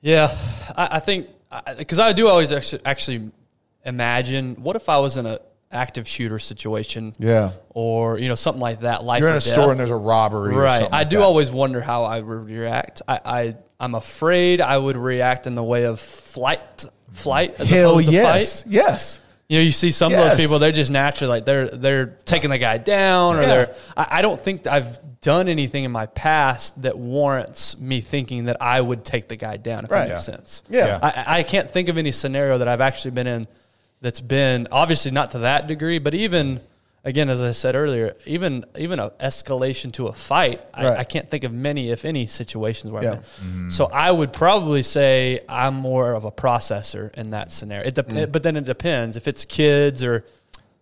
Yeah, 0.00 0.36
I, 0.76 0.88
I 0.92 0.98
think 1.00 1.28
because 1.76 1.98
I, 1.98 2.12
do 2.12 2.28
always 2.28 2.52
actually, 2.52 2.82
actually 2.84 3.30
imagine 3.84 4.56
what 4.56 4.76
if 4.76 4.88
I 4.88 4.98
was 4.98 5.16
in 5.16 5.26
a 5.26 5.40
active 5.70 6.08
shooter 6.08 6.38
situation. 6.38 7.12
Yeah. 7.18 7.52
Or, 7.70 8.18
you 8.18 8.28
know, 8.28 8.34
something 8.34 8.60
like 8.60 8.80
that. 8.80 9.04
Life 9.04 9.20
You're 9.20 9.28
in 9.28 9.34
or 9.34 9.38
a 9.38 9.40
store 9.40 9.70
and 9.70 9.78
there's 9.80 9.90
a 9.90 9.96
robbery. 9.96 10.54
or 10.54 10.60
Right. 10.60 10.76
something 10.78 10.94
I 10.94 10.98
like 10.98 11.10
do 11.10 11.18
that. 11.18 11.24
always 11.24 11.50
wonder 11.50 11.80
how 11.80 12.04
I 12.04 12.20
would 12.20 12.46
react. 12.46 13.02
I, 13.06 13.20
I 13.24 13.56
I'm 13.80 13.94
afraid 13.94 14.60
I 14.60 14.76
would 14.76 14.96
react 14.96 15.46
in 15.46 15.54
the 15.54 15.62
way 15.62 15.84
of 15.84 16.00
flight 16.00 16.84
flight 17.12 17.56
as 17.58 17.68
Hell 17.70 17.90
opposed 17.92 18.06
to 18.08 18.12
yes. 18.12 18.62
fight. 18.62 18.72
Yes. 18.72 19.20
You 19.48 19.58
know, 19.58 19.62
you 19.64 19.72
see 19.72 19.92
some 19.92 20.12
of 20.12 20.18
those 20.18 20.36
people, 20.38 20.58
they're 20.58 20.72
just 20.72 20.90
naturally 20.90 21.30
like 21.30 21.46
they're 21.46 21.68
they're 21.68 22.06
taking 22.26 22.50
the 22.50 22.58
guy 22.58 22.76
down 22.76 23.36
or 23.36 23.40
Yeah. 23.40 23.46
they're 23.48 23.74
I, 23.96 24.06
I 24.18 24.22
don't 24.22 24.38
think 24.38 24.66
I've 24.66 24.98
done 25.22 25.48
anything 25.48 25.84
in 25.84 25.90
my 25.90 26.04
past 26.06 26.82
that 26.82 26.98
warrants 26.98 27.78
me 27.78 28.02
thinking 28.02 28.44
that 28.44 28.58
I 28.60 28.78
would 28.80 29.04
take 29.06 29.26
the 29.26 29.36
guy 29.36 29.56
down, 29.56 29.86
if 29.86 29.90
Right. 29.90 30.08
that 30.08 30.14
makes 30.16 30.28
Yeah. 30.28 30.34
sense. 30.36 30.62
Yeah. 30.68 30.98
I, 31.02 31.38
I 31.38 31.42
can't 31.44 31.70
think 31.70 31.88
of 31.88 31.96
any 31.96 32.12
scenario 32.12 32.58
that 32.58 32.68
I've 32.68 32.82
actually 32.82 33.12
been 33.12 33.26
in 33.26 33.46
that's 34.02 34.20
been 34.20 34.68
obviously 34.70 35.12
not 35.12 35.30
to 35.30 35.38
that 35.40 35.66
degree, 35.66 35.98
but 35.98 36.14
even 36.14 36.60
again, 37.04 37.28
as 37.30 37.40
I 37.40 37.52
said 37.52 37.74
earlier, 37.74 38.16
even 38.26 38.64
even 38.76 38.98
a 38.98 39.10
escalation 39.12 39.92
to 39.92 40.08
a 40.08 40.12
fight, 40.12 40.60
Right. 40.76 40.86
I, 40.86 40.96
I 40.98 41.04
can't 41.04 41.30
think 41.30 41.44
of 41.44 41.52
many, 41.52 41.90
if 41.90 42.04
any, 42.04 42.26
situations 42.26 42.90
where 42.92 43.02
Yeah. 43.02 43.12
I've 43.12 43.40
been. 43.54 43.70
So 43.70 43.86
I 43.86 44.10
would 44.10 44.32
probably 44.32 44.82
say 44.82 45.40
I'm 45.48 45.74
more 45.74 46.12
of 46.12 46.24
a 46.24 46.32
processor 46.32 47.12
in 47.14 47.30
that 47.30 47.52
scenario. 47.52 47.86
It 47.88 47.94
dep- 47.94 48.08
Mm. 48.08 48.32
but 48.32 48.42
then 48.42 48.56
it 48.56 48.64
depends 48.64 49.16
if 49.16 49.28
it's 49.28 49.44
kids 49.44 50.02
or 50.04 50.24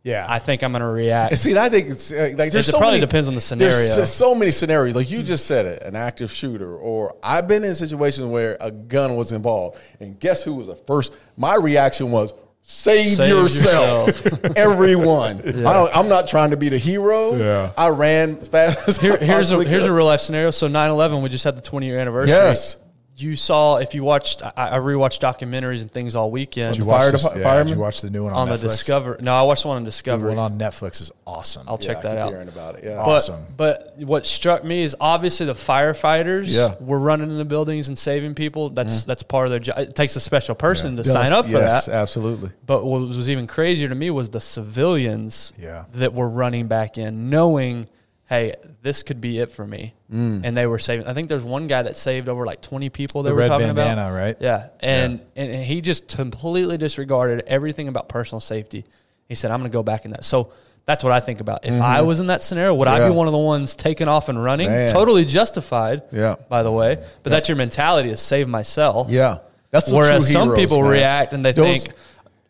Yeah. 0.02 0.24
I 0.29 0.38
think 0.38 0.62
I'm 0.62 0.70
going 0.70 0.83
to 0.83 0.87
react. 0.88 1.37
See, 1.37 1.57
I 1.59 1.68
think 1.68 1.88
it's 1.88 2.12
uh, 2.12 2.33
like 2.38 2.52
there's 2.52 2.68
It 2.68 2.72
so 2.72 2.79
probably 2.79 2.98
many, 2.98 3.07
depends 3.07 3.26
on 3.29 3.35
the 3.35 3.40
scenario. 3.40 3.96
just 3.96 4.16
so 4.16 4.35
many 4.37 4.52
scenarios. 4.52 4.94
Like 4.94 5.11
you 5.11 5.22
just 5.24 5.46
said 5.46 5.66
it, 5.66 5.83
an 5.83 5.96
active 5.96 6.31
shooter, 6.31 6.76
or 6.76 7.16
I've 7.24 7.48
been 7.48 7.64
in 7.64 7.74
situations 7.74 8.29
where 8.31 8.57
a 8.61 8.70
gun 8.70 9.16
was 9.16 9.33
involved, 9.33 9.79
and 9.98 10.18
guess 10.20 10.42
who 10.44 10.55
was 10.55 10.68
the 10.68 10.76
first? 10.76 11.12
My 11.37 11.57
reaction 11.57 12.11
was. 12.12 12.33
Save, 12.68 13.12
Save 13.12 13.29
yourself, 13.29 14.26
everyone. 14.57 15.38
I 15.46 15.72
don't, 15.72 15.96
I'm 15.96 16.09
not 16.09 16.26
trying 16.26 16.50
to 16.50 16.57
be 16.57 16.68
the 16.68 16.79
hero. 16.79 17.37
Yeah. 17.37 17.70
I 17.79 17.90
ran 17.90 18.40
fast 18.40 19.00
Here, 19.00 19.16
here's 19.18 19.52
a 19.52 19.55
possibly 19.55 19.66
here's 19.66 19.85
a 19.85 19.92
real 19.92 20.07
life 20.07 20.20
scenario. 20.20 20.50
So 20.50 20.68
9/11, 20.68 21.22
we 21.22 21.29
just 21.29 21.44
had 21.44 21.57
the 21.57 21.62
20 21.62 21.87
year 21.87 22.00
anniversary. 22.00 22.35
Yes. 22.35 22.79
You 23.18 23.35
saw 23.35 23.76
if 23.76 23.94
you 23.94 24.05
watched, 24.05 24.42
I, 24.42 24.52
I 24.57 24.79
rewatched 24.79 25.20
documentaries 25.20 25.81
and 25.81 25.90
things 25.90 26.14
all 26.14 26.31
weekend 26.31 26.74
Did 26.74 26.81
you 26.81 26.85
the 26.85 26.90
watch 26.90 27.00
fire 27.00 27.12
this- 27.12 27.26
depa- 27.26 27.37
yeah, 27.38 27.42
fireman? 27.44 27.66
Did 27.68 27.74
you 27.76 27.81
watch 27.81 28.00
the 28.02 28.11
new 28.11 28.24
one 28.24 28.33
on, 28.35 28.38
on 28.40 28.48
the 28.50 28.55
Netflix? 28.57 28.61
Discover. 28.68 29.18
No, 29.22 29.35
I 29.35 29.40
watched 29.42 29.64
one 29.64 29.76
on 29.79 29.85
The 29.85 29.88
Discovery. 29.90 30.35
one 30.35 30.38
on 30.38 30.59
Netflix 30.59 31.00
is 31.00 31.11
awesome. 31.26 31.64
I'll 31.66 31.79
check 31.79 31.96
Yeah, 31.96 31.98
I 31.98 32.02
that 32.02 32.11
keep 32.16 32.18
out. 32.20 32.29
hearing 32.29 32.48
about 32.48 32.74
it. 32.76 32.85
Yeah. 32.85 32.96
But, 32.96 33.09
Awesome. 33.09 33.46
but 33.57 33.94
what 33.98 34.26
struck 34.26 34.64
me 34.64 34.83
is 34.83 34.94
obviously 35.00 35.46
the 35.46 35.55
firefighters 35.55 36.55
Yeah. 36.55 36.74
were 36.81 36.98
running 36.98 37.31
in 37.31 37.38
the 37.38 37.44
buildings 37.46 37.88
and 37.88 37.96
saving 37.96 38.35
people. 38.35 38.68
That's 38.68 38.98
mm-hmm. 39.00 39.09
that's 39.09 39.22
part 39.22 39.46
of 39.46 39.50
their 39.50 39.61
job. 39.61 39.79
It 39.79 39.94
takes 39.94 40.14
a 40.16 40.20
special 40.20 40.55
person 40.55 40.96
to 40.96 41.02
Yes, 41.02 41.12
sign 41.12 41.33
up 41.33 41.46
for 41.46 41.52
yes, 41.52 41.87
that. 41.87 41.94
Absolutely. 41.94 42.50
But 42.66 42.85
what 42.85 43.00
was 43.00 43.31
even 43.31 43.46
crazier 43.46 43.88
to 43.88 43.94
me 43.94 44.11
was 44.11 44.29
the 44.29 44.40
civilians 44.42 45.55
Yeah. 45.59 45.85
that 45.94 46.12
were 46.12 46.29
running 46.29 46.66
back 46.66 46.98
in, 46.98 47.31
knowing, 47.31 47.88
hey, 48.29 48.55
this 48.83 49.03
could 49.03 49.21
be 49.21 49.39
it 49.39 49.51
for 49.51 49.67
me. 49.67 49.95
Mm. 50.12 50.43
And 50.45 50.57
they 50.57 50.67
were 50.67 50.79
saving. 50.79 51.07
I 51.07 51.15
think 51.15 51.29
there's 51.29 51.43
one 51.43 51.67
guy 51.67 51.83
that 51.83 51.97
saved 51.97 52.29
over 52.29 52.45
like 52.47 52.61
20 52.62 52.91
people. 52.91 53.23
They 53.23 53.31
The 53.31 53.35
were 53.35 53.41
red 53.41 53.49
talking 53.49 53.67
bandana, 53.69 54.03
about. 54.03 54.12
right? 54.17 54.37
Yeah, 54.41 54.69
and, 54.81 55.21
and 55.37 55.51
and 55.53 55.65
he 55.65 55.81
just 55.81 56.09
completely 56.09 56.77
disregarded 56.79 57.45
everything 57.47 57.89
about 57.89 58.09
personal 58.09 58.41
safety. 58.41 58.85
He 59.29 59.35
said, 59.35 59.51
"I'm 59.51 59.61
going 59.61 59.71
to 59.71 59.75
go 59.77 59.83
back 59.83 60.05
in 60.05 60.11
that." 60.12 60.25
So 60.25 60.53
that's 60.87 61.03
what 61.03 61.12
I 61.12 61.19
think 61.21 61.41
about. 61.41 61.65
If 61.65 61.81
I 61.83 62.03
was 62.03 62.21
in 62.21 62.27
that 62.29 62.43
scenario, 62.45 62.75
would 62.75 62.87
I 62.89 63.01
Mm-hmm. 63.01 63.11
Be 63.11 63.17
one 63.17 63.27
of 63.27 63.33
the 63.33 63.39
ones 63.39 63.75
taking 63.75 64.07
off 64.09 64.29
and 64.29 64.43
running? 64.43 64.69
Man. 64.71 64.89
Totally 64.93 65.25
justified. 65.25 66.03
Yeah. 66.12 66.37
By 66.49 66.62
the 66.62 66.71
way, 66.71 67.03
but 67.25 67.31
that's 67.31 67.49
your 67.49 67.57
mentality 67.57 68.11
is 68.11 68.21
save 68.21 68.47
myself. 68.49 69.11
Yeah. 69.11 69.39
That's 69.73 69.87
the 69.87 69.97
Whereas 69.97 70.31
some 70.31 70.49
heroes, 70.49 70.59
people 70.61 70.83
man. 70.83 70.91
react 70.91 71.33
and 71.33 71.45
they 71.45 71.51
Those- 71.53 71.85
think, 71.87 71.97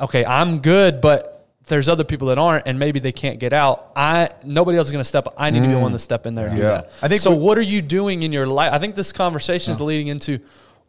okay, 0.01 0.25
I'm 0.25 0.59
good, 0.61 1.01
but 1.01 1.36
there's 1.67 1.89
other 1.89 2.05
people 2.05 2.29
that 2.29 2.39
aren't, 2.39 2.67
and 2.67 2.79
maybe 2.79 3.01
they 3.01 3.13
can't 3.13 3.39
get 3.41 3.53
out. 3.53 3.91
I 3.97 4.31
nobody 4.45 4.79
else 4.79 4.87
is 4.89 4.93
going 4.93 5.01
to 5.03 5.09
step. 5.09 5.27
up. 5.27 5.35
I 5.37 5.51
need 5.51 5.61
to 5.63 5.67
be 5.69 5.75
the 5.75 5.81
one 5.81 5.93
to 5.93 5.99
step 5.99 6.27
in 6.27 6.35
there 6.35 6.47
and 6.49 6.59
Mm. 6.59 6.63
Yeah. 6.63 6.83
I 7.03 7.09
think 7.09 7.21
so. 7.21 7.31
we- 7.33 7.39
what 7.39 7.59
are 7.59 7.63
you 7.63 7.83
doing 7.83 8.23
in 8.23 8.33
your 8.33 8.47
life? 8.47 8.73
I 8.73 8.79
think 8.79 8.95
this 8.95 9.13
conversation 9.13 9.73
is 9.73 9.81
leading 9.81 10.09
into 10.09 10.39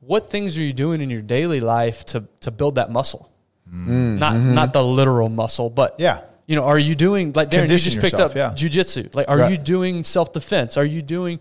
what 0.01 0.29
things 0.29 0.57
are 0.57 0.61
you 0.63 0.73
doing 0.73 1.01
in 1.01 1.09
your 1.09 1.21
daily 1.21 1.59
life 1.59 2.05
to 2.05 2.23
to 2.41 2.51
build 2.51 2.75
that 2.75 2.91
muscle, 2.91 3.29
not 3.71 4.35
not 4.37 4.73
the 4.73 4.83
literal 4.83 5.29
muscle, 5.29 5.69
but 5.69 5.93
Mm. 5.97 6.01
Yeah. 6.01 6.21
You 6.45 6.55
know, 6.55 6.63
are 6.63 6.79
you 6.79 6.95
doing 6.95 7.33
like 7.35 7.49
Darren? 7.49 7.69
You 7.69 7.77
just 7.77 7.99
picked 7.99 8.13
yourself, 8.13 8.31
up 8.31 8.37
yeah. 8.37 8.51
jujitsu. 8.55 9.13
Like, 9.13 9.27
are 9.27 9.37
Right. 9.37 9.51
you 9.51 9.57
doing 9.57 10.05
self 10.05 10.31
defense? 10.31 10.77
Are 10.77 10.85
you 10.85 11.01
doing 11.01 11.39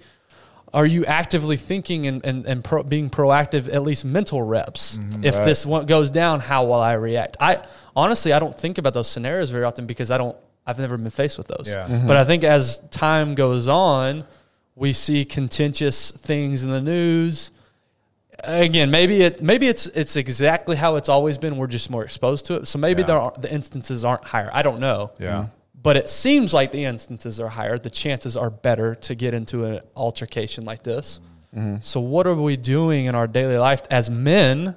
are 0.76 0.86
you 0.86 1.04
actively 1.06 1.56
thinking 1.56 2.06
and, 2.06 2.24
and, 2.24 2.46
and 2.46 2.62
pro, 2.62 2.82
being 2.84 3.08
proactive 3.10 3.72
at 3.72 3.82
least 3.82 4.04
mental 4.04 4.42
reps? 4.42 4.96
Mm-hmm. 4.96 5.24
if 5.24 5.34
this 5.34 5.64
one 5.66 5.86
goes 5.86 6.10
down 6.10 6.38
how 6.40 6.66
will 6.66 6.74
i 6.74 6.92
react? 6.92 7.36
I 7.40 7.64
honestly 7.96 8.32
i 8.32 8.38
don't 8.38 8.56
think 8.56 8.78
about 8.78 8.92
those 8.94 9.08
scenarios 9.08 9.50
very 9.50 9.64
often 9.64 9.86
because 9.86 10.10
i 10.10 10.18
don't 10.18 10.36
i've 10.66 10.78
never 10.78 10.96
been 10.98 11.10
faced 11.10 11.38
with 11.38 11.48
those. 11.48 11.66
Yeah. 11.66 12.04
but 12.06 12.16
i 12.16 12.24
think 12.24 12.44
as 12.44 12.76
time 12.90 13.34
goes 13.34 13.66
on 13.68 14.24
we 14.74 14.92
see 14.92 15.24
contentious 15.24 16.10
things 16.10 16.62
in 16.62 16.70
the 16.70 16.82
news. 16.82 17.50
Again 18.40 18.90
maybe 18.90 19.22
it 19.22 19.40
maybe 19.42 19.66
it's 19.66 19.86
it's 19.86 20.16
exactly 20.16 20.76
how 20.76 20.96
it's 20.96 21.08
always 21.08 21.38
been. 21.38 21.56
We're 21.56 21.66
just 21.78 21.88
more 21.88 22.04
exposed 22.04 22.44
to 22.46 22.56
it. 22.56 22.66
So 22.66 22.78
maybe 22.78 23.00
Yeah. 23.00 23.06
there 23.06 23.18
are, 23.18 23.32
the 23.38 23.50
instances 23.50 24.04
aren't 24.04 24.24
higher. 24.24 24.50
I 24.52 24.60
don't 24.60 24.78
know. 24.78 25.12
Yeah. 25.18 25.46
But 25.86 25.96
it 25.96 26.08
seems 26.08 26.52
like 26.52 26.72
the 26.72 26.84
instances 26.84 27.38
are 27.38 27.46
higher. 27.46 27.78
The 27.78 27.90
chances 27.90 28.36
are 28.36 28.50
better 28.50 28.96
to 28.96 29.14
get 29.14 29.34
into 29.34 29.62
an 29.64 29.80
altercation 29.94 30.64
like 30.64 30.82
this. 30.82 31.20
Mm-hmm. 31.54 31.76
So, 31.80 32.00
what 32.00 32.26
are 32.26 32.34
we 32.34 32.56
doing 32.56 33.06
in 33.06 33.14
our 33.14 33.28
daily 33.28 33.56
life 33.56 33.82
as 33.88 34.10
men 34.10 34.74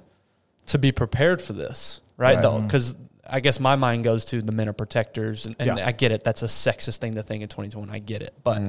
to 0.68 0.78
be 0.78 0.92
prepared 0.92 1.42
for 1.42 1.54
this? 1.54 2.02
Right? 2.16 2.38
Right. 2.44 2.62
Because 2.62 2.96
I 3.28 3.40
guess 3.40 3.60
my 3.60 3.76
mind 3.76 4.04
goes 4.04 4.24
to 4.26 4.42
the 4.44 4.52
men 4.52 4.70
are 4.70 4.74
protectors, 4.74 5.48
and, 5.48 5.56
and 5.58 5.80
Yeah. 5.80 5.88
I 5.88 5.94
get 5.94 6.12
it. 6.12 6.24
That's 6.24 6.44
a 6.44 6.48
sexist 6.48 6.98
thing 6.98 7.16
to 7.16 7.24
think 7.24 7.42
in 7.42 7.50
2021. 7.50 7.90
I 7.90 7.98
get 7.98 8.22
it. 8.22 8.36
But 8.44 8.62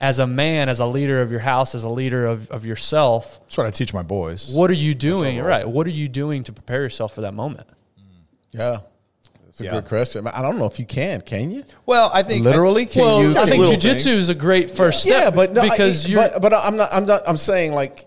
as 0.00 0.18
a 0.18 0.26
man, 0.26 0.68
as 0.68 0.80
a 0.80 0.86
leader 0.86 1.22
of 1.22 1.30
your 1.30 1.40
house, 1.40 1.76
as 1.76 1.84
a 1.84 1.88
leader 1.88 2.26
of, 2.26 2.50
of 2.50 2.66
yourself, 2.66 3.38
That's 3.42 3.56
what 3.56 3.68
I 3.68 3.70
teach 3.70 3.94
my 3.94 4.02
boys. 4.02 4.52
what 4.52 4.68
are 4.68 4.74
you 4.74 4.94
doing? 4.96 5.38
role. 5.38 5.46
Right? 5.46 5.68
What 5.68 5.86
are 5.86 5.90
you 5.90 6.08
doing 6.08 6.42
to 6.42 6.52
prepare 6.52 6.82
yourself 6.82 7.14
for 7.14 7.20
that 7.20 7.34
moment? 7.34 7.68
Yeah. 8.50 8.78
That's 9.52 9.60
a 9.60 9.64
Yeah. 9.64 9.70
good 9.72 9.84
question. 9.86 10.26
I 10.28 10.40
don't 10.40 10.58
know 10.58 10.64
if 10.64 10.78
you 10.78 10.86
can. 10.86 11.20
Can 11.20 11.50
you? 11.50 11.62
Well, 11.84 12.10
I 12.14 12.22
think 12.22 12.42
Literally, 12.42 12.86
can 12.86 13.02
well, 13.02 13.22
you? 13.22 13.36
I 13.38 13.44
think 13.44 13.62
jujitsu 13.66 14.06
is 14.06 14.30
a 14.30 14.34
great 14.34 14.70
first 14.70 15.02
step. 15.02 15.24
yeah, 15.24 15.30
but 15.30 15.52
no, 15.52 15.60
because 15.60 16.06
I, 16.06 16.08
you're 16.08 16.22
but 16.30 16.40
but 16.40 16.54
I'm 16.54 16.76
not. 16.78 16.88
I'm 16.90 17.04
not. 17.04 17.22
I'm 17.26 17.36
saying 17.36 17.72
like, 17.72 18.06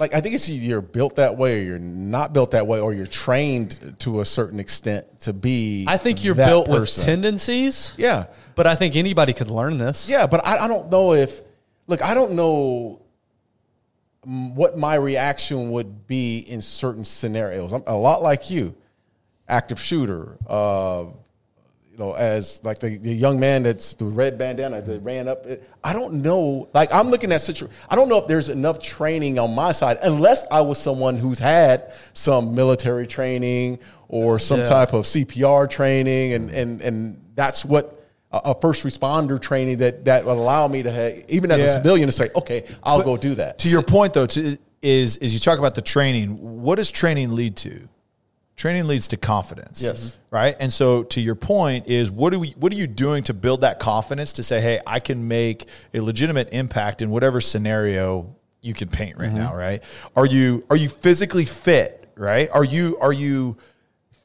like 0.00 0.12
I 0.12 0.20
think 0.20 0.34
it's 0.34 0.48
either 0.50 0.64
you're 0.66 0.80
built 0.80 1.14
that 1.16 1.36
way 1.36 1.60
or 1.60 1.62
you're 1.62 1.78
not 1.78 2.32
built 2.32 2.50
that 2.50 2.66
way, 2.66 2.80
or 2.80 2.92
you're 2.92 3.06
trained 3.06 3.94
to 4.00 4.22
a 4.22 4.24
certain 4.24 4.58
extent 4.58 5.20
to 5.20 5.32
be. 5.32 5.84
I 5.86 5.98
think 5.98 6.24
you're 6.24 6.34
built 6.34 6.66
with 6.68 6.92
tendencies. 6.96 7.92
Yeah, 7.96 8.26
But 8.56 8.66
I 8.66 8.74
think 8.74 8.96
anybody 8.96 9.34
could 9.34 9.50
learn 9.50 9.78
this. 9.78 10.08
yeah, 10.08 10.26
but 10.26 10.44
I, 10.44 10.64
I 10.64 10.68
don't 10.68 10.90
know 10.90 11.12
if. 11.12 11.42
Look, 11.86 12.02
I 12.02 12.14
don't 12.14 12.32
know 12.32 13.02
what 14.24 14.76
my 14.76 14.94
reaction 14.96 15.70
would 15.70 16.06
be 16.08 16.38
in 16.38 16.60
certain 16.60 17.04
scenarios. 17.04 17.72
I'm 17.72 17.82
a 17.86 17.94
lot 17.96 18.20
like 18.22 18.50
you, 18.50 18.74
active 19.48 19.80
shooter. 19.80 20.36
Uh, 20.46 21.06
you 21.92 21.98
know, 21.98 22.14
as 22.14 22.60
like 22.64 22.80
the, 22.80 22.96
the 22.98 23.14
young 23.14 23.38
man 23.38 23.62
that's 23.62 23.94
the 23.94 24.04
red 24.04 24.36
bandana 24.36 24.82
that 24.82 24.98
ran 25.04 25.28
up. 25.28 25.46
I 25.84 25.92
don't 25.92 26.14
know. 26.22 26.68
Like 26.74 26.92
I'm 26.92 27.08
looking 27.08 27.30
at 27.30 27.40
situation. 27.40 27.72
I 27.88 27.94
don't 27.94 28.08
know 28.08 28.18
if 28.18 28.26
there's 28.26 28.48
enough 28.48 28.80
training 28.82 29.38
on 29.38 29.54
my 29.54 29.70
side, 29.70 29.98
unless 30.02 30.44
I 30.50 30.60
was 30.60 30.78
someone 30.78 31.16
who's 31.16 31.38
had 31.38 31.92
some 32.12 32.52
military 32.52 33.06
training 33.06 33.78
or 34.08 34.40
some 34.40 34.58
Yeah. 34.60 34.64
type 34.64 34.92
of 34.92 35.04
CPR 35.04 35.70
training, 35.70 36.32
and 36.32 36.50
and 36.50 36.80
and 36.82 37.22
that's 37.36 37.64
what. 37.64 38.00
A 38.32 38.52
first 38.60 38.84
responder 38.84 39.40
training 39.40 39.78
that 39.78 40.04
that 40.06 40.24
would 40.24 40.32
allow 40.36 40.66
me 40.66 40.82
to, 40.82 40.90
have, 40.90 41.24
even 41.28 41.52
as 41.52 41.62
a 41.62 41.68
civilian, 41.68 42.08
to 42.08 42.12
say, 42.12 42.30
okay, 42.34 42.64
I'll 42.82 43.00
go 43.00 43.16
do 43.16 43.36
that. 43.36 43.60
to 43.60 43.68
your 43.68 43.80
point 43.82 44.12
though, 44.12 44.26
to, 44.26 44.58
is 44.82 45.18
is 45.18 45.32
you 45.32 45.38
talk 45.38 45.60
about 45.60 45.76
the 45.76 45.82
training. 45.82 46.30
What 46.62 46.74
does 46.78 46.90
training 46.90 47.30
lead 47.30 47.54
to? 47.58 47.88
Training 48.56 48.86
leads 48.86 49.08
to 49.08 49.16
confidence. 49.16 49.82
Yes. 49.82 50.18
Right. 50.30 50.56
And 50.60 50.72
so 50.72 51.02
to 51.04 51.20
your 51.20 51.34
point 51.34 51.88
is 51.88 52.10
what 52.10 52.32
do 52.32 52.38
we 52.38 52.50
what 52.50 52.72
are 52.72 52.76
you 52.76 52.86
doing 52.86 53.24
to 53.24 53.34
build 53.34 53.62
that 53.62 53.80
confidence 53.80 54.34
to 54.34 54.42
say, 54.42 54.60
hey, 54.60 54.80
I 54.86 55.00
can 55.00 55.26
make 55.26 55.66
a 55.92 56.00
legitimate 56.00 56.50
impact 56.52 57.02
in 57.02 57.10
whatever 57.10 57.40
scenario 57.40 58.34
you 58.60 58.72
can 58.72 58.88
paint 58.88 59.18
right 59.18 59.28
mm-hmm. 59.28 59.38
now, 59.38 59.54
right? 59.54 59.82
Are 60.14 60.26
you 60.26 60.64
are 60.70 60.76
you 60.76 60.88
physically 60.88 61.44
fit, 61.44 62.08
right? 62.16 62.48
Are 62.52 62.64
you 62.64 62.96
are 63.00 63.12
you 63.12 63.56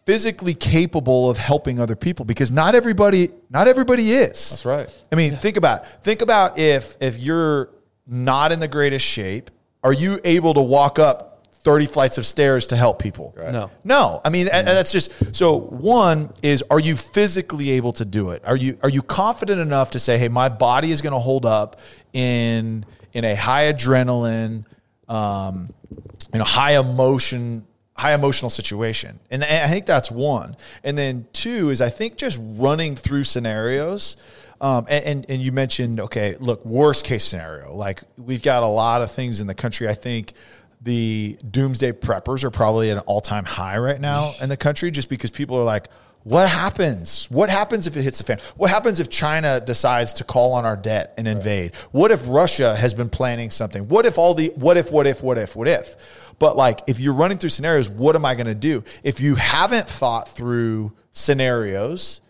physically 0.06 0.54
capable 0.54 1.30
of 1.30 1.38
helping 1.38 1.80
other 1.80 1.96
people? 1.96 2.24
Because 2.24 2.52
not 2.52 2.76
everybody 2.76 3.30
not 3.50 3.68
everybody 3.68 4.12
is. 4.12 4.52
That's 4.52 4.66
right. 4.66 4.90
I 5.12 5.16
mean, 5.16 5.36
think 5.38 5.58
about 5.58 6.04
think 6.04 6.22
about 6.22 6.60
if 6.60 6.98
if 7.02 7.18
you're 7.18 7.70
not 8.06 8.52
in 8.52 8.60
the 8.60 8.68
greatest 8.68 9.06
shape, 9.06 9.50
are 9.84 9.94
you 9.94 10.20
able 10.24 10.54
to 10.54 10.62
walk 10.62 11.00
up 11.00 11.29
30 11.64 11.86
flights 11.88 12.18
of 12.18 12.26
stairs 12.26 12.68
to 12.68 12.76
help 12.76 13.00
people? 13.00 13.34
No. 13.38 13.72
No. 13.84 14.22
I 14.24 14.30
mean, 14.30 14.48
and 14.48 14.68
that's 14.68 14.92
just 14.92 15.36
so 15.36 15.58
one 15.58 16.34
is 16.42 16.64
are 16.70 16.80
you 16.80 16.96
physically 16.96 17.72
able 17.72 17.94
to 17.94 18.06
do 18.06 18.32
it? 18.32 18.44
Are 18.46 18.56
you 18.56 18.78
are 18.82 18.90
you 18.90 19.02
confident 19.02 19.60
enough 19.60 19.92
to 19.92 20.00
say, 20.00 20.18
"Hey, 20.18 20.30
my 20.30 20.50
body 20.50 20.92
is 20.92 21.02
going 21.02 21.14
to 21.14 21.20
hold 21.20 21.46
up 21.46 21.80
in 22.14 22.86
in 23.14 23.26
a 23.26 23.36
high 23.36 23.72
adrenaline 23.74 24.66
um 25.08 25.74
you 26.34 26.40
know, 26.40 26.46
high 26.46 26.78
emotion 26.78 27.66
high 28.00 28.14
emotional 28.14 28.50
situation. 28.50 29.20
And 29.30 29.44
I 29.44 29.68
think 29.68 29.86
that's 29.86 30.10
one. 30.10 30.56
And 30.86 30.98
then 30.98 31.28
two 31.34 31.70
is 31.70 31.82
I 31.82 31.90
think 31.90 32.16
just 32.16 32.40
running 32.42 32.96
through 32.96 33.26
scenarios. 33.26 34.16
Um, 34.62 34.86
and, 34.90 35.06
and, 35.06 35.26
and 35.28 35.42
you 35.42 35.52
mentioned, 35.52 36.00
okay, 36.00 36.38
look, 36.40 36.66
worst 36.66 37.04
case 37.04 37.26
scenario. 37.26 37.74
Like 37.74 38.02
we've 38.18 38.42
got 38.42 38.64
a 38.64 38.68
lot 38.68 39.02
of 39.02 39.12
things 39.12 39.42
in 39.42 39.48
the 39.48 39.54
country. 39.54 39.90
I 39.90 39.94
think 39.94 40.32
the 40.82 41.38
doomsday 41.50 41.92
preppers 41.92 42.44
are 42.44 42.52
probably 42.52 42.90
at 42.90 42.98
an 42.98 43.04
all 43.06 43.22
time 43.22 43.46
high 43.46 43.78
right 43.78 44.00
now 44.00 44.34
in 44.42 44.50
the 44.50 44.58
country 44.58 44.92
just 44.92 45.10
because 45.10 45.30
people 45.30 45.58
are 45.58 45.64
like, 45.64 45.90
what 46.24 46.50
happens? 46.50 47.26
What 47.32 47.50
happens 47.50 47.88
if 47.88 47.96
it 47.96 48.04
hits 48.04 48.18
the 48.18 48.24
fan? 48.24 48.40
What 48.58 48.70
happens 48.70 49.00
if 49.00 49.10
China 49.10 49.62
decides 49.62 50.16
to 50.16 50.24
call 50.24 50.54
on 50.54 50.66
our 50.66 50.76
debt 50.76 51.14
and 51.18 51.28
invade? 51.28 51.74
Right. 51.74 51.84
What 51.92 52.12
if 52.12 52.28
Russia 52.28 52.76
has 52.76 52.94
been 52.94 53.10
planning 53.10 53.50
something? 53.50 53.88
What 53.88 54.06
if 54.06 54.18
all 54.18 54.34
the 54.34 54.52
what 54.56 54.78
if, 54.78 54.92
what 54.92 55.08
if, 55.08 55.24
what 55.24 55.38
if, 55.38 55.56
what 55.56 55.68
if? 55.68 55.96
But 56.38 56.58
like 56.58 56.82
if 56.88 57.00
you're 57.00 57.14
running 57.14 57.38
through 57.38 57.50
scenarios, 57.50 57.90
what 57.90 58.16
am 58.16 58.26
I 58.26 58.36
going 58.36 58.48
to 58.48 58.56
do? 58.56 58.84
If 59.04 59.20
you 59.20 59.36
haven't 59.36 59.88
thought 59.88 60.30
through 60.30 60.94
scenarios, 61.12 62.22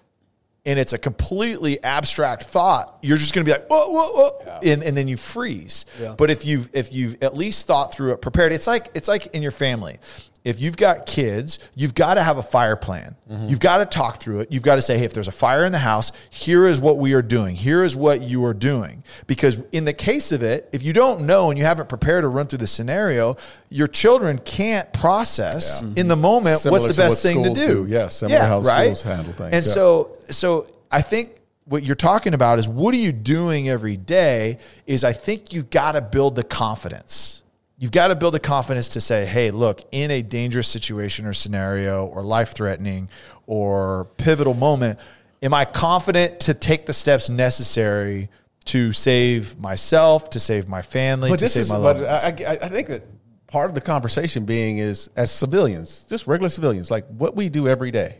and 0.65 0.77
it's 0.77 0.93
a 0.93 0.97
completely 0.97 1.81
abstract 1.83 2.43
thought, 2.43 2.99
you're 3.01 3.17
just 3.17 3.33
going 3.33 3.45
to 3.45 3.51
be 3.51 3.57
like, 3.57 3.67
whoa, 3.69 3.89
whoa, 3.89 4.09
whoa, 4.11 4.59
yeah. 4.61 4.73
and, 4.73 4.83
and 4.83 4.95
then 4.95 5.07
you 5.07 5.17
freeze. 5.17 5.85
Yeah. 5.99 6.15
But 6.17 6.29
if 6.29 6.45
you've 6.45 6.69
if 6.73 6.93
you've 6.93 7.21
at 7.23 7.35
least 7.35 7.67
thought 7.67 7.93
through 7.93 8.13
it, 8.13 8.21
prepared, 8.21 8.51
it's 8.51 8.67
like 8.67 8.89
it's 8.93 9.07
like 9.07 9.27
in 9.27 9.41
your 9.41 9.51
family 9.51 9.99
if 10.45 10.61
you've 10.61 10.77
got 10.77 11.05
kids, 11.05 11.59
you've 11.75 11.93
got 11.93 12.15
to 12.15 12.23
have 12.23 12.37
a 12.37 12.43
fire 12.43 12.75
plan. 12.75 13.15
Mm-hmm. 13.29 13.49
You've 13.49 13.59
got 13.59 13.77
to 13.79 13.85
talk 13.85 14.19
through 14.19 14.41
it. 14.41 14.51
You've 14.51 14.63
got 14.63 14.75
to 14.75 14.81
say, 14.81 14.97
hey, 14.97 15.05
if 15.05 15.13
there's 15.13 15.27
a 15.27 15.33
fire 15.33 15.65
in 15.65 15.71
the 15.71 15.79
house, 15.79 16.11
here 16.29 16.65
is 16.65 16.79
what 16.79 16.97
we 16.97 17.13
are 17.13 17.21
doing. 17.21 17.55
Here 17.55 17.83
is 17.83 17.95
what 17.95 18.21
you 18.21 18.45
are 18.45 18.53
doing. 18.53 19.03
Because 19.27 19.59
in 19.71 19.85
the 19.85 19.93
case 19.93 20.31
of 20.31 20.41
it, 20.41 20.69
if 20.71 20.81
you 20.83 20.93
don't 20.93 21.21
know 21.21 21.49
and 21.49 21.59
you 21.59 21.65
haven't 21.65 21.89
prepared 21.89 22.23
to 22.23 22.29
run 22.29 22.47
through 22.47 22.59
the 22.59 22.67
scenario, 22.67 23.35
your 23.69 23.87
children 23.87 24.39
can't 24.39 24.91
process 24.93 25.83
yeah. 25.83 26.01
in 26.01 26.07
the 26.07 26.15
moment 26.15 26.59
Similar 26.59 26.81
what's 26.81 26.95
the 26.95 27.01
best 27.01 27.21
thing 27.21 27.43
to 27.43 27.53
do. 27.53 27.85
do. 27.85 27.91
Yeah, 27.91 28.07
similar 28.07 28.39
yeah, 28.39 28.47
how 28.47 28.61
right? 28.61 28.95
schools 28.95 29.03
handle 29.03 29.33
things. 29.33 29.53
And 29.53 29.65
yeah. 29.65 29.71
so, 29.71 30.17
so 30.29 30.67
I 30.89 31.01
think 31.01 31.35
what 31.65 31.83
you're 31.83 31.95
talking 31.95 32.33
about 32.33 32.59
is 32.59 32.67
what 32.67 32.93
are 32.93 32.97
you 32.97 33.11
doing 33.11 33.69
every 33.69 33.97
day? 33.97 34.57
Is 34.87 35.03
I 35.03 35.13
think 35.13 35.53
you've 35.53 35.69
got 35.69 35.91
to 35.91 36.01
build 36.01 36.35
the 36.35 36.43
confidence 36.43 37.43
you've 37.79 37.91
got 37.91 38.09
to 38.09 38.15
build 38.15 38.33
the 38.33 38.39
confidence 38.39 38.89
to 38.89 39.01
say, 39.01 39.25
hey, 39.25 39.51
look, 39.51 39.83
in 39.91 40.11
a 40.11 40.21
dangerous 40.21 40.67
situation 40.67 41.25
or 41.25 41.33
scenario 41.33 42.05
or 42.05 42.21
life 42.21 42.53
threatening 42.53 43.09
or 43.47 44.05
pivotal 44.17 44.53
moment, 44.53 44.99
am 45.41 45.53
I 45.53 45.65
confident 45.65 46.41
to 46.41 46.53
take 46.53 46.85
the 46.85 46.93
steps 46.93 47.29
necessary 47.29 48.29
to 48.65 48.91
save 48.91 49.57
myself, 49.57 50.29
to 50.31 50.39
save 50.39 50.67
my 50.67 50.81
family, 50.81 51.29
but 51.29 51.39
to 51.39 51.47
save 51.47 51.61
is, 51.61 51.69
my 51.69 51.77
loved 51.77 52.01
ones? 52.01 52.11
I, 52.11 52.51
I 52.61 52.67
think 52.67 52.89
that 52.89 53.03
part 53.47 53.69
of 53.69 53.75
the 53.75 53.81
conversation 53.81 54.45
being 54.45 54.77
is 54.77 55.09
as 55.15 55.31
civilians, 55.31 56.05
just 56.09 56.27
regular 56.27 56.49
civilians, 56.49 56.91
like 56.91 57.07
what 57.07 57.35
we 57.35 57.47
do 57.49 57.67
every 57.67 57.91
day. 57.91 58.17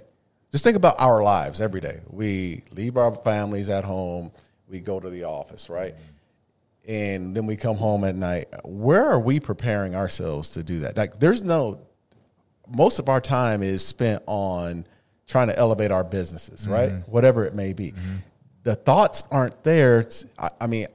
Just 0.52 0.63
think 0.63 0.78
about 0.78 1.00
our 1.00 1.22
lives 1.22 1.62
every 1.62 1.82
day. 1.82 2.00
We 2.10 2.63
leave 2.72 2.98
our 2.98 3.13
families 3.13 3.69
at 3.69 3.84
home, 3.84 4.32
we 4.67 4.80
go 4.80 5.00
to 5.00 5.10
the 5.10 5.26
office, 5.26 5.69
right? 5.69 5.93
Mm-hmm 5.93 6.09
and 6.89 7.36
then 7.36 7.45
we 7.45 7.56
come 7.56 7.78
home 7.78 8.04
at 8.04 8.15
night. 8.15 8.47
Where 8.65 9.06
are 9.06 9.19
we 9.19 9.39
preparing 9.39 9.95
ourselves 9.95 10.49
to 10.52 10.63
do 10.63 10.80
that? 10.80 10.97
Like, 10.97 11.19
there's 11.19 11.43
no, 11.43 11.80
most 12.67 12.97
of 12.97 13.08
our 13.08 13.21
time 13.21 13.62
is 13.62 13.86
spent 13.86 14.23
on 14.25 14.88
trying 15.28 15.49
to 15.49 15.58
elevate 15.58 15.91
our 15.91 16.04
businesses, 16.04 16.63
mm-hmm. 16.63 16.71
right? 16.71 16.91
Whatever 17.08 17.45
it 17.45 17.54
may 17.54 17.73
be. 17.73 17.91
Mm-hmm. 17.91 18.15
The 18.63 18.75
thoughts 18.75 19.23
aren't 19.30 19.63
there. 19.63 20.04
I, 20.39 20.49
I 20.62 20.67
mean, 20.67 20.88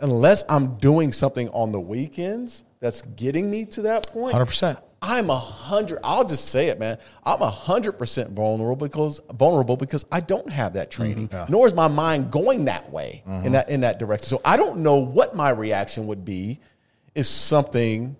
unless 0.00 0.42
I'm 0.48 0.76
doing 0.78 1.12
something 1.12 1.50
on 1.50 1.70
the 1.70 1.80
weekends 1.80 2.64
that's 2.80 3.02
getting 3.02 3.50
me 3.50 3.66
to 3.66 3.82
that 3.82 4.06
point. 4.08 4.34
100%. 4.34 4.80
I'm 5.02 5.30
a 5.30 5.36
hundred. 5.36 5.98
I'll 6.04 6.24
just 6.24 6.50
say 6.50 6.68
it, 6.68 6.78
man. 6.78 6.96
I'm 7.26 7.42
a 7.42 7.50
hundred 7.50 7.92
percent 7.92 8.30
vulnerable 8.30 8.86
because 8.86 9.20
vulnerable 9.32 9.76
because 9.76 10.04
I 10.12 10.20
don't 10.20 10.48
have 10.48 10.74
that 10.74 10.92
training, 10.92 11.26
mm-hmm. 11.26 11.34
yeah. 11.34 11.46
nor 11.48 11.66
is 11.66 11.74
my 11.74 11.88
mind 11.88 12.30
going 12.30 12.66
that 12.66 12.90
way 12.90 13.24
mm-hmm. 13.26 13.46
in 13.46 13.52
that 13.52 13.68
in 13.68 13.80
that 13.80 13.98
direction. 13.98 14.28
So 14.28 14.40
I 14.44 14.56
don't 14.56 14.78
know 14.78 14.98
what 14.98 15.34
my 15.34 15.50
reaction 15.50 16.06
would 16.06 16.24
be 16.24 16.60
if 17.16 17.26
something 17.26 18.16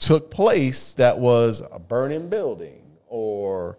took 0.00 0.30
place 0.30 0.94
that 0.94 1.18
was 1.18 1.62
a 1.72 1.78
burning 1.78 2.28
building 2.28 2.82
or 3.06 3.78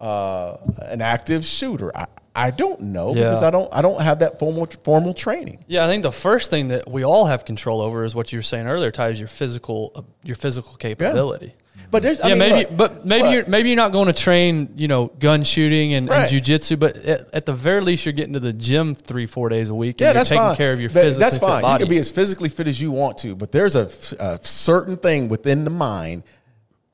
uh, 0.00 0.56
an 0.78 1.00
active 1.00 1.44
shooter. 1.44 1.96
I, 1.96 2.06
I 2.34 2.50
don't 2.50 2.80
know 2.80 3.14
yeah. 3.14 3.28
because 3.28 3.44
I 3.44 3.50
don't 3.50 3.72
I 3.72 3.80
don't 3.80 4.00
have 4.00 4.18
that 4.20 4.40
formal 4.40 4.66
formal 4.82 5.12
training. 5.12 5.64
Yeah, 5.68 5.84
I 5.84 5.86
think 5.86 6.02
the 6.02 6.10
first 6.10 6.50
thing 6.50 6.68
that 6.68 6.90
we 6.90 7.04
all 7.04 7.26
have 7.26 7.44
control 7.44 7.80
over 7.80 8.04
is 8.04 8.12
what 8.12 8.32
you 8.32 8.38
were 8.38 8.42
saying 8.42 8.66
earlier, 8.66 8.90
Ty, 8.90 9.10
is 9.10 9.20
your 9.20 9.28
physical 9.28 9.92
uh, 9.94 10.02
your 10.24 10.36
physical 10.36 10.74
capability. 10.74 11.54
Yeah. 11.92 11.98
But 11.98 12.02
there's, 12.02 12.20
I 12.20 12.28
yeah, 12.28 12.34
mean, 12.34 12.38
maybe, 12.38 12.68
look, 12.70 12.76
but 12.76 13.06
maybe 13.06 13.22
look. 13.24 13.34
you're 13.34 13.46
maybe 13.46 13.68
you're 13.68 13.76
not 13.76 13.92
going 13.92 14.06
to 14.06 14.14
train, 14.14 14.72
you 14.76 14.88
know, 14.88 15.08
gun 15.18 15.44
shooting 15.44 15.92
and, 15.92 16.08
right. 16.08 16.32
and 16.32 16.42
jujitsu, 16.42 16.78
but 16.78 16.96
at, 16.96 17.34
at, 17.34 17.46
the 17.46 17.52
very 17.52 17.82
least, 17.82 18.06
you're 18.06 18.14
getting 18.14 18.32
to 18.32 18.40
the 18.40 18.52
gym 18.52 18.94
three, 18.94 19.26
four 19.26 19.48
days 19.50 19.68
a 19.68 19.74
week. 19.74 20.00
yeah, 20.00 20.12
that's 20.12 20.30
taking 20.30 20.42
fine. 20.42 20.56
care 20.56 20.72
of 20.72 20.80
your 20.80 20.90
physical. 20.90 21.20
That's 21.20 21.38
fine. 21.38 21.62
You 21.64 21.78
can 21.78 21.88
be 21.88 21.98
as 21.98 22.10
physically 22.10 22.48
fit 22.48 22.66
as 22.66 22.80
you 22.80 22.90
want 22.90 23.18
to, 23.18 23.36
but 23.36 23.52
there's 23.52 23.76
a, 23.76 23.90
a 24.18 24.38
certain 24.42 24.96
thing 24.96 25.28
within 25.28 25.64
the 25.64 25.70
mind 25.70 26.22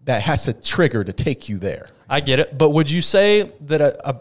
that 0.05 0.23
has 0.23 0.45
to 0.45 0.53
trigger 0.53 1.05
to 1.05 1.13
take 1.13 1.49
you 1.49 1.59
there. 1.59 1.91
I 2.09 2.21
get 2.21 2.41
it, 2.41 2.59
but 2.59 2.71
would 2.71 2.91
you 2.91 3.01
say 3.01 3.53
that 3.61 3.81
a, 3.81 4.09
a 4.09 4.21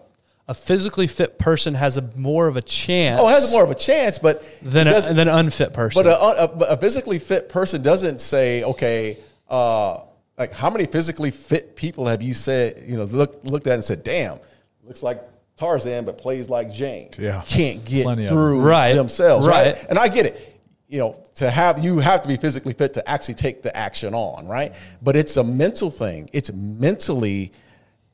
a 0.49 0.53
physically 0.53 1.07
fit 1.07 1.37
person 1.37 1.73
has 1.73 1.97
a 1.97 2.01
more 2.15 2.47
of 2.47 2.55
a 2.55 2.61
chance. 2.61 3.19
Oh, 3.21 3.27
has 3.27 3.51
more 3.51 3.63
of 3.63 3.71
a 3.71 3.75
chance, 3.75 4.17
but 4.17 4.45
than 4.61 4.87
a, 4.87 5.01
than 5.01 5.19
an 5.19 5.27
unfit 5.27 5.73
person. 5.73 6.01
But 6.01 6.07
a, 6.07 6.21
a, 6.21 6.73
a, 6.73 6.77
physically 6.77 7.19
fit 7.19 7.49
person 7.49 7.81
doesn't 7.81 8.21
say, 8.21 8.63
okay, 8.63 9.17
uh, 9.49 9.99
like 10.37 10.53
how 10.53 10.69
many 10.69 10.85
physically 10.85 11.31
fit 11.31 11.75
people 11.75 12.07
have 12.07 12.21
you 12.21 12.33
said 12.33 12.83
you 12.85 12.97
know 12.97 13.03
look, 13.05 13.39
looked 13.43 13.67
at 13.67 13.73
and 13.73 13.83
said 13.83 14.03
damn 14.03 14.39
looks 14.83 15.03
like 15.03 15.21
tarzan 15.57 16.05
but 16.05 16.17
plays 16.17 16.49
like 16.49 16.71
jane. 16.71 17.09
Yeah. 17.17 17.43
Can't 17.45 17.83
get 17.83 18.05
through 18.29 18.61
right. 18.61 18.93
themselves 18.93 19.47
right. 19.47 19.75
right. 19.75 19.85
And 19.89 19.97
i 19.97 20.07
get 20.07 20.25
it. 20.25 20.53
You 20.87 20.99
know 20.99 21.23
to 21.35 21.49
have 21.49 21.83
you 21.83 21.99
have 21.99 22.21
to 22.21 22.29
be 22.29 22.37
physically 22.37 22.73
fit 22.73 22.93
to 22.93 23.09
actually 23.09 23.33
take 23.33 23.61
the 23.61 23.75
action 23.75 24.13
on 24.13 24.47
right? 24.47 24.73
But 25.01 25.17
it's 25.17 25.35
a 25.35 25.43
mental 25.43 25.91
thing. 25.91 26.29
It's 26.31 26.51
mentally 26.53 27.51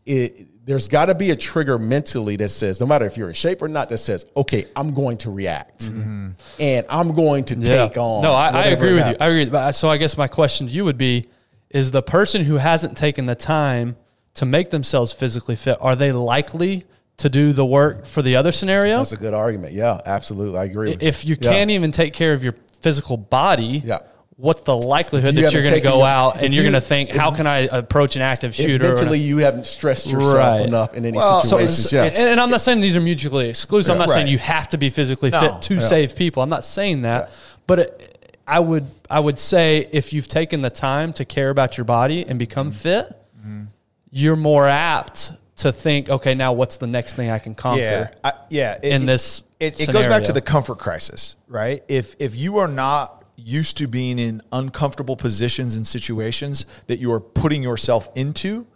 it 0.05 0.47
there's 0.65 0.87
got 0.87 1.07
to 1.07 1.15
be 1.15 1.31
a 1.31 1.35
trigger 1.35 1.77
mentally 1.77 2.35
that 2.37 2.49
says 2.49 2.79
no 2.79 2.85
matter 2.85 3.05
if 3.05 3.17
you're 3.17 3.27
in 3.27 3.33
shape 3.33 3.61
or 3.61 3.67
not 3.67 3.89
that 3.89 3.97
says 3.97 4.25
okay 4.35 4.65
i'm 4.75 4.93
going 4.93 5.17
to 5.17 5.29
react. 5.29 5.91
Mm-hmm. 5.91 6.31
and 6.59 6.85
i'm 6.89 7.13
going 7.13 7.43
to 7.45 7.55
yeah. 7.55 7.87
take 7.87 7.97
on 7.97 8.23
no 8.23 8.33
i, 8.33 8.49
I 8.49 8.63
agree 8.67 8.93
with 8.93 9.07
you. 9.07 9.15
i 9.19 9.27
agree. 9.27 9.71
So 9.73 9.89
i 9.89 9.97
guess 9.97 10.17
my 10.17 10.27
question 10.27 10.67
to 10.67 10.73
you 10.73 10.85
would 10.85 10.97
be 10.97 11.27
is 11.73 11.91
the 11.91 12.03
person 12.03 12.45
who 12.45 12.57
hasn't 12.57 12.95
taken 12.95 13.25
the 13.25 13.35
time 13.35 13.97
to 14.35 14.45
make 14.45 14.69
themselves 14.69 15.11
physically 15.11 15.55
fit, 15.55 15.77
are 15.81 15.95
they 15.95 16.11
likely 16.11 16.85
to 17.17 17.29
do 17.29 17.53
the 17.53 17.65
work 17.65 18.05
for 18.05 18.21
the 18.21 18.35
other 18.35 18.51
scenario? 18.51 18.97
That's 18.97 19.11
a 19.11 19.17
good 19.17 19.33
argument. 19.33 19.73
Yeah, 19.73 19.99
absolutely. 20.05 20.59
I 20.59 20.65
agree. 20.65 20.97
if 20.99 21.25
you, 21.25 21.31
you 21.31 21.37
can't 21.37 21.71
even 21.71 21.91
take 21.91 22.13
care 22.13 22.33
of 22.33 22.43
your 22.43 22.55
physical 22.81 23.17
body, 23.17 23.81
yeah. 23.85 23.99
what's 24.35 24.63
the 24.63 24.75
likelihood 24.75 25.35
you 25.35 25.43
that 25.43 25.53
you're 25.53 25.61
going 25.63 25.75
to 25.75 25.81
go 25.81 25.99
your, 25.99 26.07
out 26.07 26.41
and 26.41 26.53
you're 26.53 26.63
going 26.63 26.73
to 26.73 26.81
think, 26.81 27.09
how 27.09 27.31
can 27.31 27.47
I 27.47 27.59
approach 27.71 28.15
an 28.15 28.21
active 28.21 28.53
shooter? 28.55 28.85
Mentally, 28.85 29.19
you 29.19 29.37
haven't 29.37 29.67
stressed 29.67 30.07
yourself 30.07 30.35
right. 30.35 30.65
enough 30.65 30.95
in 30.95 31.05
any 31.05 31.17
well, 31.17 31.41
situations. 31.41 31.89
So 31.89 32.03
yes. 32.03 32.19
and, 32.19 32.39
I'm 32.39 32.49
not 32.49 32.61
saying 32.61 32.81
these 32.81 32.97
are 32.97 33.01
mutually 33.01 33.49
exclusive. 33.49 33.89
Yeah, 33.89 33.93
I'm 33.93 33.99
not 33.99 34.09
right. 34.09 34.15
saying 34.15 34.27
you 34.27 34.39
have 34.39 34.69
to 34.69 34.77
be 34.77 34.89
physically 34.89 35.29
no. 35.29 35.39
fit 35.39 35.61
to 35.63 35.73
yeah. 35.75 35.79
save 35.79 36.15
people. 36.15 36.41
I'm 36.43 36.49
not 36.49 36.65
saying 36.65 37.03
that. 37.03 37.31
But 37.65 37.79
it, 37.79 38.12
I 38.47 38.59
would 38.59 38.85
I 39.09 39.19
would 39.19 39.39
say 39.39 39.87
if 39.91 40.13
you've 40.13 40.27
taken 40.27 40.61
the 40.61 40.69
time 40.69 41.13
to 41.13 41.25
care 41.25 41.49
about 41.49 41.77
your 41.77 41.85
body 41.85 42.25
and 42.25 42.37
become 42.37 42.71
mm-hmm. 42.71 42.77
fit, 42.77 43.09
mm-hmm. 43.39 43.63
you're 44.11 44.35
more 44.35 44.67
apt 44.67 45.31
to 45.57 45.71
think, 45.71 46.09
okay, 46.09 46.35
now 46.35 46.53
what's 46.53 46.77
the 46.77 46.87
next 46.87 47.13
thing 47.15 47.29
I 47.29 47.39
can 47.39 47.55
conquer? 47.55 47.81
Yeah, 47.81 48.09
I, 48.23 48.33
yeah. 48.49 48.79
It, 48.81 48.93
in 48.93 49.05
this, 49.05 49.43
it, 49.59 49.79
it 49.79 49.93
goes 49.93 50.07
back 50.07 50.23
to 50.23 50.33
the 50.33 50.41
comfort 50.41 50.79
crisis, 50.79 51.35
right? 51.47 51.83
If 51.87 52.15
if 52.19 52.35
you 52.35 52.57
are 52.57 52.67
not 52.67 53.23
used 53.35 53.77
to 53.77 53.87
being 53.87 54.19
in 54.19 54.41
uncomfortable 54.51 55.15
positions 55.15 55.75
and 55.75 55.87
situations 55.87 56.65
that 56.87 56.99
you 56.99 57.11
are 57.11 57.19
putting 57.19 57.63
yourself 57.63 58.09
into, 58.15 58.67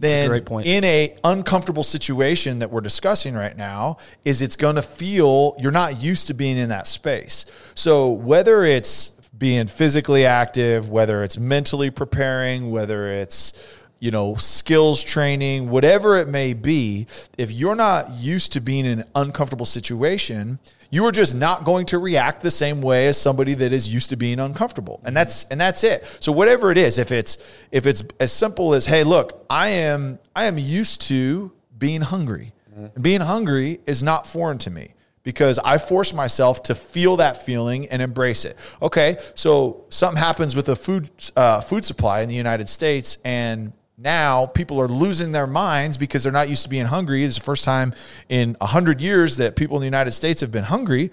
then 0.00 0.30
a 0.30 0.58
in 0.60 0.84
a 0.84 1.16
uncomfortable 1.24 1.82
situation 1.82 2.60
that 2.60 2.70
we're 2.70 2.80
discussing 2.80 3.34
right 3.34 3.56
now 3.56 3.98
is 4.24 4.42
it's 4.42 4.56
going 4.56 4.76
to 4.76 4.82
feel 4.82 5.56
you're 5.58 5.72
not 5.72 6.00
used 6.00 6.26
to 6.28 6.34
being 6.34 6.56
in 6.56 6.68
that 6.68 6.86
space. 6.86 7.46
So 7.74 8.10
whether 8.10 8.64
it's 8.64 9.12
being 9.38 9.66
physically 9.68 10.26
active 10.26 10.88
whether 10.88 11.22
it's 11.22 11.38
mentally 11.38 11.90
preparing 11.90 12.70
whether 12.70 13.12
it's 13.12 13.52
you 14.00 14.10
know 14.10 14.34
skills 14.34 15.02
training 15.02 15.70
whatever 15.70 16.16
it 16.16 16.28
may 16.28 16.52
be 16.54 17.06
if 17.36 17.50
you're 17.52 17.76
not 17.76 18.10
used 18.10 18.52
to 18.52 18.60
being 18.60 18.84
in 18.84 19.00
an 19.00 19.04
uncomfortable 19.14 19.66
situation 19.66 20.58
you 20.90 21.04
are 21.04 21.12
just 21.12 21.34
not 21.34 21.64
going 21.64 21.86
to 21.86 21.98
react 21.98 22.42
the 22.42 22.50
same 22.50 22.80
way 22.80 23.08
as 23.08 23.20
somebody 23.20 23.54
that 23.54 23.72
is 23.72 23.92
used 23.92 24.10
to 24.10 24.16
being 24.16 24.38
uncomfortable. 24.40 25.00
And 25.04 25.16
that's 25.16 25.44
and 25.44 25.60
that's 25.60 25.84
it. 25.84 26.06
So 26.20 26.32
whatever 26.32 26.70
it 26.70 26.78
is, 26.78 26.98
if 26.98 27.12
it's 27.12 27.38
if 27.70 27.86
it's 27.86 28.02
as 28.20 28.32
simple 28.32 28.74
as, 28.74 28.86
hey, 28.86 29.04
look, 29.04 29.44
I 29.50 29.68
am 29.68 30.18
I 30.34 30.44
am 30.44 30.58
used 30.58 31.02
to 31.02 31.52
being 31.78 32.00
hungry. 32.00 32.52
Mm-hmm. 32.74 33.02
Being 33.02 33.20
hungry 33.20 33.80
is 33.86 34.02
not 34.02 34.26
foreign 34.26 34.58
to 34.58 34.70
me 34.70 34.94
because 35.22 35.58
I 35.58 35.76
force 35.76 36.14
myself 36.14 36.62
to 36.64 36.74
feel 36.74 37.16
that 37.16 37.44
feeling 37.44 37.86
and 37.88 38.00
embrace 38.00 38.46
it. 38.46 38.56
Okay, 38.80 39.18
so 39.34 39.84
something 39.90 40.18
happens 40.18 40.56
with 40.56 40.66
the 40.66 40.76
food 40.76 41.10
uh, 41.36 41.60
food 41.60 41.84
supply 41.84 42.20
in 42.20 42.30
the 42.30 42.34
United 42.34 42.68
States, 42.68 43.18
and 43.24 43.74
now 43.98 44.46
people 44.46 44.80
are 44.80 44.88
losing 44.88 45.32
their 45.32 45.46
minds 45.46 45.98
because 45.98 46.22
they're 46.22 46.32
not 46.32 46.48
used 46.48 46.62
to 46.62 46.68
being 46.68 46.86
hungry. 46.86 47.24
It's 47.24 47.36
the 47.36 47.44
first 47.44 47.64
time 47.64 47.92
in 48.28 48.56
100 48.60 49.00
years 49.00 49.36
that 49.38 49.56
people 49.56 49.76
in 49.76 49.80
the 49.80 49.86
United 49.86 50.12
States 50.12 50.40
have 50.40 50.52
been 50.52 50.64
hungry. 50.64 51.10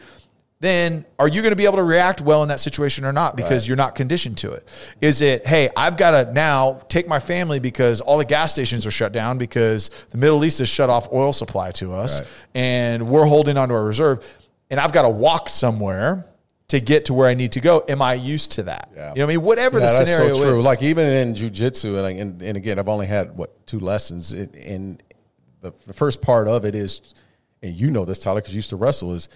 Then 0.61 1.03
are 1.19 1.27
you 1.27 1.41
going 1.41 1.51
to 1.51 1.55
be 1.57 1.65
able 1.65 1.75
to 1.77 1.83
react 1.83 2.21
well 2.21 2.41
in 2.41 2.47
that 2.49 2.59
situation 2.59 3.03
or 3.03 3.11
not 3.11 3.35
because 3.35 3.63
Right. 3.63 3.67
you're 3.69 3.77
not 3.77 3.93
conditioned 3.95 4.37
to 4.37 4.51
it? 4.51 4.67
Is 5.01 5.21
it, 5.21 5.45
hey, 5.45 5.69
I've 5.75 5.97
got 5.97 6.11
to 6.27 6.31
now 6.33 6.81
take 6.87 7.07
my 7.07 7.19
family 7.19 7.59
because 7.59 7.99
all 8.01 8.17
the 8.19 8.25
gas 8.25 8.53
stations 8.53 8.85
are 8.85 8.91
shut 8.91 9.11
down 9.11 9.37
because 9.37 9.89
the 10.11 10.17
Middle 10.17 10.45
East 10.45 10.59
has 10.59 10.69
shut 10.69 10.89
off 10.89 11.11
oil 11.11 11.33
supply 11.33 11.71
to 11.71 11.91
us 11.91 12.21
Right. 12.21 12.29
and 12.55 13.09
we're 13.09 13.25
holding 13.25 13.57
onto 13.57 13.73
our 13.73 13.83
reserve 13.83 14.23
and 14.69 14.79
I've 14.79 14.93
got 14.93 15.03
to 15.03 15.09
walk 15.09 15.49
somewhere 15.49 16.25
to 16.67 16.79
get 16.79 17.05
to 17.05 17.13
where 17.13 17.27
I 17.27 17.33
need 17.33 17.51
to 17.53 17.59
go. 17.59 17.83
Am 17.87 18.01
I 18.01 18.15
used 18.15 18.53
to 18.53 18.63
that? 18.63 18.89
Yeah. 18.93 19.09
You 19.09 19.19
know 19.19 19.25
what 19.25 19.33
I 19.33 19.35
mean? 19.35 19.45
Whatever 19.45 19.79
Yeah, 19.79 19.85
the 19.85 19.97
that's 19.99 20.09
scenario 20.09 20.33
so 20.35 20.43
true. 20.43 20.59
is. 20.59 20.65
Like 20.65 20.81
even 20.81 21.05
in 21.05 21.35
jujitsu, 21.35 21.85
and, 21.85 22.01
like, 22.01 22.17
and 22.17 22.41
and 22.41 22.57
again, 22.57 22.79
I've 22.79 22.89
only 22.89 23.07
had 23.07 23.35
what 23.37 23.65
two 23.67 23.79
lessons. 23.79 24.33
In 24.33 24.99
the, 25.61 25.73
the 25.85 25.93
first 25.93 26.21
part 26.21 26.47
of 26.47 26.65
it 26.65 26.75
is, 26.75 27.01
and 27.61 27.75
you 27.75 27.91
know 27.91 28.05
this, 28.05 28.19
Tyler, 28.19 28.41
because 28.41 28.53
you 28.53 28.57
used 28.57 28.71
to 28.71 28.75
wrestle, 28.75 29.13
is 29.13 29.29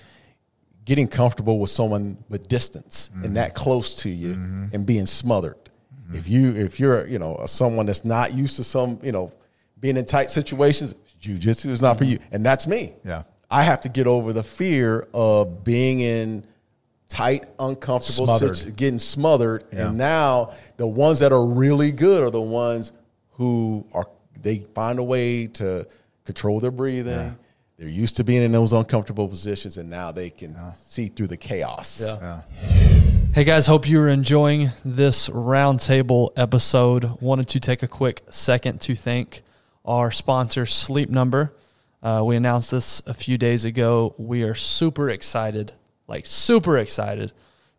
getting 0.86 1.08
comfortable 1.08 1.60
with 1.60 1.70
someone 1.70 2.18
with 2.30 2.48
distance 2.48 3.12
and 3.14 3.26
mm-hmm. 3.26 3.34
that 3.36 3.54
close 3.54 3.96
to 3.96 4.10
you 4.10 4.34
mm-hmm. 4.34 4.66
and 4.74 4.86
being 4.86 5.06
smothered. 5.06 5.58
Mm-hmm. 6.08 6.16
If 6.16 6.28
you 6.28 6.50
if 6.56 6.80
you're 6.80 7.06
you 7.08 7.20
know 7.20 7.44
someone 7.46 7.86
that's 7.86 8.06
not 8.06 8.34
used 8.34 8.56
to 8.56 8.64
some 8.64 9.00
you 9.04 9.12
know 9.12 9.32
being 9.80 9.98
in 9.98 10.06
tight 10.06 10.32
situations, 10.32 10.96
jujitsu 11.22 11.68
is 11.68 11.82
not 11.82 11.98
for 11.98 12.06
you, 12.06 12.18
and 12.32 12.44
that's 12.44 12.66
me. 12.66 12.94
Yeah. 13.06 13.24
I 13.52 13.64
have 13.64 13.82
to 13.82 13.90
get 13.90 14.06
over 14.08 14.32
the 14.34 14.44
fear 14.44 15.08
of 15.14 15.64
being 15.64 16.02
in 16.02 16.46
tight, 17.10 17.46
uncomfortable, 17.60 18.26
Smothered. 18.28 18.58
situ- 18.58 18.72
getting 18.72 19.00
smothered. 19.00 19.66
Yeah. 19.74 19.88
And 19.90 19.98
now 19.98 20.54
the 20.78 20.88
ones 20.88 21.20
that 21.20 21.34
are 21.34 21.46
really 21.46 21.92
good 21.92 22.24
are 22.24 22.30
the 22.32 22.42
ones 22.42 22.94
who 23.32 23.86
are 23.94 24.08
they 24.42 24.60
find 24.74 25.00
a 25.00 25.04
way 25.04 25.48
to 25.48 25.86
control 26.24 26.60
their 26.62 26.72
breathing. 26.72 27.38
They're 27.78 27.88
used 27.88 28.18
to 28.18 28.24
being 28.24 28.44
in 28.44 28.52
those 28.52 28.74
uncomfortable 28.74 29.28
positions, 29.28 29.78
and 29.78 29.90
now 29.90 30.12
they 30.12 30.30
can 30.30 30.56
see 30.86 31.08
through 31.08 31.28
the 31.28 31.38
chaos. 31.38 32.02
Yeah. 32.02 32.42
Hey 33.34 33.44
guys, 33.44 33.68
hope 33.68 33.88
you 33.88 34.00
are 34.02 34.10
enjoying 34.10 34.72
this 34.84 35.30
roundtable 35.30 36.32
episode. 36.36 37.22
Wanted 37.22 37.48
to 37.50 37.60
take 37.60 37.84
a 37.84 37.88
quick 37.88 38.24
second 38.30 38.82
to 38.82 38.96
thank 38.96 39.44
our 39.86 40.12
sponsor, 40.12 40.66
Sleep 40.66 41.10
Number. 41.10 41.54
Uh, 42.02 42.22
we 42.26 42.36
announced 42.36 42.72
this 42.72 43.02
a 43.06 43.14
few 43.14 43.38
days 43.38 43.66
ago. 43.66 44.14
We 44.18 44.44
are 44.44 44.56
super 44.56 45.10
excited, 45.10 45.74
like 46.10 46.26
super 46.26 46.78
excited, 46.78 47.32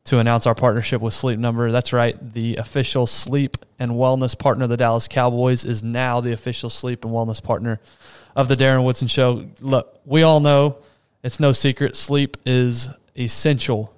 to 0.04 0.18
announce 0.18 0.46
our 0.46 0.54
partnership 0.54 1.00
with 1.00 1.12
Sleep 1.12 1.38
Number. 1.38 1.70
That's 1.70 1.92
right, 1.92 2.16
the 2.32 2.56
official 2.56 3.06
sleep 3.06 3.58
and 3.78 3.92
wellness 3.92 4.38
partner 4.38 4.64
of 4.64 4.70
the 4.70 4.76
Dallas 4.76 5.06
Cowboys 5.06 5.64
is 5.64 5.82
now 5.84 6.20
the 6.20 6.32
official 6.32 6.70
sleep 6.70 7.04
and 7.04 7.12
wellness 7.12 7.42
partner 7.42 7.80
of 8.34 8.48
the 8.48 8.56
Darren 8.56 8.84
Woodson 8.84 9.08
Show. 9.08 9.44
Look, 9.60 10.00
we 10.04 10.22
all 10.22 10.40
know 10.40 10.78
it's 11.22 11.38
no 11.38 11.52
secret 11.52 11.96
sleep 11.96 12.38
is 12.46 12.88
essential 13.16 13.94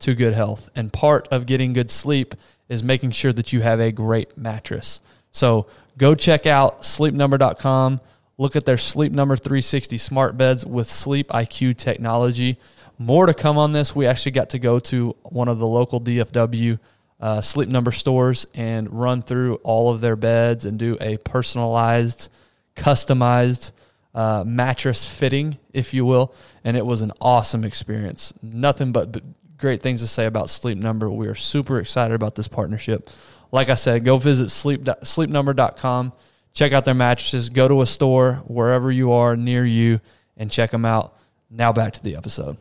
to 0.00 0.14
good 0.14 0.34
health. 0.34 0.70
And 0.76 0.92
part 0.92 1.28
of 1.28 1.46
getting 1.46 1.72
good 1.72 1.90
sleep 1.90 2.34
is 2.68 2.82
making 2.82 3.12
sure 3.12 3.32
that 3.32 3.52
you 3.52 3.62
have 3.62 3.80
a 3.80 3.90
great 3.92 4.36
mattress. 4.36 5.00
So 5.32 5.66
go 5.96 6.14
check 6.14 6.46
out 6.46 6.82
sleepnumber.com. 6.82 8.00
Look 8.40 8.56
at 8.56 8.64
their 8.64 8.78
Sleep 8.78 9.12
Number 9.12 9.36
360 9.36 9.98
smart 9.98 10.38
beds 10.38 10.64
with 10.64 10.88
Sleep 10.88 11.28
IQ 11.28 11.76
technology. 11.76 12.56
More 12.96 13.26
to 13.26 13.34
come 13.34 13.58
on 13.58 13.74
this. 13.74 13.94
We 13.94 14.06
actually 14.06 14.32
got 14.32 14.48
to 14.50 14.58
go 14.58 14.80
to 14.80 15.14
one 15.24 15.48
of 15.48 15.58
the 15.58 15.66
local 15.66 16.00
DFW 16.00 16.78
uh, 17.20 17.42
Sleep 17.42 17.68
Number 17.68 17.92
stores 17.92 18.46
and 18.54 18.90
run 18.98 19.20
through 19.20 19.56
all 19.56 19.90
of 19.92 20.00
their 20.00 20.16
beds 20.16 20.64
and 20.64 20.78
do 20.78 20.96
a 21.02 21.18
personalized, 21.18 22.30
customized 22.74 23.72
uh, 24.14 24.42
mattress 24.46 25.06
fitting, 25.06 25.58
if 25.74 25.92
you 25.92 26.06
will. 26.06 26.34
And 26.64 26.78
it 26.78 26.86
was 26.86 27.02
an 27.02 27.12
awesome 27.20 27.62
experience. 27.62 28.32
Nothing 28.40 28.90
but 28.90 29.22
great 29.58 29.82
things 29.82 30.00
to 30.00 30.06
say 30.06 30.24
about 30.24 30.48
Sleep 30.48 30.78
Number. 30.78 31.10
We 31.10 31.28
are 31.28 31.34
super 31.34 31.78
excited 31.78 32.14
about 32.14 32.36
this 32.36 32.48
partnership. 32.48 33.10
Like 33.52 33.68
I 33.68 33.74
said, 33.74 34.02
go 34.02 34.16
visit 34.16 34.48
sleep, 34.48 34.84
sleepnumber.com, 34.84 36.14
check 36.52 36.72
out 36.72 36.84
their 36.84 36.94
mattresses, 36.94 37.48
go 37.48 37.68
to 37.68 37.82
a 37.82 37.86
store 37.86 38.42
wherever 38.46 38.90
you 38.90 39.12
are 39.12 39.36
near 39.36 39.64
you 39.64 40.00
and 40.36 40.50
check 40.50 40.70
them 40.70 40.84
out. 40.84 41.16
Now 41.50 41.72
back 41.72 41.94
to 41.94 42.02
the 42.02 42.16
episode. 42.16 42.56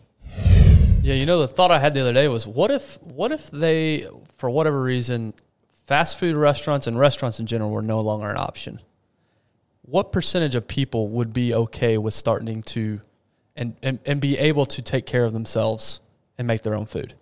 Yeah, 1.01 1.13
you 1.13 1.25
know 1.25 1.39
the 1.39 1.47
thought 1.47 1.71
I 1.71 1.79
had 1.79 1.93
the 1.93 2.01
other 2.01 2.13
day 2.13 2.27
was 2.27 2.45
what 2.45 2.71
if 2.71 3.01
what 3.01 3.31
if 3.31 3.49
they 3.51 4.07
for 4.37 4.49
whatever 4.49 4.81
reason 4.81 5.33
fast 5.85 6.19
food 6.19 6.35
restaurants 6.35 6.87
and 6.87 6.99
restaurants 6.99 7.39
in 7.39 7.45
general 7.45 7.71
were 7.71 7.81
no 7.81 8.01
longer 8.01 8.29
an 8.29 8.37
option? 8.37 8.81
What 9.83 10.11
percentage 10.11 10.55
of 10.55 10.67
people 10.67 11.09
would 11.09 11.33
be 11.33 11.53
okay 11.53 11.97
with 11.97 12.13
starting 12.13 12.61
to 12.63 13.01
and, 13.55 13.75
and, 13.81 13.99
and 14.05 14.21
be 14.21 14.37
able 14.37 14.65
to 14.67 14.81
take 14.81 15.05
care 15.05 15.25
of 15.25 15.33
themselves 15.33 15.99
and 16.37 16.47
make 16.47 16.61
their 16.63 16.75
own 16.75 16.85
food? 16.85 17.15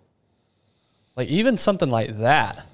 Like 1.16 1.28
even 1.28 1.56
something 1.56 1.88
like 1.88 2.18
that. 2.18 2.66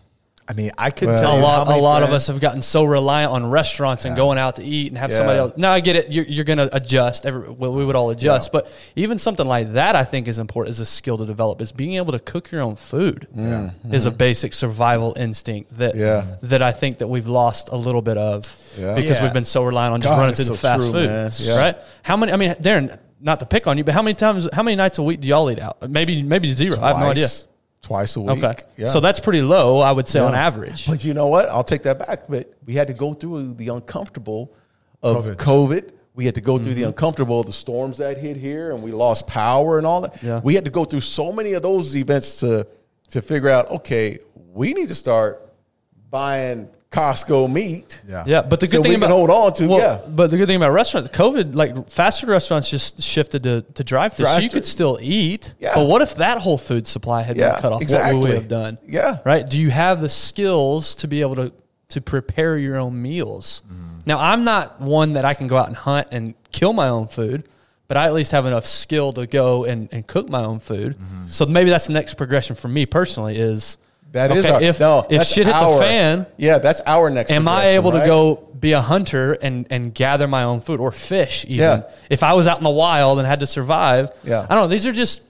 I 0.46 0.52
mean, 0.52 0.72
I 0.76 0.90
could 0.90 1.08
Well, 1.08 1.18
tell 1.18 1.38
A 1.38 1.40
lot, 1.40 1.56
how 1.56 1.62
a 1.62 1.68
many 1.70 1.80
lot 1.80 2.02
of 2.02 2.10
us 2.10 2.26
have 2.26 2.38
gotten 2.38 2.60
so 2.60 2.84
reliant 2.84 3.32
on 3.32 3.48
restaurants 3.48 4.04
and 4.04 4.14
going 4.14 4.36
out 4.36 4.56
to 4.56 4.62
eat 4.64 4.88
and 4.88 4.98
have 4.98 5.10
somebody 5.10 5.38
else. 5.38 5.54
No, 5.56 5.70
I 5.70 5.80
get 5.80 5.96
it. 5.96 6.12
You're, 6.12 6.26
you're 6.26 6.44
going 6.44 6.58
to 6.58 6.74
adjust. 6.76 7.24
Every, 7.24 7.48
well, 7.50 7.72
we 7.72 7.82
would 7.84 7.96
all 7.96 8.10
adjust, 8.10 8.52
but 8.52 8.70
even 8.94 9.16
something 9.16 9.46
like 9.46 9.72
that, 9.72 9.96
I 9.96 10.04
think, 10.04 10.28
is 10.28 10.38
important. 10.38 10.74
Is 10.74 10.80
a 10.80 10.86
skill 10.86 11.16
to 11.18 11.24
develop. 11.24 11.62
Is 11.62 11.72
being 11.72 11.94
able 11.94 12.12
to 12.12 12.18
cook 12.18 12.50
your 12.50 12.60
own 12.60 12.76
food 12.76 13.26
mm-hmm. 13.34 13.94
is 13.94 14.04
a 14.04 14.10
basic 14.10 14.52
survival 14.52 15.14
instinct 15.16 15.78
that 15.78 15.94
Yeah. 15.94 16.36
that 16.42 16.60
I 16.60 16.72
think 16.72 16.98
that 16.98 17.08
we've 17.08 17.28
lost 17.28 17.70
a 17.70 17.76
little 17.76 18.02
bit 18.02 18.18
of 18.18 18.44
Yeah. 18.78 18.94
because 18.96 19.16
Yeah. 19.16 19.24
we've 19.24 19.32
been 19.32 19.44
so 19.46 19.62
reliant 19.64 19.94
on 19.94 20.00
just 20.02 20.12
God, 20.12 20.18
running 20.18 20.32
it's 20.32 20.44
through 20.44 20.56
the 20.56 20.60
fast 20.60 20.82
true, 20.82 20.92
food. 20.92 21.32
Yeah. 21.46 21.58
right? 21.58 21.76
How 22.02 22.16
many? 22.18 22.32
I 22.32 22.36
mean, 22.36 22.54
Darren, 22.56 22.98
not 23.18 23.40
to 23.40 23.46
pick 23.46 23.66
on 23.66 23.78
you, 23.78 23.84
but 23.84 23.94
how 23.94 24.02
many 24.02 24.14
times? 24.14 24.46
How 24.52 24.62
many 24.62 24.76
nights 24.76 24.98
a 24.98 25.02
week 25.02 25.20
do 25.22 25.28
y'all 25.28 25.50
eat 25.50 25.58
out? 25.58 25.88
Maybe 25.90 26.22
maybe 26.22 26.52
zero. 26.52 26.78
I 26.82 26.88
have 26.88 26.98
no 26.98 27.06
idea. 27.06 27.28
Twice- 27.84 28.14
Twice 28.14 28.16
a 28.16 28.20
week. 28.20 28.42
Okay, 28.44 28.54
Yeah. 28.76 28.88
so 28.88 29.00
that's 29.00 29.20
pretty 29.20 29.42
low, 29.42 29.78
I 29.78 29.92
would 29.92 30.08
say, 30.08 30.20
on 30.20 30.34
average. 30.34 30.86
But 30.86 31.04
you 31.04 31.12
know 31.14 31.26
what? 31.26 31.48
I'll 31.48 31.62
take 31.64 31.82
that 31.82 31.98
back. 31.98 32.22
But 32.28 32.52
we 32.66 32.74
had 32.74 32.86
to 32.88 32.94
go 32.94 33.12
through 33.14 33.54
the 33.54 33.68
uncomfortable 33.68 34.52
of 35.02 35.24
COVID. 35.24 35.36
COVID. 35.36 35.90
We 36.14 36.24
had 36.24 36.34
to 36.36 36.40
go 36.40 36.56
through 36.58 36.72
Mm-hmm. 36.72 36.80
the 36.80 36.86
uncomfortable 36.88 37.40
of 37.40 37.46
the 37.46 37.52
storms 37.52 37.98
that 37.98 38.16
hit 38.18 38.36
here, 38.36 38.70
and 38.70 38.82
we 38.82 38.92
lost 38.92 39.26
power 39.26 39.78
and 39.78 39.86
all 39.86 40.00
that. 40.02 40.22
Yeah. 40.22 40.40
We 40.44 40.54
had 40.54 40.64
to 40.64 40.70
go 40.70 40.84
through 40.84 41.00
so 41.00 41.32
many 41.32 41.52
of 41.54 41.62
those 41.62 41.94
events 41.96 42.40
to 42.40 42.66
to 43.10 43.20
figure 43.20 43.48
out. 43.50 43.70
Okay, 43.70 44.18
we 44.52 44.72
need 44.72 44.88
to 44.88 44.94
start 44.94 45.52
buying 46.10 46.68
Costco 46.94 47.52
meat. 47.52 48.00
Yeah. 48.08 48.24
Yeah, 48.26 48.42
but 48.42 48.60
the 48.60 48.68
So 48.68 48.76
good 48.78 48.82
thing 48.84 48.90
we 48.92 48.94
can 48.96 49.04
about 49.04 49.10
hold 49.14 49.30
on 49.30 49.52
to, 49.54 49.66
well, 49.66 49.78
yeah. 49.78 50.00
But 50.08 50.30
the 50.30 50.36
good 50.36 50.46
thing 50.46 50.56
about 50.56 50.72
restaurants, 50.72 51.16
COVID, 51.16 51.54
like 51.54 51.90
fast 51.90 52.20
food 52.20 52.30
restaurants, 52.30 52.70
just 52.70 53.02
shifted 53.02 53.42
to 53.42 53.62
to 53.62 53.84
drive 53.84 54.14
through, 54.14 54.26
so 54.26 54.38
you 54.38 54.48
could 54.50 54.66
still 54.66 54.98
eat. 55.02 55.54
Yeah. 55.58 55.74
But 55.74 55.86
what 55.86 56.02
if 56.02 56.14
that 56.16 56.38
whole 56.38 56.58
food 56.58 56.86
supply 56.86 57.22
had 57.22 57.36
Yeah, 57.36 57.52
been 57.52 57.60
cut 57.62 57.72
off? 57.72 57.82
What 57.90 58.14
would 58.14 58.24
we 58.24 58.30
have 58.34 58.48
done? 58.48 58.78
Yeah. 58.86 59.18
right. 59.24 59.48
Do 59.48 59.60
you 59.60 59.70
have 59.70 60.00
the 60.00 60.08
skills 60.08 60.94
to 60.96 61.08
be 61.08 61.20
able 61.20 61.36
to 61.36 61.52
to 61.90 62.00
prepare 62.00 62.56
your 62.56 62.76
own 62.76 63.00
meals? 63.00 63.62
Mm-hmm. 63.66 63.98
Now, 64.06 64.18
I'm 64.18 64.44
not 64.44 64.80
one 64.80 65.14
that 65.14 65.24
I 65.24 65.34
can 65.34 65.46
go 65.48 65.56
out 65.56 65.68
and 65.68 65.76
hunt 65.76 66.08
and 66.12 66.34
kill 66.52 66.72
my 66.72 66.88
own 66.88 67.08
food. 67.08 67.48
But 67.86 67.98
I 67.98 68.06
at 68.06 68.14
least 68.14 68.32
have 68.32 68.46
enough 68.46 68.64
skill 68.64 69.12
to 69.12 69.26
go 69.26 69.64
and, 69.64 69.90
and 69.92 70.06
cook 70.06 70.30
my 70.30 70.42
own 70.42 70.58
food. 70.58 70.96
Mm-hmm. 70.96 71.26
So 71.26 71.44
maybe 71.44 71.68
that's 71.68 71.86
the 71.86 71.92
next 71.92 72.14
progression 72.14 72.56
for 72.56 72.66
me 72.66 72.86
personally 72.86 73.36
is 73.36 73.76
That 74.14 74.30
is 74.32 74.46
okay, 74.46 74.54
our, 74.54 74.62
if, 74.62 74.80
no, 74.80 75.06
if 75.10 75.24
shit 75.24 75.46
hit 75.46 75.54
our- 75.54 75.74
the 75.74 75.80
fan, 75.84 76.26
Yeah, 76.36 76.58
that's 76.58 76.80
our 76.86 77.10
next. 77.10 77.30
am 77.32 77.46
I 77.48 77.66
able 77.70 77.92
to 77.92 77.98
go 77.98 78.36
be 78.58 78.72
a 78.72 78.80
hunter 78.80 79.32
and 79.42 79.66
and 79.68 79.92
gather 79.92 80.26
my 80.26 80.44
own 80.44 80.60
food 80.62 80.80
or 80.80 80.90
fish 80.90 81.44
even 81.46 81.58
Yeah. 81.58 81.82
if 82.08 82.22
i 82.22 82.32
was 82.32 82.46
out 82.46 82.56
in 82.56 82.64
the 82.64 82.70
wild 82.70 83.18
and 83.18 83.28
had 83.28 83.40
to 83.40 83.46
survive 83.46 84.10
Yeah. 84.22 84.46
i 84.48 84.54
don't 84.54 84.64
know 84.64 84.68
these 84.68 84.86
are 84.86 84.92
just 84.92 85.20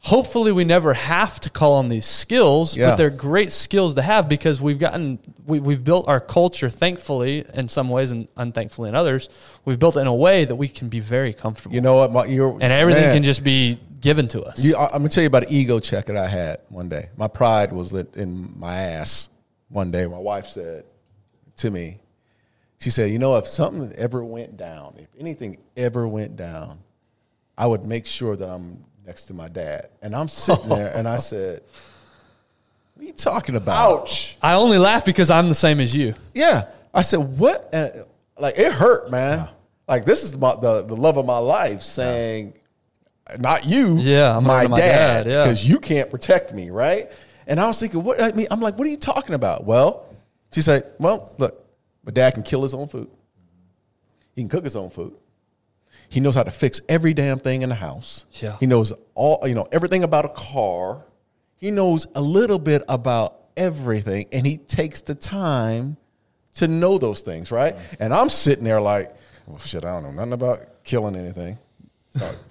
hopefully 0.00 0.52
we 0.52 0.62
never 0.62 0.94
have 0.94 1.40
to 1.40 1.50
call 1.50 1.72
on 1.74 1.88
these 1.88 2.06
skills 2.06 2.76
Yeah. 2.76 2.90
but 2.90 2.96
they're 2.96 3.10
great 3.10 3.50
skills 3.50 3.96
to 3.96 4.02
have 4.02 4.28
because 4.28 4.60
we've 4.60 4.78
gotten 4.78 5.18
we, 5.44 5.58
we've 5.58 5.82
built 5.82 6.06
our 6.06 6.20
culture 6.20 6.70
thankfully 6.70 7.44
in 7.54 7.68
some 7.68 7.88
ways 7.88 8.12
and 8.12 8.28
unthankfully 8.36 8.90
in 8.90 8.94
others 8.94 9.28
we've 9.64 9.78
built 9.80 9.96
it 9.96 10.00
in 10.00 10.06
a 10.06 10.14
way 10.14 10.44
that 10.44 10.54
we 10.54 10.68
can 10.68 10.88
be 10.88 11.00
very 11.00 11.32
comfortable 11.32 11.74
You 11.74 11.80
know 11.80 11.96
what? 11.96 12.12
My, 12.12 12.26
you're, 12.26 12.52
and 12.60 12.72
everything 12.72 13.02
man, 13.04 13.14
can 13.16 13.22
just 13.24 13.42
be 13.42 13.80
given 14.00 14.28
to 14.28 14.42
us 14.42 14.62
You, 14.62 14.76
I, 14.76 14.86
I'm 14.86 14.98
gonna 14.98 15.08
tell 15.08 15.22
you 15.22 15.28
about 15.28 15.44
an 15.44 15.52
ego 15.52 15.80
check 15.80 16.06
that 16.06 16.16
I 16.16 16.26
had 16.26 16.58
one 16.68 16.88
day. 16.88 17.08
My 17.16 17.28
pride 17.28 17.72
was 17.72 17.92
lit 17.92 18.16
in 18.16 18.52
my 18.58 18.76
ass 18.76 19.28
one 19.68 19.90
day. 19.90 20.06
My 20.06 20.18
wife 20.18 20.46
said 20.46 20.84
to 21.56 21.70
me, 21.70 21.98
she 22.78 22.90
said, 22.90 23.10
"You 23.10 23.18
know, 23.18 23.36
if 23.36 23.46
something 23.46 23.92
ever 23.96 24.24
went 24.24 24.56
down, 24.56 24.94
if 24.98 25.08
anything 25.18 25.58
ever 25.76 26.06
went 26.06 26.36
down, 26.36 26.78
I 27.56 27.66
would 27.66 27.84
make 27.84 28.06
sure 28.06 28.36
that 28.36 28.48
I'm 28.48 28.84
next 29.04 29.26
to 29.26 29.34
my 29.34 29.48
dad." 29.48 29.90
And 30.00 30.14
I'm 30.14 30.28
sitting 30.28 30.68
there, 30.78 30.92
and 30.94 31.08
I 31.08 31.18
said, 31.18 31.62
"What 32.94 33.02
are 33.02 33.06
you 33.06 33.12
talking 33.12 33.56
about?" 33.56 34.02
Ouch. 34.02 34.36
i 34.42 34.54
only 34.54 34.78
laugh 34.78 35.04
because 35.04 35.30
i'm 35.30 35.48
the 35.48 35.54
same 35.54 35.80
as 35.80 35.94
you 35.94 36.14
Yeah. 36.34 36.66
I 36.94 37.02
said, 37.02 37.18
"What?" 37.18 37.68
Uh, 37.74 37.90
like 38.38 38.58
it 38.58 38.72
hurt, 38.72 39.10
man. 39.10 39.48
Like 39.88 40.04
this 40.04 40.22
is 40.22 40.36
my, 40.36 40.54
the 40.54 40.82
the 40.82 40.96
love 40.96 41.16
of 41.16 41.26
my 41.26 41.38
life 41.38 41.82
saying, 41.82 42.54
"Not 43.38 43.66
you, 43.66 43.98
Yeah, 43.98 44.36
I'm 44.36 44.44
my, 44.44 44.56
looking 44.62 44.70
my 44.70 44.76
dad, 44.78 45.24
dad, 45.24 45.30
yeah. 45.30 45.42
because 45.42 45.68
you 45.68 45.78
can't 45.80 46.10
protect 46.10 46.54
me, 46.54 46.70
right?" 46.70 47.10
And 47.46 47.58
I 47.58 47.66
was 47.66 47.80
thinking, 47.80 48.02
"What?" 48.02 48.20
I 48.22 48.32
mean, 48.32 48.46
I'm 48.50 48.60
like, 48.60 48.78
"What 48.78 48.86
are 48.86 48.90
you 48.90 48.96
talking 48.96 49.34
about?" 49.34 49.64
Well, 49.64 50.06
she 50.52 50.62
said, 50.62 50.84
"Well, 50.98 51.32
look, 51.38 51.64
my 52.04 52.12
dad 52.12 52.34
can 52.34 52.42
kill 52.42 52.62
his 52.62 52.74
own 52.74 52.88
food. 52.88 53.10
He 54.34 54.42
can 54.42 54.48
cook 54.48 54.64
his 54.64 54.76
own 54.76 54.90
food. 54.90 55.14
He 56.08 56.20
knows 56.20 56.34
how 56.34 56.42
to 56.42 56.50
fix 56.50 56.80
every 56.88 57.12
damn 57.12 57.38
thing 57.38 57.62
in 57.62 57.68
the 57.68 57.74
house. 57.74 58.24
Yeah. 58.40 58.56
He 58.60 58.66
knows 58.66 58.92
all, 59.14 59.46
you 59.46 59.54
know, 59.54 59.66
everything 59.72 60.04
about 60.04 60.24
a 60.24 60.30
car. 60.30 61.04
He 61.56 61.70
knows 61.70 62.06
a 62.14 62.20
little 62.20 62.58
bit 62.58 62.82
about 62.88 63.36
everything 63.56 64.26
and 64.32 64.46
he 64.46 64.56
takes 64.56 65.02
the 65.02 65.14
time 65.14 65.96
to 66.54 66.68
know 66.68 66.98
those 66.98 67.20
things, 67.20 67.50
right? 67.50 67.76
And 68.00 68.14
I'm 68.14 68.28
sitting 68.28 68.64
there 68.64 68.80
like, 68.80 69.14
well, 69.46 69.58
shit, 69.58 69.84
I 69.84 69.88
don't 69.90 70.04
know 70.04 70.12
nothing 70.12 70.32
about 70.32 70.84
killing 70.84 71.16
anything. 71.16 71.58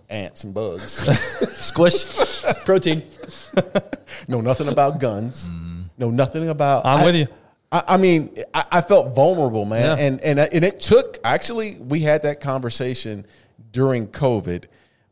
Ants 0.09 0.43
and 0.43 0.53
bugs. 0.53 0.93
Squish 1.57 2.05
protein. 2.65 3.03
know 4.27 4.41
nothing 4.41 4.67
about 4.69 4.99
guns. 4.99 5.49
Mm-hmm. 5.49 5.81
Know 5.97 6.09
nothing 6.11 6.49
about. 6.49 6.85
I'm 6.85 7.01
I- 7.01 7.05
with 7.05 7.15
you. 7.15 7.27
I, 7.69 7.83
I 7.89 7.97
mean, 7.97 8.33
I, 8.53 8.65
I 8.71 8.81
felt 8.81 9.13
vulnerable, 9.13 9.65
man, 9.65 9.97
Yeah. 9.97 10.05
and 10.05 10.21
and 10.21 10.39
and 10.39 10.63
it 10.63 10.79
took. 10.79 11.17
Actually, 11.25 11.75
we 11.75 11.99
had 11.99 12.23
that 12.23 12.39
conversation 12.39 13.25
during 13.71 14.07
COVID, 14.07 14.65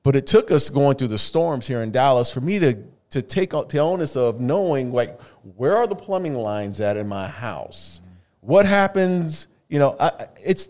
but 0.04 0.16
it 0.16 0.26
took 0.26 0.52
us 0.52 0.70
going 0.70 0.96
through 0.96 1.10
the 1.10 1.18
storms 1.18 1.68
here 1.68 1.82
in 1.82 1.92
Dallas 1.92 2.32
for 2.32 2.40
me 2.40 2.60
to 2.60 2.78
to 3.10 3.22
take 3.22 3.54
on- 3.54 3.68
the 3.68 3.80
onus 3.80 4.16
of 4.16 4.40
knowing 4.40 4.94
like 4.94 5.20
where 5.58 5.76
are 5.76 5.86
the 5.86 5.96
plumbing 5.96 6.36
lines 6.36 6.80
at 6.80 6.96
in 6.96 7.10
my 7.10 7.28
house, 7.28 8.00
what 8.40 8.66
happens. 8.66 9.48
You 9.68 9.80
know, 9.80 9.98
I- 10.00 10.28
it's 10.42 10.70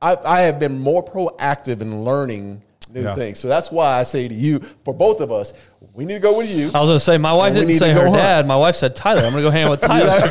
I, 0.00 0.16
I 0.24 0.40
have 0.42 0.58
been 0.58 0.78
more 0.78 1.04
proactive 1.04 1.82
in 1.82 2.02
learning 2.02 2.62
new 2.92 3.02
Yeah. 3.02 3.14
things. 3.14 3.38
So 3.38 3.48
that's 3.48 3.70
why 3.70 3.98
I 3.98 4.02
say 4.02 4.26
to 4.28 4.34
you, 4.34 4.60
for 4.84 4.92
both 4.94 5.20
of 5.20 5.30
us, 5.32 5.52
we 5.94 6.04
need 6.04 6.14
to 6.14 6.20
go 6.20 6.36
with 6.38 6.50
you. 6.50 6.70
I 6.74 6.80
was 6.80 6.88
gonna 6.88 7.00
say 7.00 7.18
my 7.18 7.32
wife 7.32 7.54
didn't 7.54 7.74
say 7.76 7.90
her 7.92 8.00
go 8.04 8.10
hunt. 8.10 8.16
dad. 8.16 8.46
My 8.46 8.56
wife 8.56 8.76
said 8.76 8.94
Tyler. 8.96 9.22
I'm 9.24 9.30
gonna 9.32 9.42
go 9.42 9.50
hang 9.50 9.64
out 9.64 9.70
with 9.72 9.80
Tyler. 9.82 10.30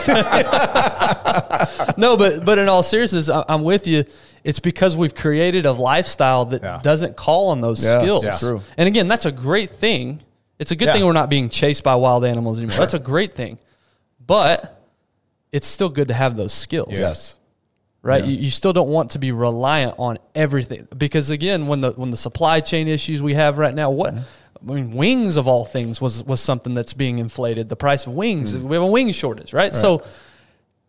no, 1.97 2.17
but 2.17 2.45
but 2.45 2.57
in 2.57 2.67
all 2.69 2.83
seriousness, 2.83 3.29
I- 3.29 3.45
I'm 3.47 3.63
with 3.63 3.87
you. 3.87 4.03
It's 4.43 4.59
because 4.59 4.95
we've 4.95 5.13
created 5.15 5.65
a 5.65 5.71
lifestyle 5.73 6.45
that 6.45 6.61
Yeah. 6.63 6.79
doesn't 6.81 7.17
call 7.17 7.49
on 7.49 7.61
those 7.61 7.83
Yes, 7.83 8.01
skills. 8.01 8.23
yeah. 8.25 8.37
true. 8.37 8.61
And 8.77 8.87
again, 8.87 9.07
that's 9.07 9.25
a 9.25 9.31
great 9.31 9.71
thing. 9.71 10.21
It's 10.59 10.71
a 10.71 10.75
good 10.75 10.85
Yeah. 10.87 10.93
thing 10.93 11.05
we're 11.05 11.11
not 11.13 11.29
being 11.29 11.49
chased 11.49 11.83
by 11.83 11.95
wild 11.95 12.23
animals 12.25 12.57
anymore. 12.57 12.77
That's 12.77 12.93
a 12.93 12.99
great 12.99 13.35
thing. 13.35 13.57
But 14.25 14.81
it's 15.51 15.67
still 15.67 15.89
good 15.89 16.07
to 16.09 16.13
have 16.13 16.35
those 16.37 16.53
skills 16.53 16.89
yes. 16.91 17.35
Right? 18.01 18.23
You, 18.23 18.35
you 18.35 18.51
still 18.51 18.73
don't 18.73 18.89
want 18.89 19.11
to 19.11 19.19
be 19.19 19.31
reliant 19.31 19.95
on 19.97 20.17
everything 20.35 20.87
because 20.97 21.29
again, 21.29 21.67
when 21.67 21.81
the 21.81 21.91
when 21.91 22.11
the 22.11 22.17
supply 22.17 22.59
chain 22.61 22.87
issues 22.87 23.21
we 23.21 23.33
have 23.33 23.57
right 23.57 23.73
now, 23.73 23.91
what 23.91 24.15
mm-hmm. 24.15 24.69
I 24.69 24.73
mean, 24.73 24.91
wings 24.91 25.37
of 25.37 25.47
all 25.47 25.65
things 25.65 26.01
was 26.01 26.23
was 26.23 26.41
something 26.41 26.73
that's 26.73 26.93
being 26.93 27.19
inflated. 27.19 27.69
The 27.69 27.75
price 27.75 28.05
of 28.07 28.13
wings, 28.13 28.55
mm. 28.55 28.63
we 28.63 28.75
have 28.75 28.83
a 28.83 28.87
wing 28.87 29.11
shortage, 29.11 29.53
right? 29.53 29.73
So 29.73 30.03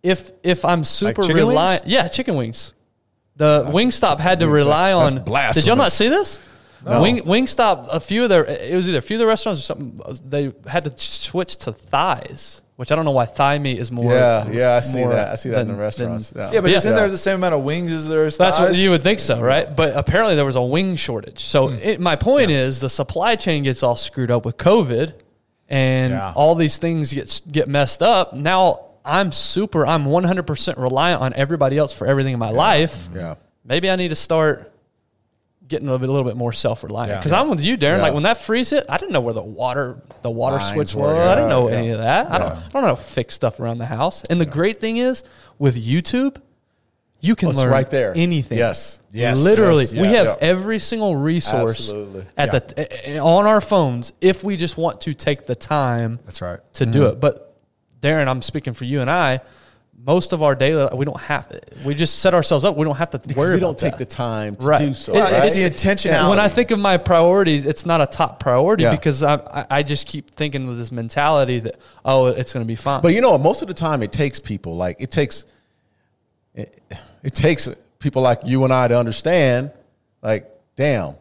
if 0.02 0.32
if 0.42 0.64
I'm 0.64 0.84
super 0.84 1.22
chicken 1.22 1.36
reliant, 1.36 1.86
yeah, 1.86 2.08
chicken 2.08 2.36
wings. 2.36 2.74
The 3.36 3.64
Wingstop 3.72 4.20
had 4.20 4.40
to 4.40 4.48
rely 4.48 4.92
That's 4.92 5.14
on. 5.14 5.24
blasphemous. 5.24 5.64
Did 5.64 5.66
y'all 5.66 5.76
not 5.76 5.92
see 5.92 6.08
this? 6.08 6.38
Wing 6.84 7.20
Wingstop, 7.20 7.88
a 7.90 8.00
few 8.00 8.22
of 8.24 8.28
their 8.28 8.44
it 8.44 8.74
was 8.74 8.88
either 8.88 8.98
a 8.98 9.02
few 9.02 9.16
of 9.16 9.20
the 9.20 9.26
restaurants 9.26 9.60
or 9.60 9.62
something. 9.62 10.00
They 10.26 10.52
had 10.66 10.84
to 10.84 10.92
switch 10.96 11.56
to 11.58 11.72
thighs, 11.72 12.62
which 12.80 12.90
I 12.90 12.96
don't 12.96 13.04
know 13.04 13.10
why 13.10 13.26
thigh 13.26 13.58
meat 13.58 13.78
is 13.78 13.92
more. 13.92 14.10
Yeah, 14.10 14.48
yeah, 14.50 14.70
I 14.76 14.80
see 14.80 15.04
that. 15.04 15.28
I 15.28 15.34
see 15.34 15.50
that 15.50 15.60
in 15.60 15.68
the 15.68 15.74
restaurants. 15.74 16.30
than- 16.30 16.44
yeah. 16.44 16.52
Yeah, 16.54 16.60
but 16.62 16.70
Yeah. 16.70 16.78
isn't 16.78 16.94
there 16.94 17.10
the 17.10 17.18
same 17.18 17.34
amount 17.34 17.52
of 17.54 17.60
wings 17.62 17.92
as 17.92 18.08
there 18.08 18.24
is 18.24 18.38
That's 18.38 18.58
what 18.58 18.74
you 18.74 18.90
would 18.90 19.02
think 19.02 19.20
so, 19.20 19.38
right? 19.38 19.68
But 19.76 19.94
apparently 19.94 20.34
there 20.34 20.46
was 20.46 20.56
a 20.56 20.62
wing 20.62 20.96
shortage. 20.96 21.44
So 21.44 21.68
Hmm. 21.68 21.76
it, 21.82 22.00
my 22.00 22.16
point 22.16 22.50
is 22.50 22.80
the 22.80 22.88
supply 22.88 23.36
chain 23.36 23.64
gets 23.64 23.82
all 23.82 23.96
screwed 23.96 24.30
up 24.30 24.46
with 24.46 24.56
COVID, 24.56 25.12
and 25.68 26.14
Yeah. 26.14 26.32
all 26.34 26.54
these 26.54 26.78
things 26.78 27.12
get 27.12 27.42
get 27.52 27.68
messed 27.68 28.02
up. 28.02 28.32
Now 28.32 28.78
I'm 29.04 29.30
super. 29.30 29.86
I'm 29.86 30.06
100 30.06 30.44
percent 30.46 30.78
reliant 30.78 31.20
on 31.20 31.34
everybody 31.36 31.76
else 31.76 31.92
for 31.92 32.06
everything 32.06 32.32
in 32.32 32.38
my 32.38 32.50
life. 32.50 33.08
Yeah. 33.14 33.34
Maybe 33.62 33.90
I 33.90 33.96
need 33.96 34.08
to 34.08 34.16
start 34.16 34.72
getting 35.70 35.88
a 35.88 35.90
little 35.90 36.00
bit, 36.00 36.10
a 36.10 36.12
little 36.12 36.28
bit 36.28 36.36
more 36.36 36.52
self 36.52 36.84
reliant. 36.84 37.12
Yeah. 37.12 37.16
Because 37.16 37.32
I'm 37.32 37.48
with 37.48 37.62
you, 37.62 37.78
Darren. 37.78 37.96
Yeah. 37.96 38.02
Like 38.02 38.14
when 38.14 38.24
that 38.24 38.38
freeze 38.38 38.70
hit, 38.70 38.84
I 38.88 38.98
didn't 38.98 39.12
know 39.12 39.20
where 39.20 39.32
the 39.32 39.42
water 39.42 40.02
the 40.22 40.30
water 40.30 40.56
Lines 40.56 40.74
switch 40.74 40.94
were, 40.94 41.14
was. 41.14 41.28
I 41.28 41.34
didn't 41.36 41.48
know 41.48 41.70
yeah. 41.70 41.76
any 41.76 41.88
of 41.90 41.98
that. 41.98 42.30
I 42.30 42.38
don't. 42.38 42.56
I 42.56 42.68
don't 42.68 42.82
know 42.82 42.88
how 42.88 42.94
to 42.96 43.02
fix 43.02 43.34
stuff 43.34 43.60
around 43.60 43.78
the 43.78 43.86
house. 43.86 44.22
And 44.28 44.40
the 44.40 44.46
great 44.46 44.80
thing 44.80 44.98
is 44.98 45.24
with 45.58 45.76
YouTube. 45.76 46.36
You 47.22 47.36
can 47.36 47.48
Oh, 47.48 47.50
it's 47.50 47.58
learn 47.58 47.70
right 47.70 47.90
there. 47.90 48.14
anything. 48.16 48.56
Yes. 48.58 49.00
Yes. 49.12 49.38
Literally, 49.38 49.84
Yes, 49.84 49.92
we 49.92 50.02
yes. 50.04 50.26
have 50.26 50.38
Yeah. 50.40 50.48
every 50.48 50.78
single 50.78 51.16
resource 51.16 51.80
Absolutely. 51.80 52.24
at 52.36 52.76
the 52.76 53.18
on 53.18 53.46
our 53.46 53.60
phones 53.60 54.14
if 54.22 54.42
we 54.42 54.56
just 54.56 54.78
want 54.78 55.02
to 55.02 55.12
take 55.12 55.44
the 55.44 55.54
time 55.54 56.18
That's 56.24 56.40
right. 56.40 56.60
to 56.74 56.86
do 56.86 57.00
mm-hmm. 57.00 57.12
it. 57.12 57.20
But 57.20 57.54
Darren, 58.00 58.26
I'm 58.26 58.40
speaking 58.40 58.72
for 58.72 58.84
you 58.84 59.02
and 59.02 59.10
I. 59.10 59.40
Most 60.06 60.32
of 60.32 60.42
our 60.42 60.54
daily, 60.54 60.88
we 60.96 61.04
don't 61.04 61.20
have. 61.20 61.46
We 61.84 61.94
just 61.94 62.20
set 62.20 62.32
ourselves 62.32 62.64
up. 62.64 62.74
We 62.76 62.84
don't 62.84 62.96
have 62.96 63.10
to 63.10 63.18
Because 63.18 63.36
worry 63.36 63.54
we 63.56 63.60
don't 63.60 63.76
take 63.78 63.92
that. 63.92 63.98
the 63.98 64.06
time 64.06 64.56
to 64.56 64.66
Right. 64.66 64.78
do 64.78 64.94
so. 64.94 65.12
Well, 65.12 65.30
right? 65.30 65.44
It's 65.46 65.56
the 65.56 65.68
intentionality. 65.68 66.30
when 66.30 66.38
I 66.40 66.48
think 66.48 66.70
of 66.70 66.78
my 66.78 66.96
priorities, 66.96 67.66
it's 67.66 67.84
not 67.84 68.00
a 68.00 68.06
top 68.06 68.40
priority 68.40 68.84
Yeah. 68.84 68.92
because 68.92 69.22
I, 69.22 69.34
I 69.36 69.66
I 69.78 69.82
just 69.82 70.06
keep 70.06 70.30
thinking 70.30 70.66
with 70.66 70.78
this 70.78 70.90
mentality 70.90 71.58
that 71.60 71.76
oh, 72.04 72.26
it's 72.26 72.52
going 72.52 72.64
to 72.64 72.68
be 72.68 72.76
fine. 72.76 73.02
But 73.02 73.12
you 73.14 73.20
know, 73.20 73.36
most 73.36 73.60
of 73.62 73.68
the 73.68 73.74
time 73.74 74.02
it 74.02 74.10
takes 74.12 74.38
people 74.40 74.74
like 74.76 74.96
it 75.00 75.10
takes 75.10 75.44
it, 76.54 76.82
it 77.22 77.34
takes 77.34 77.68
people 77.98 78.22
like 78.22 78.40
you 78.44 78.64
and 78.64 78.72
I 78.72 78.88
to 78.88 78.98
understand, 78.98 79.70
like, 80.22 80.48
damn, 80.76 81.08
you 81.08 81.16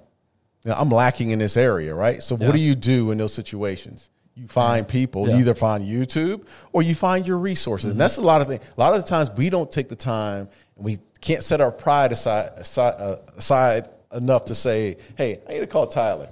know, 0.72 0.76
I'm 0.78 0.90
lacking 0.90 1.32
in 1.32 1.40
this 1.40 1.58
area, 1.58 1.94
right? 1.94 2.24
So 2.24 2.38
Yeah. 2.40 2.48
what 2.48 2.54
do 2.54 2.60
you 2.62 2.76
do 2.76 3.12
in 3.12 3.18
those 3.18 3.34
situations? 3.34 4.10
You 4.40 4.48
find 4.48 4.88
people, 4.88 5.28
Yeah. 5.28 5.34
you 5.36 5.40
either 5.42 5.54
find 5.56 5.86
YouTube 5.86 6.46
or 6.72 6.82
you 6.82 6.96
find 6.96 7.28
your 7.28 7.38
resources. 7.40 7.92
And 7.92 8.00
that's 8.00 8.18
a 8.18 8.22
lot 8.22 8.42
of 8.42 8.48
things. 8.48 8.64
A 8.78 8.80
lot 8.80 8.96
of 8.96 9.02
the 9.04 9.08
times 9.08 9.30
we 9.36 9.50
don't 9.50 9.70
take 9.70 9.90
the 9.90 9.96
time 9.98 10.48
and 10.78 10.86
we 10.86 11.00
can't 11.20 11.44
set 11.44 11.60
our 11.60 11.72
pride 11.72 12.12
aside, 12.14 12.52
aside, 12.56 12.94
uh, 12.98 13.18
aside 13.36 13.90
enough 14.14 14.46
to 14.46 14.56
say, 14.56 14.96
hey, 15.18 15.40
I 15.48 15.54
need 15.54 15.60
to 15.60 15.68
call 15.68 15.88
Tyler. 15.88 16.30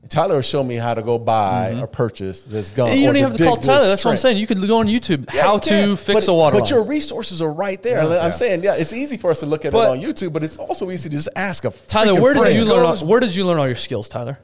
And 0.00 0.10
Tyler 0.10 0.36
will 0.36 0.42
show 0.42 0.64
me 0.64 0.76
how 0.76 0.94
to 0.94 1.02
go 1.02 1.18
buy 1.18 1.78
or 1.78 1.86
purchase 1.86 2.42
this 2.44 2.70
gun. 2.70 2.90
And 2.90 2.98
you 3.00 3.06
don't 3.06 3.16
even 3.16 3.28
have 3.30 3.38
to 3.38 3.44
call 3.44 3.56
Tyler. 3.58 3.86
That's 3.86 4.04
what 4.04 4.12
I'm 4.12 4.16
saying. 4.16 4.38
You 4.38 4.46
could 4.46 4.66
go 4.66 4.78
on 4.78 4.86
YouTube 4.86 5.32
Yeah, 5.32 5.42
how 5.42 5.54
you 5.56 5.60
to 5.60 5.96
fix 5.96 6.26
but, 6.26 6.32
a 6.32 6.34
water 6.34 6.54
But 6.56 6.62
line. 6.62 6.70
your 6.70 6.84
resources 6.84 7.42
are 7.42 7.52
right 7.52 7.80
there. 7.82 8.02
Yeah. 8.02 8.24
I'm 8.24 8.32
saying, 8.32 8.62
yeah, 8.64 8.76
it's 8.76 8.94
easy 8.94 9.18
for 9.18 9.30
us 9.30 9.40
to 9.40 9.46
look 9.46 9.64
at 9.66 9.72
But- 9.72 9.88
it 9.88 9.90
on 9.90 10.00
YouTube, 10.00 10.32
but 10.32 10.42
it's 10.42 10.56
also 10.56 10.90
easy 10.90 11.10
to 11.10 11.14
just 11.16 11.28
ask 11.36 11.64
a 11.66 11.70
Tyler, 11.86 12.18
where 12.18 12.32
did 12.32 12.40
friend. 12.44 12.56
you 12.58 12.64
learn? 12.64 12.86
All, 12.86 12.96
where 13.06 13.20
did 13.20 13.36
you 13.36 13.44
learn 13.46 13.58
all 13.58 13.66
your 13.66 13.76
skills, 13.76 14.08
Tyler? 14.08 14.38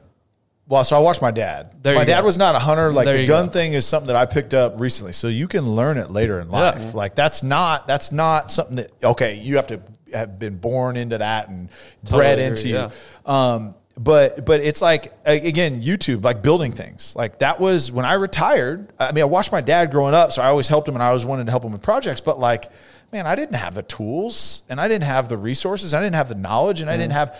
Well, 0.69 0.83
so 0.83 0.95
I 0.95 0.99
watched 0.99 1.21
my 1.21 1.31
dad. 1.31 1.75
There 1.81 1.95
my 1.95 2.05
dad 2.05 2.21
go. 2.21 2.25
was 2.27 2.37
not 2.37 2.53
a 2.55 2.59
hunter. 2.59 2.93
Like 2.93 3.05
There 3.05 3.17
the 3.17 3.25
gun 3.25 3.47
go. 3.47 3.51
thing 3.51 3.73
is 3.73 3.85
something 3.87 4.05
that 4.07 4.15
I 4.15 4.25
picked 4.25 4.53
up 4.53 4.79
recently. 4.79 5.13
So 5.13 5.27
you 5.27 5.47
can 5.47 5.67
learn 5.67 5.97
it 5.97 6.11
later 6.11 6.39
in 6.39 6.49
life. 6.49 6.79
Yeah. 6.79 6.91
Like 6.93 7.15
that's 7.15 7.41
not 7.41 7.87
that's 7.87 8.11
not 8.11 8.51
something 8.51 8.75
that 8.77 8.91
okay, 9.03 9.33
you 9.33 9.55
have 9.55 9.65
to 9.67 9.81
have 10.13 10.37
been 10.37 10.57
born 10.57 10.95
into 10.95 11.17
that 11.17 11.49
and 11.49 11.69
Totally 12.05 12.19
bred 12.19 12.39
agree, 12.39 12.47
into 12.49 12.67
you. 12.67 12.75
yeah. 12.75 12.89
Um, 13.25 13.75
but 13.97 14.45
but 14.45 14.61
it's 14.61 14.81
like 14.81 15.11
again 15.25 15.81
YouTube 15.81 16.23
like 16.23 16.41
building 16.41 16.71
things 16.71 17.15
like 17.17 17.39
that 17.39 17.59
was 17.59 17.91
when 17.91 18.05
I 18.05 18.13
retired. 18.13 18.93
I 18.99 19.11
mean 19.11 19.23
I 19.23 19.25
watched 19.25 19.51
my 19.51 19.61
dad 19.61 19.89
growing 19.91 20.13
up, 20.13 20.31
so 20.31 20.41
I 20.43 20.47
always 20.49 20.67
helped 20.67 20.87
him 20.87 20.95
and 20.95 21.03
I 21.03 21.07
always 21.07 21.25
wanted 21.25 21.45
to 21.45 21.51
help 21.51 21.63
him 21.65 21.71
with 21.71 21.81
projects. 21.81 22.21
But 22.21 22.39
like 22.39 22.69
man, 23.11 23.25
I 23.25 23.33
didn't 23.33 23.55
have 23.55 23.73
the 23.73 23.81
tools 23.81 24.61
and 24.69 24.79
I 24.79 24.87
didn't 24.87 25.05
have 25.05 25.29
the 25.29 25.37
resources. 25.37 25.95
I 25.95 25.99
didn't 25.99 26.13
have 26.15 26.29
the 26.29 26.35
knowledge 26.35 26.79
and 26.79 26.91
I 26.91 26.95
didn't 26.95 27.13
have 27.13 27.37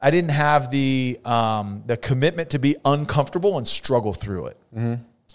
I 0.00 0.10
didn't 0.10 0.30
have 0.30 0.70
the 0.70 1.18
um, 1.24 1.82
the 1.86 1.96
commitment 1.96 2.50
to 2.50 2.58
be 2.58 2.76
uncomfortable 2.84 3.56
and 3.58 3.66
struggle 3.66 4.12
through 4.12 4.46
it. 4.46 4.56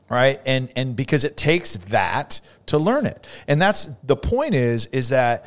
Right. 0.10 0.40
And 0.46 0.70
and 0.76 0.96
because 0.96 1.24
it 1.24 1.38
takes 1.38 1.76
that 1.76 2.42
to 2.68 2.78
learn 2.78 3.06
it. 3.06 3.26
And 3.48 3.62
that's 3.62 3.90
the 4.04 4.16
point 4.16 4.56
is, 4.56 4.86
is 4.88 5.10
that 5.10 5.46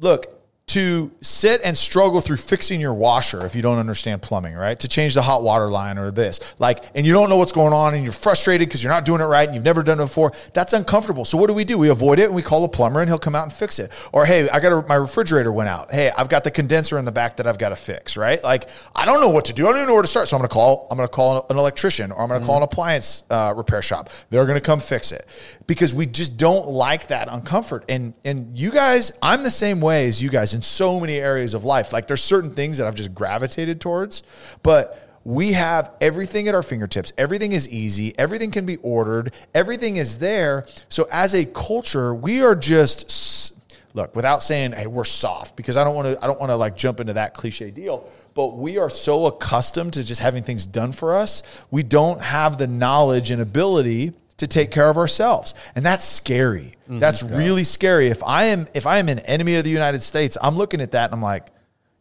look, 0.00 0.35
to 0.66 1.12
sit 1.20 1.60
and 1.62 1.78
struggle 1.78 2.20
through 2.20 2.36
fixing 2.36 2.80
your 2.80 2.92
washer 2.92 3.46
if 3.46 3.54
you 3.54 3.62
don't 3.62 3.78
understand 3.78 4.20
plumbing, 4.20 4.54
right? 4.54 4.80
To 4.80 4.88
change 4.88 5.14
the 5.14 5.22
hot 5.22 5.44
water 5.44 5.70
line 5.70 5.96
or 5.96 6.10
this, 6.10 6.40
like, 6.58 6.84
and 6.96 7.06
you 7.06 7.12
don't 7.12 7.28
know 7.28 7.36
what's 7.36 7.52
going 7.52 7.72
on 7.72 7.94
and 7.94 8.02
you're 8.02 8.12
frustrated 8.12 8.68
because 8.68 8.82
you're 8.82 8.92
not 8.92 9.04
doing 9.04 9.20
it 9.20 9.26
right 9.26 9.46
and 9.46 9.54
you've 9.54 9.64
never 9.64 9.84
done 9.84 10.00
it 10.00 10.04
before. 10.04 10.32
That's 10.54 10.72
uncomfortable. 10.72 11.24
So 11.24 11.38
what 11.38 11.46
do 11.46 11.54
we 11.54 11.64
do? 11.64 11.78
We 11.78 11.88
avoid 11.88 12.18
it 12.18 12.24
and 12.24 12.34
we 12.34 12.42
call 12.42 12.64
a 12.64 12.68
plumber 12.68 13.00
and 13.00 13.08
he'll 13.08 13.16
come 13.16 13.36
out 13.36 13.44
and 13.44 13.52
fix 13.52 13.78
it. 13.78 13.92
Or 14.12 14.26
hey, 14.26 14.48
I 14.48 14.58
got 14.58 14.72
a, 14.72 14.88
my 14.88 14.96
refrigerator 14.96 15.52
went 15.52 15.68
out. 15.68 15.92
Hey, 15.92 16.10
I've 16.10 16.28
got 16.28 16.42
the 16.42 16.50
condenser 16.50 16.98
in 16.98 17.04
the 17.04 17.12
back 17.12 17.36
that 17.36 17.46
I've 17.46 17.58
got 17.58 17.68
to 17.68 17.76
fix, 17.76 18.16
right? 18.16 18.42
Like, 18.42 18.68
I 18.96 19.04
don't 19.04 19.20
know 19.20 19.30
what 19.30 19.44
to 19.44 19.52
do. 19.52 19.68
I 19.68 19.70
don't 19.70 19.76
even 19.76 19.88
know 19.88 19.94
where 19.94 20.02
to 20.02 20.08
start. 20.08 20.26
So 20.26 20.36
I'm 20.36 20.40
going 20.40 20.48
to 20.48 20.52
call. 20.52 20.88
I'm 20.90 20.96
going 20.96 21.08
to 21.08 21.14
call 21.14 21.46
an 21.48 21.58
electrician 21.58 22.10
or 22.10 22.22
I'm 22.22 22.28
going 22.28 22.40
to 22.40 22.46
call 22.46 22.56
an 22.56 22.64
appliance 22.64 23.22
uh, 23.30 23.54
repair 23.56 23.82
shop. 23.82 24.10
They're 24.30 24.46
going 24.46 24.58
to 24.58 24.66
come 24.66 24.80
fix 24.80 25.12
it 25.12 25.28
because 25.66 25.92
we 25.92 26.06
just 26.06 26.36
don't 26.36 26.68
like 26.68 27.08
that 27.08 27.28
uncomfort. 27.28 27.82
And 27.88 28.14
and 28.24 28.56
you 28.56 28.70
guys, 28.70 29.12
I'm 29.22 29.42
the 29.42 29.50
same 29.50 29.80
way 29.80 30.06
as 30.06 30.22
you 30.22 30.30
guys 30.30 30.54
in 30.54 30.62
so 30.62 31.00
many 31.00 31.14
areas 31.14 31.54
of 31.54 31.64
life. 31.64 31.92
Like 31.92 32.06
there's 32.06 32.22
certain 32.22 32.54
things 32.54 32.78
that 32.78 32.86
I've 32.86 32.94
just 32.94 33.14
gravitated 33.14 33.80
towards, 33.80 34.22
but 34.62 35.02
we 35.24 35.52
have 35.52 35.92
everything 36.00 36.46
at 36.46 36.54
our 36.54 36.62
fingertips. 36.62 37.12
Everything 37.18 37.50
is 37.50 37.68
easy. 37.68 38.16
Everything 38.16 38.52
can 38.52 38.64
be 38.64 38.76
ordered. 38.76 39.34
Everything 39.54 39.96
is 39.96 40.18
there. 40.18 40.66
So 40.88 41.08
as 41.10 41.34
a 41.34 41.44
culture, 41.44 42.14
we 42.14 42.42
are 42.42 42.54
just 42.54 43.54
look 43.94 44.14
without 44.14 44.42
saying 44.42 44.72
hey 44.72 44.86
we're 44.86 45.04
soft 45.04 45.56
because 45.56 45.74
I 45.78 45.82
don't 45.82 45.94
want 45.94 46.06
to 46.08 46.22
I 46.22 46.26
don't 46.26 46.38
want 46.38 46.50
to 46.50 46.56
like 46.56 46.76
jump 46.76 47.00
into 47.00 47.14
that 47.14 47.34
cliche 47.34 47.70
deal. 47.70 48.08
But 48.34 48.56
we 48.58 48.78
are 48.78 48.90
so 48.90 49.26
accustomed 49.26 49.94
to 49.94 50.04
just 50.04 50.20
having 50.20 50.42
things 50.42 50.66
done 50.66 50.92
for 50.92 51.16
us. 51.16 51.42
We 51.70 51.82
don't 51.82 52.20
have 52.20 52.58
the 52.58 52.66
knowledge 52.66 53.30
and 53.30 53.40
ability 53.40 54.12
to 54.38 54.46
take 54.46 54.70
care 54.70 54.88
of 54.90 54.96
ourselves. 54.98 55.54
And 55.74 55.84
that's 55.84 56.04
scary. 56.04 56.74
Mm-hmm. 56.84 56.98
That's 56.98 57.22
really 57.22 57.64
scary. 57.64 58.08
If 58.08 58.22
I 58.22 58.44
am 58.44 58.66
if 58.74 58.86
I 58.86 58.98
am 58.98 59.08
an 59.08 59.20
enemy 59.20 59.56
of 59.56 59.64
the 59.64 59.70
United 59.70 60.02
States, 60.02 60.36
I'm 60.42 60.56
looking 60.56 60.80
at 60.80 60.92
that 60.92 61.06
and 61.06 61.14
I'm 61.14 61.22
like, 61.22 61.46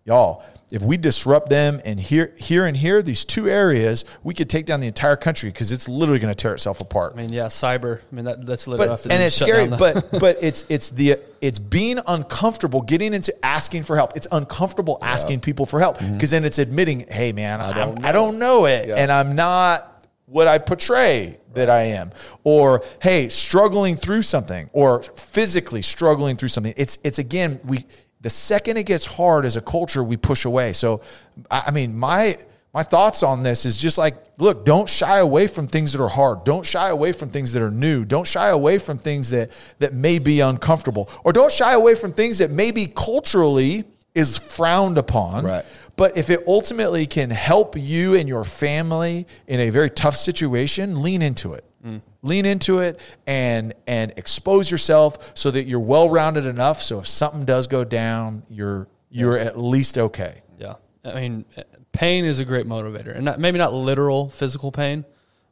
y'all, 0.04 0.44
if 0.72 0.82
we 0.82 0.98
disrupt 0.98 1.50
them 1.50 1.80
and 1.86 2.00
here 2.00 2.34
here 2.38 2.66
and 2.66 2.76
here, 2.76 3.02
these 3.02 3.24
two 3.24 3.48
areas, 3.48 4.04
we 4.24 4.34
could 4.34 4.50
take 4.50 4.66
down 4.66 4.80
the 4.82 4.88
entire 4.88 5.16
country 5.16 5.50
because 5.50 5.72
it's 5.72 5.88
literally 5.88 6.20
going 6.20 6.34
to 6.34 6.40
tear 6.40 6.54
itself 6.54 6.82
apart. 6.82 7.14
I 7.14 7.18
mean, 7.22 7.32
yeah, 7.32 7.46
cyber. 7.46 8.02
I 8.12 8.16
mean, 8.16 8.26
that, 8.26 8.46
that's 8.46 8.68
literally. 8.68 8.90
But 8.90 9.12
and 9.12 9.24
it's 9.24 9.36
scary, 9.36 9.68
but 9.68 10.10
but 10.20 10.38
it's 10.42 10.66
it's 10.68 10.90
the 10.90 11.20
it's 11.40 11.60
being 11.60 12.00
uncomfortable 12.08 12.82
getting 12.82 13.14
into 13.14 13.34
asking 13.46 13.84
for 13.84 13.96
help. 13.96 14.18
It's 14.18 14.28
uncomfortable 14.32 14.98
asking 15.02 15.42
people 15.42 15.66
for 15.68 15.80
help 15.80 16.00
because 16.00 16.32
then 16.32 16.44
it's 16.44 16.58
admitting, 16.58 17.06
hey 17.10 17.32
man, 17.32 17.62
I 17.62 17.72
don't, 17.74 18.04
I 18.04 18.12
don't 18.12 18.40
know 18.40 18.66
it, 18.66 18.90
Yeah. 18.90 18.96
and 18.96 19.12
I'm 19.12 19.36
not 19.36 19.95
what 20.26 20.48
I 20.48 20.58
portray 20.58 21.38
that 21.54 21.70
I 21.70 21.84
am, 21.84 22.12
or 22.44 22.84
hey, 23.02 23.30
struggling 23.30 23.96
through 23.96 24.24
something, 24.24 24.70
or 24.74 25.04
physically 25.04 25.82
struggling 25.82 26.36
through 26.36 26.50
something. 26.50 26.74
It's 26.78 26.98
it's 27.04 27.20
again 27.20 27.60
we 27.64 27.86
the 28.22 28.30
second 28.30 28.78
it 28.78 28.84
gets 28.86 29.06
hard 29.06 29.46
as 29.46 29.56
a 29.56 29.62
culture, 29.62 30.04
we 30.04 30.18
push 30.18 30.46
away. 30.46 30.74
So 30.74 31.02
I 31.50 31.66
I 31.68 31.72
mean 31.72 31.98
my 31.98 32.38
my 32.74 32.84
thoughts 32.84 33.24
on 33.24 33.42
this 33.42 33.66
is 33.66 33.78
just 33.78 33.98
like 33.98 34.18
look 34.38 34.66
don't 34.66 34.90
shy 34.90 35.20
away 35.20 35.48
from 35.48 35.66
things 35.66 35.94
that 35.94 36.04
are 36.04 36.10
hard 36.10 36.44
don't 36.44 36.66
shy 36.66 36.90
away 36.90 37.14
from 37.14 37.30
things 37.30 37.54
that 37.54 37.62
are 37.62 37.72
new 37.72 38.04
don't 38.04 38.28
shy 38.28 38.50
away 38.50 38.78
from 38.78 38.98
things 38.98 39.30
that 39.30 39.50
that 39.80 39.94
may 39.94 40.20
be 40.20 40.42
uncomfortable 40.42 41.10
or 41.24 41.32
don't 41.32 41.54
shy 41.54 41.72
away 41.72 41.96
from 41.96 42.12
things 42.12 42.40
that 42.40 42.52
maybe 42.52 42.86
culturally 42.86 43.86
is 44.14 44.38
frowned 44.38 44.98
upon 44.98 45.46
Right. 45.46 45.66
But 45.98 46.18
if 46.18 46.30
it 46.30 46.44
ultimately 46.48 47.06
can 47.06 47.30
help 47.30 47.78
you 47.78 48.16
and 48.16 48.28
your 48.28 48.44
family 48.44 49.26
in 49.48 49.60
a 49.60 49.70
very 49.70 49.90
tough 49.90 50.16
situation 50.16 51.02
lean 51.02 51.22
into 51.22 51.54
it 51.54 51.64
mm. 51.86 52.02
lean 52.22 52.46
into 52.46 52.80
it 52.80 53.00
and 53.28 53.74
and 53.88 54.14
expose 54.18 54.70
yourself 54.72 55.32
so 55.38 55.52
that 55.52 55.66
you're 55.66 55.80
well-rounded 55.80 56.46
enough 56.46 56.82
so 56.82 57.00
if 57.00 57.08
something 57.08 57.46
does 57.46 57.68
go 57.68 57.84
down 57.84 58.44
you're 58.50 58.88
you're 59.10 59.38
at 59.38 59.58
least 59.58 59.98
okay 59.98 60.42
Yeah, 60.58 60.76
I 61.04 61.14
mean, 61.22 61.46
eh, 61.56 61.64
pain 61.92 62.26
is 62.26 62.40
a 62.40 62.46
great 62.46 62.66
motivator, 62.66 63.16
and 63.16 63.24
not, 63.24 63.40
maybe 63.40 63.58
not 63.58 63.74
literal 63.74 64.30
physical 64.30 64.72
pain, 64.72 65.06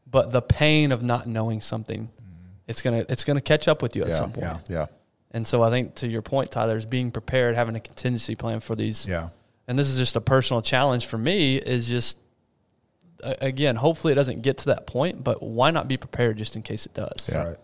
but 0.10 0.32
the 0.32 0.42
pain 0.42 0.92
of 0.92 1.02
not 1.02 1.28
knowing 1.28 1.62
something. 1.62 2.02
Mm. 2.10 2.10
It's 2.68 2.82
gonna 2.82 3.06
it's 3.08 3.24
gonna 3.24 3.40
catch 3.42 3.68
up 3.70 3.82
with 3.82 3.96
you 3.96 4.02
at 4.04 4.10
Yeah, 4.10 4.16
some 4.16 4.32
point. 4.34 4.46
yeah. 4.46 4.60
Yeah. 4.68 4.86
And 5.32 5.48
so 5.48 5.64
I 5.64 5.70
think 5.70 5.96
to 5.96 6.08
your 6.08 6.22
point, 6.22 6.52
Tyler, 6.52 6.76
is 6.76 6.86
being 6.86 7.10
prepared, 7.12 7.56
having 7.56 7.76
a 7.76 7.80
contingency 7.80 8.36
plan 8.36 8.60
for 8.60 8.76
these. 8.76 9.08
yeah 9.08 9.30
And 9.68 9.80
this 9.80 9.90
is 9.90 9.98
just 9.98 10.16
a 10.16 10.22
personal 10.22 10.62
challenge 10.62 11.06
for 11.06 11.18
me. 11.18 11.58
Is 11.58 11.88
just 11.88 12.18
again, 13.24 13.76
hopefully 13.76 14.12
it 14.12 14.16
doesn't 14.16 14.42
get 14.42 14.58
to 14.60 14.66
that 14.66 14.86
point, 14.86 15.24
but 15.24 15.42
why 15.42 15.72
not 15.72 15.88
be 15.88 15.98
prepared 15.98 16.38
just 16.38 16.56
in 16.56 16.62
case 16.62 16.86
it 16.86 16.94
does? 16.94 17.30
Yeah. 17.32 17.44
Right. 17.44 17.58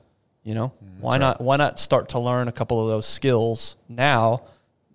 You 0.44 0.56
know, 0.56 0.74
mm-hmm. 0.84 1.02
why 1.02 1.18
not? 1.18 1.42
Why 1.42 1.58
not 1.58 1.80
start 1.80 2.10
to 2.10 2.20
learn 2.20 2.48
a 2.48 2.52
couple 2.52 2.82
of 2.82 2.88
those 2.88 3.06
skills 3.06 3.76
now? 3.88 4.44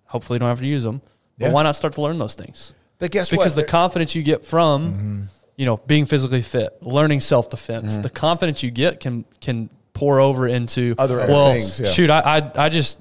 Hopefully, 0.05 0.35
you 0.35 0.39
don't 0.39 0.49
have 0.49 0.59
to 0.59 0.67
use 0.67 0.83
them. 0.83 1.01
But 1.37 1.47
Yeah. 1.47 1.51
why 1.51 1.63
not 1.63 1.75
start 1.75 1.93
to 1.93 2.01
learn 2.01 2.17
those 2.17 2.35
things? 2.35 2.73
but 2.99 3.11
guess 3.11 3.31
what? 3.31 3.39
because 3.39 3.55
what 3.55 3.65
the 3.65 3.71
confidence 3.71 4.15
you 4.15 4.23
get 4.23 4.45
from 4.45 4.93
mm-hmm. 4.93 5.23
you 5.55 5.65
know 5.65 5.77
being 5.77 6.05
physically 6.05 6.41
fit 6.41 6.77
learning 6.81 7.19
self-defense 7.19 7.93
mm-hmm. 7.93 8.01
the 8.01 8.09
confidence 8.09 8.63
you 8.63 8.71
get 8.71 8.99
can 8.99 9.25
can 9.41 9.69
pour 9.93 10.19
over 10.19 10.47
into 10.47 10.93
Other 10.97 11.17
well 11.17 11.53
things, 11.53 11.79
yeah. 11.79 11.87
shoot 11.87 12.09
I, 12.09 12.19
I 12.19 12.65
i 12.65 12.69
just 12.69 12.99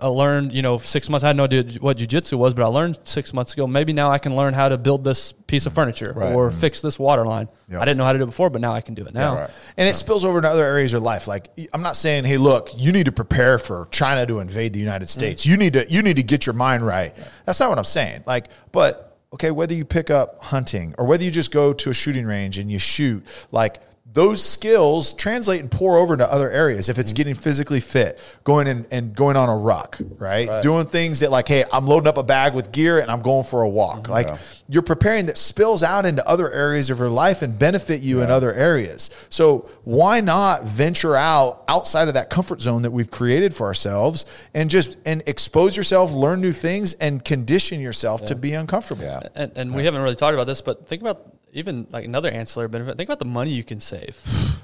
I 0.00 0.06
learned, 0.06 0.52
you 0.52 0.62
know, 0.62 0.78
six 0.78 1.08
months. 1.08 1.24
I 1.24 1.28
had 1.28 1.36
no 1.36 1.44
idea 1.44 1.64
what 1.80 1.98
jujitsu 1.98 2.38
was, 2.38 2.54
but 2.54 2.64
I 2.64 2.68
learned 2.68 2.98
six 3.04 3.32
months 3.32 3.52
ago. 3.52 3.66
Maybe 3.66 3.92
now 3.92 4.10
I 4.10 4.18
can 4.18 4.36
learn 4.36 4.54
how 4.54 4.68
to 4.68 4.78
build 4.78 5.04
this 5.04 5.32
piece 5.32 5.66
of 5.66 5.72
furniture 5.72 6.12
Right. 6.14 6.34
or 6.34 6.50
mm-hmm. 6.50 6.60
fix 6.60 6.80
this 6.80 6.98
water 6.98 7.26
line. 7.26 7.48
Yeah. 7.68 7.80
I 7.80 7.84
didn't 7.84 7.98
know 7.98 8.04
how 8.04 8.12
to 8.12 8.18
do 8.18 8.24
it 8.24 8.28
before, 8.28 8.50
but 8.50 8.60
now 8.60 8.72
I 8.72 8.80
can 8.80 8.94
do 8.94 9.04
it 9.04 9.14
now. 9.14 9.36
right. 9.36 9.50
And 9.76 9.88
it 9.88 9.96
spills 9.96 10.24
over 10.24 10.38
into 10.38 10.48
other 10.48 10.64
areas 10.64 10.94
of 10.94 11.02
life. 11.02 11.26
Like 11.26 11.50
I'm 11.72 11.82
not 11.82 11.96
saying, 11.96 12.24
hey, 12.24 12.38
look, 12.38 12.70
you 12.76 12.92
need 12.92 13.06
to 13.06 13.12
prepare 13.12 13.58
for 13.58 13.88
China 13.90 14.26
to 14.26 14.40
invade 14.40 14.72
the 14.72 14.80
United 14.80 15.06
mm-hmm. 15.06 15.18
States. 15.18 15.46
You 15.46 15.56
need 15.56 15.74
to 15.74 15.90
you 15.90 16.02
need 16.02 16.16
to 16.16 16.22
get 16.22 16.46
your 16.46 16.54
mind 16.54 16.86
right. 16.86 17.14
That's 17.44 17.60
not 17.60 17.68
what 17.68 17.78
I'm 17.78 17.84
saying. 17.84 18.24
Like, 18.26 18.48
but 18.72 19.18
okay, 19.32 19.50
whether 19.50 19.74
you 19.74 19.84
pick 19.84 20.10
up 20.10 20.42
hunting 20.42 20.94
or 20.98 21.04
whether 21.06 21.24
you 21.24 21.30
just 21.30 21.50
go 21.50 21.72
to 21.72 21.90
a 21.90 21.94
shooting 21.94 22.24
range 22.24 22.58
and 22.58 22.70
you 22.70 22.78
shoot, 22.78 23.24
like 23.50 23.80
those 24.18 24.44
skills 24.44 25.12
translate 25.12 25.60
and 25.60 25.70
pour 25.70 25.96
over 25.96 26.14
into 26.14 26.28
other 26.28 26.50
areas. 26.50 26.88
If 26.88 26.98
it's 26.98 27.10
mm-hmm. 27.10 27.16
getting 27.18 27.34
physically 27.36 27.78
fit, 27.78 28.18
going 28.42 28.66
in 28.66 28.84
and 28.90 29.14
going 29.14 29.36
on 29.36 29.48
a 29.48 29.56
ruck, 29.56 29.96
right? 30.00 30.48
Right. 30.48 30.60
Doing 30.60 30.86
things 30.86 31.20
that 31.20 31.30
like, 31.30 31.46
hey, 31.46 31.64
I'm 31.72 31.86
loading 31.86 32.08
up 32.08 32.18
a 32.18 32.24
bag 32.24 32.52
with 32.52 32.72
gear 32.72 32.98
and 32.98 33.12
I'm 33.12 33.22
going 33.22 33.44
for 33.44 33.62
a 33.62 33.68
walk. 33.68 34.08
Mm-hmm. 34.08 34.12
Like 34.12 34.28
you're 34.68 34.82
preparing 34.82 35.26
that 35.26 35.38
spills 35.38 35.84
out 35.84 36.04
into 36.04 36.26
other 36.26 36.50
areas 36.50 36.90
of 36.90 36.98
your 36.98 37.10
life 37.10 37.42
and 37.42 37.56
benefit 37.56 38.00
you 38.00 38.20
in 38.20 38.28
other 38.28 38.52
areas. 38.52 39.08
So 39.30 39.70
why 39.84 40.20
not 40.20 40.64
venture 40.64 41.14
out 41.14 41.62
outside 41.68 42.08
of 42.08 42.14
that 42.14 42.28
comfort 42.28 42.60
zone 42.60 42.82
that 42.82 42.90
we've 42.90 43.12
created 43.12 43.54
for 43.54 43.68
ourselves 43.68 44.26
and 44.52 44.68
just 44.68 44.96
and 45.06 45.22
expose 45.26 45.76
yourself, 45.76 46.10
learn 46.10 46.40
new 46.40 46.50
things, 46.50 46.94
and 46.94 47.24
condition 47.24 47.78
yourself 47.80 48.24
to 48.24 48.34
be 48.34 48.54
uncomfortable. 48.54 49.04
Yeah. 49.04 49.20
And, 49.36 49.52
and 49.54 49.74
we 49.76 49.84
haven't 49.84 50.02
really 50.02 50.16
talked 50.16 50.34
about 50.34 50.48
this, 50.48 50.60
but 50.60 50.88
think 50.88 51.02
about 51.02 51.37
even 51.52 51.86
like 51.90 52.04
another 52.04 52.30
ancillary 52.30 52.68
benefit. 52.68 52.96
Think 52.96 53.08
about 53.08 53.18
the 53.18 53.24
money 53.24 53.50
you 53.50 53.64
can 53.64 53.80
save 53.80 54.16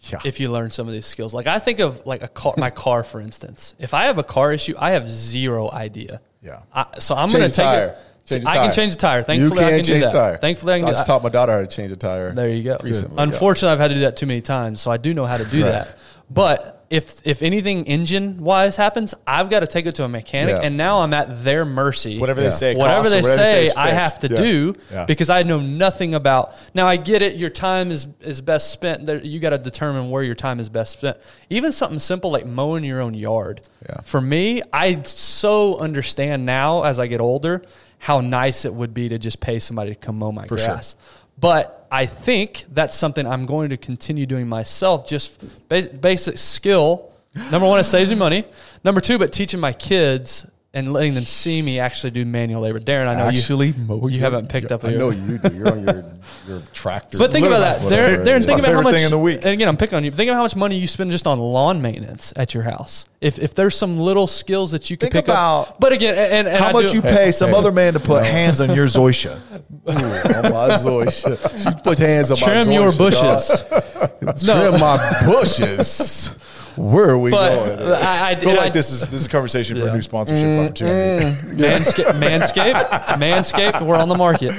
Yeah. 0.00 0.20
if 0.24 0.38
you 0.38 0.48
learn 0.50 0.70
some 0.70 0.86
of 0.86 0.92
these 0.94 1.06
skills. 1.06 1.34
Like 1.34 1.46
I 1.46 1.58
think 1.58 1.80
of 1.80 2.06
like 2.06 2.22
a 2.22 2.28
car, 2.28 2.54
my 2.56 2.70
car, 2.70 3.02
for 3.04 3.20
instance. 3.20 3.74
If 3.78 3.92
I 3.94 4.04
have 4.04 4.18
a 4.18 4.22
car 4.24 4.52
issue, 4.52 4.74
I 4.78 4.92
have 4.92 5.08
zero 5.08 5.70
idea. 5.70 6.20
Yeah. 6.42 6.60
I, 6.72 6.98
so 6.98 7.14
I'm 7.16 7.30
going 7.30 7.42
to 7.42 7.48
take 7.48 7.64
tire. 7.64 7.88
it. 7.88 7.98
Change 8.32 8.44
I 8.46 8.54
can 8.56 8.72
change 8.72 8.94
the 8.94 9.00
tire. 9.00 9.18
You 9.20 9.24
Thankfully, 9.24 9.64
I 9.64 9.68
can 9.70 9.78
can 9.78 9.84
do 9.84 9.92
change 9.92 10.04
that. 10.04 10.12
the 10.12 10.18
tire. 10.18 10.36
Thankfully, 10.36 10.74
I 10.74 10.78
can 10.78 10.86
I 10.86 10.90
do 10.90 10.94
just 10.96 11.06
taught 11.06 11.22
my 11.22 11.30
daughter 11.30 11.52
how 11.52 11.60
to 11.60 11.66
change 11.66 11.90
a 11.92 11.96
tire. 11.96 12.32
There 12.32 12.48
you 12.48 12.62
go. 12.62 12.78
Recently, 12.82 13.16
yeah. 13.16 13.22
Unfortunately, 13.22 13.72
I've 13.72 13.78
had 13.80 13.88
to 13.88 13.94
do 13.94 14.00
that 14.02 14.16
too 14.18 14.26
many 14.26 14.40
times, 14.42 14.80
so 14.82 14.90
I 14.90 14.98
do 14.98 15.14
know 15.14 15.24
how 15.24 15.38
to 15.38 15.44
do 15.46 15.62
Right. 15.64 15.70
that. 15.70 15.98
But 16.30 16.84
if 16.90 17.20
if 17.26 17.42
anything 17.42 17.86
engine 17.86 18.42
wise 18.42 18.76
happens, 18.76 19.14
I've 19.26 19.48
got 19.50 19.60
to 19.60 19.66
take 19.66 19.86
it 19.86 19.94
to 19.96 20.04
a 20.04 20.08
mechanic, 20.08 20.54
Yeah. 20.56 20.60
and 20.66 20.76
now 20.76 21.00
I'm 21.00 21.12
at 21.14 21.42
their 21.44 21.64
mercy. 21.64 22.18
Whatever 22.18 22.40
Yeah. 22.42 22.48
they 22.48 22.54
say, 22.54 22.74
whatever 22.76 23.00
costs 23.00 23.12
or 23.12 23.16
they 23.16 23.20
whatever 23.22 23.44
say, 23.44 23.64
is 23.64 23.74
I 23.76 23.88
have 23.90 24.20
to 24.20 24.28
Yeah. 24.28 24.36
do 24.36 24.74
Yeah. 24.92 25.04
because 25.04 25.30
I 25.30 25.42
know 25.42 25.60
nothing 25.60 26.14
about. 26.14 26.52
Now 26.74 26.86
I 26.86 26.96
get 26.96 27.22
it. 27.22 27.36
Your 27.36 27.50
time 27.50 27.90
is 27.90 28.06
is 28.22 28.40
best 28.42 28.70
spent. 28.70 29.06
There, 29.06 29.18
you 29.24 29.38
got 29.38 29.50
to 29.50 29.58
determine 29.58 30.10
where 30.10 30.22
your 30.22 30.34
time 30.34 30.60
is 30.60 30.68
best 30.68 30.92
spent. 30.92 31.16
Even 31.50 31.72
something 31.72 31.98
simple 31.98 32.30
like 32.30 32.46
mowing 32.46 32.84
your 32.84 33.00
own 33.00 33.14
yard. 33.14 33.60
Yeah. 33.88 33.96
For 34.02 34.20
me, 34.20 34.62
I 34.72 35.00
so 35.04 35.78
understand 35.78 36.44
now 36.46 36.82
as 36.84 36.98
I 36.98 37.06
get 37.06 37.20
older 37.20 37.62
how 38.00 38.20
nice 38.20 38.64
it 38.64 38.72
would 38.72 38.94
be 38.94 39.08
to 39.08 39.18
just 39.18 39.40
pay 39.40 39.58
somebody 39.58 39.90
to 39.90 39.96
come 39.96 40.18
mow 40.18 40.30
my 40.30 40.46
sure. 40.46 40.56
grass. 40.56 40.94
But 41.40 41.86
I 41.90 42.06
think 42.06 42.64
that's 42.72 42.96
something 42.96 43.26
I'm 43.26 43.46
going 43.46 43.70
to 43.70 43.76
continue 43.76 44.26
doing 44.26 44.48
myself. 44.48 45.06
Just 45.06 45.44
bas- 45.68 45.86
basic 45.86 46.38
skill. 46.38 47.14
Number 47.50 47.66
one, 47.66 47.78
it 47.78 47.84
saves 47.84 48.10
me 48.10 48.16
money. 48.16 48.44
Number 48.84 49.00
two, 49.00 49.18
but 49.18 49.32
teaching 49.32 49.60
my 49.60 49.72
kids 49.72 50.46
and 50.78 50.92
letting 50.92 51.14
them 51.14 51.26
see 51.26 51.60
me 51.60 51.78
actually 51.80 52.10
do 52.12 52.24
manual 52.24 52.62
labor. 52.62 52.80
Darren, 52.80 53.06
I 53.08 53.14
know 53.14 53.24
Actually, 53.26 53.68
you, 53.68 53.74
mow 53.86 54.06
you 54.06 54.16
your- 54.16 54.20
haven't 54.20 54.48
picked 54.48 54.70
up. 54.72 54.84
I 54.84 54.90
your- 54.90 54.98
know 54.98 55.10
you 55.10 55.38
do. 55.38 55.54
You're 55.56 55.72
on 55.72 55.82
your 55.84 56.04
your 56.46 56.60
tractor. 56.72 57.18
But 57.18 57.32
think 57.32 57.46
about 57.46 57.60
that, 57.60 57.80
Whatever 57.82 58.16
Darren. 58.16 58.20
it 58.20 58.28
Darren 58.28 58.46
think 58.46 58.60
about 58.60 58.72
how 58.72 58.80
much. 58.82 58.94
thing 58.94 59.04
in 59.04 59.10
the 59.10 59.18
week. 59.18 59.36
And 59.42 59.48
again, 59.48 59.68
I'm 59.68 59.76
picking 59.76 59.96
on 59.96 60.04
you. 60.04 60.10
Think 60.10 60.28
about 60.30 60.36
how 60.36 60.42
much 60.44 60.56
money 60.56 60.78
you 60.78 60.86
spend 60.86 61.10
just 61.10 61.26
on 61.26 61.38
lawn 61.38 61.82
maintenance 61.82 62.32
at 62.36 62.54
your 62.54 62.62
house. 62.62 63.04
If 63.20 63.38
if 63.38 63.54
there's 63.54 63.76
some 63.76 63.98
little 63.98 64.26
skills 64.26 64.70
that 64.70 64.90
you 64.90 64.96
could 64.96 65.10
Think 65.12 65.24
pick 65.26 65.34
about 65.34 65.68
up. 65.70 65.80
But 65.80 65.92
again, 65.92 66.14
and, 66.14 66.46
and 66.48 66.58
How 66.62 66.68
I 66.68 66.72
much 66.72 66.90
do- 66.90 66.96
you 66.96 67.02
pay 67.02 67.30
some 67.32 67.50
Hey, 67.50 67.56
other 67.56 67.72
man 67.72 67.94
to 67.94 68.00
put 68.00 68.24
hands 68.24 68.60
on 68.60 68.74
your 68.74 68.86
Zoysia? 68.86 69.40
Ooh, 69.88 69.90
on 69.90 70.52
my 70.52 70.76
Zoysia. 70.76 71.58
She 71.58 71.82
put 71.82 71.98
hands 71.98 72.30
on 72.30 72.38
my 72.40 72.46
zoysia. 72.46 72.64
trim 72.64 72.72
your 72.72 72.92
bushes. 72.92 73.64
dog. 73.64 74.38
Trim 74.38 74.80
my 74.80 75.22
bushes. 75.26 76.38
Where 76.78 77.10
are 77.10 77.18
we 77.18 77.30
But 77.30 77.76
going? 77.76 77.92
I, 77.92 78.28
I, 78.28 78.30
I 78.30 78.34
feel 78.36 78.50
and 78.50 78.58
I- 78.58 78.62
like 78.64 78.72
this 78.72 78.90
is 78.90 79.00
this 79.02 79.20
is 79.20 79.26
a 79.26 79.28
conversation 79.28 79.76
for 79.78 79.88
a 79.88 79.92
new 79.92 80.00
sponsorship 80.02 80.44
opportunity. 80.66 81.24
Mm, 81.24 81.54
mm. 81.56 81.58
Manscaped, 81.58 82.20
Manscaped, 82.20 83.04
Manscaped, 83.18 83.82
we're 83.86 83.96
on 83.96 84.08
the 84.08 84.14
market. 84.14 84.52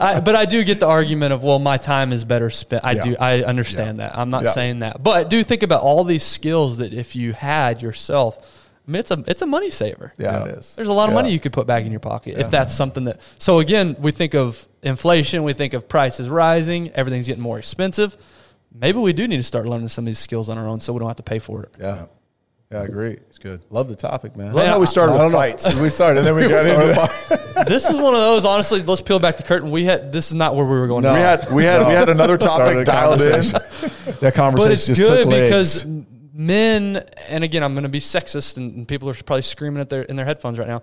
I, 0.00 0.20
but 0.20 0.34
I 0.34 0.44
do 0.44 0.64
get 0.64 0.80
the 0.80 0.86
argument 0.86 1.32
of, 1.32 1.42
well, 1.42 1.58
my 1.58 1.76
time 1.76 2.12
is 2.12 2.24
better 2.24 2.50
spent. 2.50 2.84
I 2.84 2.92
Yeah. 2.92 3.02
do, 3.02 3.16
I 3.20 3.42
understand 3.42 4.00
that. 4.00 4.16
I'm 4.16 4.30
not 4.30 4.44
Yeah. 4.44 4.50
saying 4.50 4.78
that, 4.80 5.02
but 5.02 5.28
do 5.30 5.42
think 5.42 5.62
about 5.62 5.82
all 5.82 6.04
these 6.04 6.22
skills 6.24 6.78
that 6.78 6.92
if 6.94 7.14
you 7.16 7.32
had 7.32 7.82
yourself, 7.82 8.38
I 8.88 8.90
mean, 8.90 9.00
it's 9.00 9.10
a 9.10 9.22
it's 9.26 9.42
a 9.42 9.46
money 9.46 9.70
saver. 9.70 10.12
Yeah, 10.16 10.44
it 10.44 10.58
is. 10.58 10.76
There's 10.76 10.88
a 10.88 10.92
lot 10.92 11.04
of 11.04 11.10
Yeah. 11.10 11.14
money 11.16 11.32
you 11.32 11.40
could 11.40 11.52
put 11.52 11.66
back 11.66 11.84
in 11.84 11.90
your 11.90 12.00
pocket 12.00 12.38
if 12.38 12.50
that's 12.50 12.72
something 12.72 13.04
that. 13.04 13.20
So 13.38 13.58
again, 13.58 13.96
we 13.98 14.12
think 14.12 14.34
of 14.34 14.66
inflation, 14.82 15.42
we 15.42 15.52
think 15.54 15.74
of 15.74 15.88
prices 15.88 16.28
rising, 16.28 16.90
everything's 16.94 17.26
getting 17.26 17.42
more 17.42 17.58
expensive. 17.58 18.16
Maybe 18.72 18.98
we 18.98 19.12
do 19.12 19.26
need 19.26 19.38
to 19.38 19.42
start 19.42 19.66
learning 19.66 19.88
some 19.88 20.04
of 20.04 20.06
these 20.06 20.18
skills 20.18 20.48
on 20.48 20.58
our 20.58 20.68
own, 20.68 20.80
so 20.80 20.92
we 20.92 20.98
don't 20.98 21.08
have 21.08 21.16
to 21.16 21.22
pay 21.22 21.38
for 21.38 21.62
it. 21.62 21.70
Yeah. 21.80 22.06
Yeah, 22.70 22.80
I 22.80 22.84
agree. 22.84 23.12
It's 23.12 23.38
good. 23.38 23.62
Love 23.70 23.86
the 23.86 23.94
topic, 23.94 24.36
man. 24.36 24.52
Love 24.52 24.66
how 24.66 24.80
we 24.80 24.86
started 24.86 25.12
I 25.12 25.14
with 25.14 25.22
don't 25.22 25.32
know. 25.32 25.38
fights. 25.38 25.78
We 25.80 25.88
started, 25.88 26.18
and 26.18 26.26
then 26.26 26.34
we 26.34 26.48
got 26.48 26.66
into 26.66 27.64
this 27.68 27.88
is 27.88 27.96
one 27.96 28.12
of 28.12 28.18
those. 28.20 28.44
Honestly, 28.44 28.82
let's 28.82 29.00
peel 29.00 29.20
back 29.20 29.36
the 29.36 29.44
curtain. 29.44 29.70
We 29.70 29.84
had 29.84 30.12
this 30.12 30.26
is 30.28 30.34
not 30.34 30.56
where 30.56 30.64
we 30.66 30.76
were 30.76 30.88
going. 30.88 31.04
No. 31.04 31.14
We 31.14 31.20
had 31.20 31.50
we 31.52 31.62
had 31.64 31.86
we 31.86 31.92
had 31.94 32.08
another 32.08 32.34
Started 32.40 32.64
topic 32.64 32.76
a 32.78 32.84
dialed 32.84 33.22
in. 33.22 33.30
conversation. 33.30 34.16
That 34.20 34.34
conversation 34.34 34.66
but 34.68 34.72
it's 34.72 34.86
just 34.86 35.00
good 35.00 35.22
took 35.22 35.26
legs. 35.32 35.84
because 35.84 36.04
men 36.34 37.04
and 37.28 37.44
again 37.44 37.62
i'm 37.62 37.72
going 37.72 37.82
to 37.84 37.88
be 37.88 37.98
sexist 37.98 38.58
and, 38.58 38.74
and 38.76 38.88
people 38.88 39.08
are 39.08 39.14
probably 39.14 39.40
screaming 39.42 39.80
at 39.80 39.88
their 39.88 40.02
in 40.02 40.16
their 40.16 40.26
headphones 40.26 40.58
right 40.58 40.68
now 40.68 40.82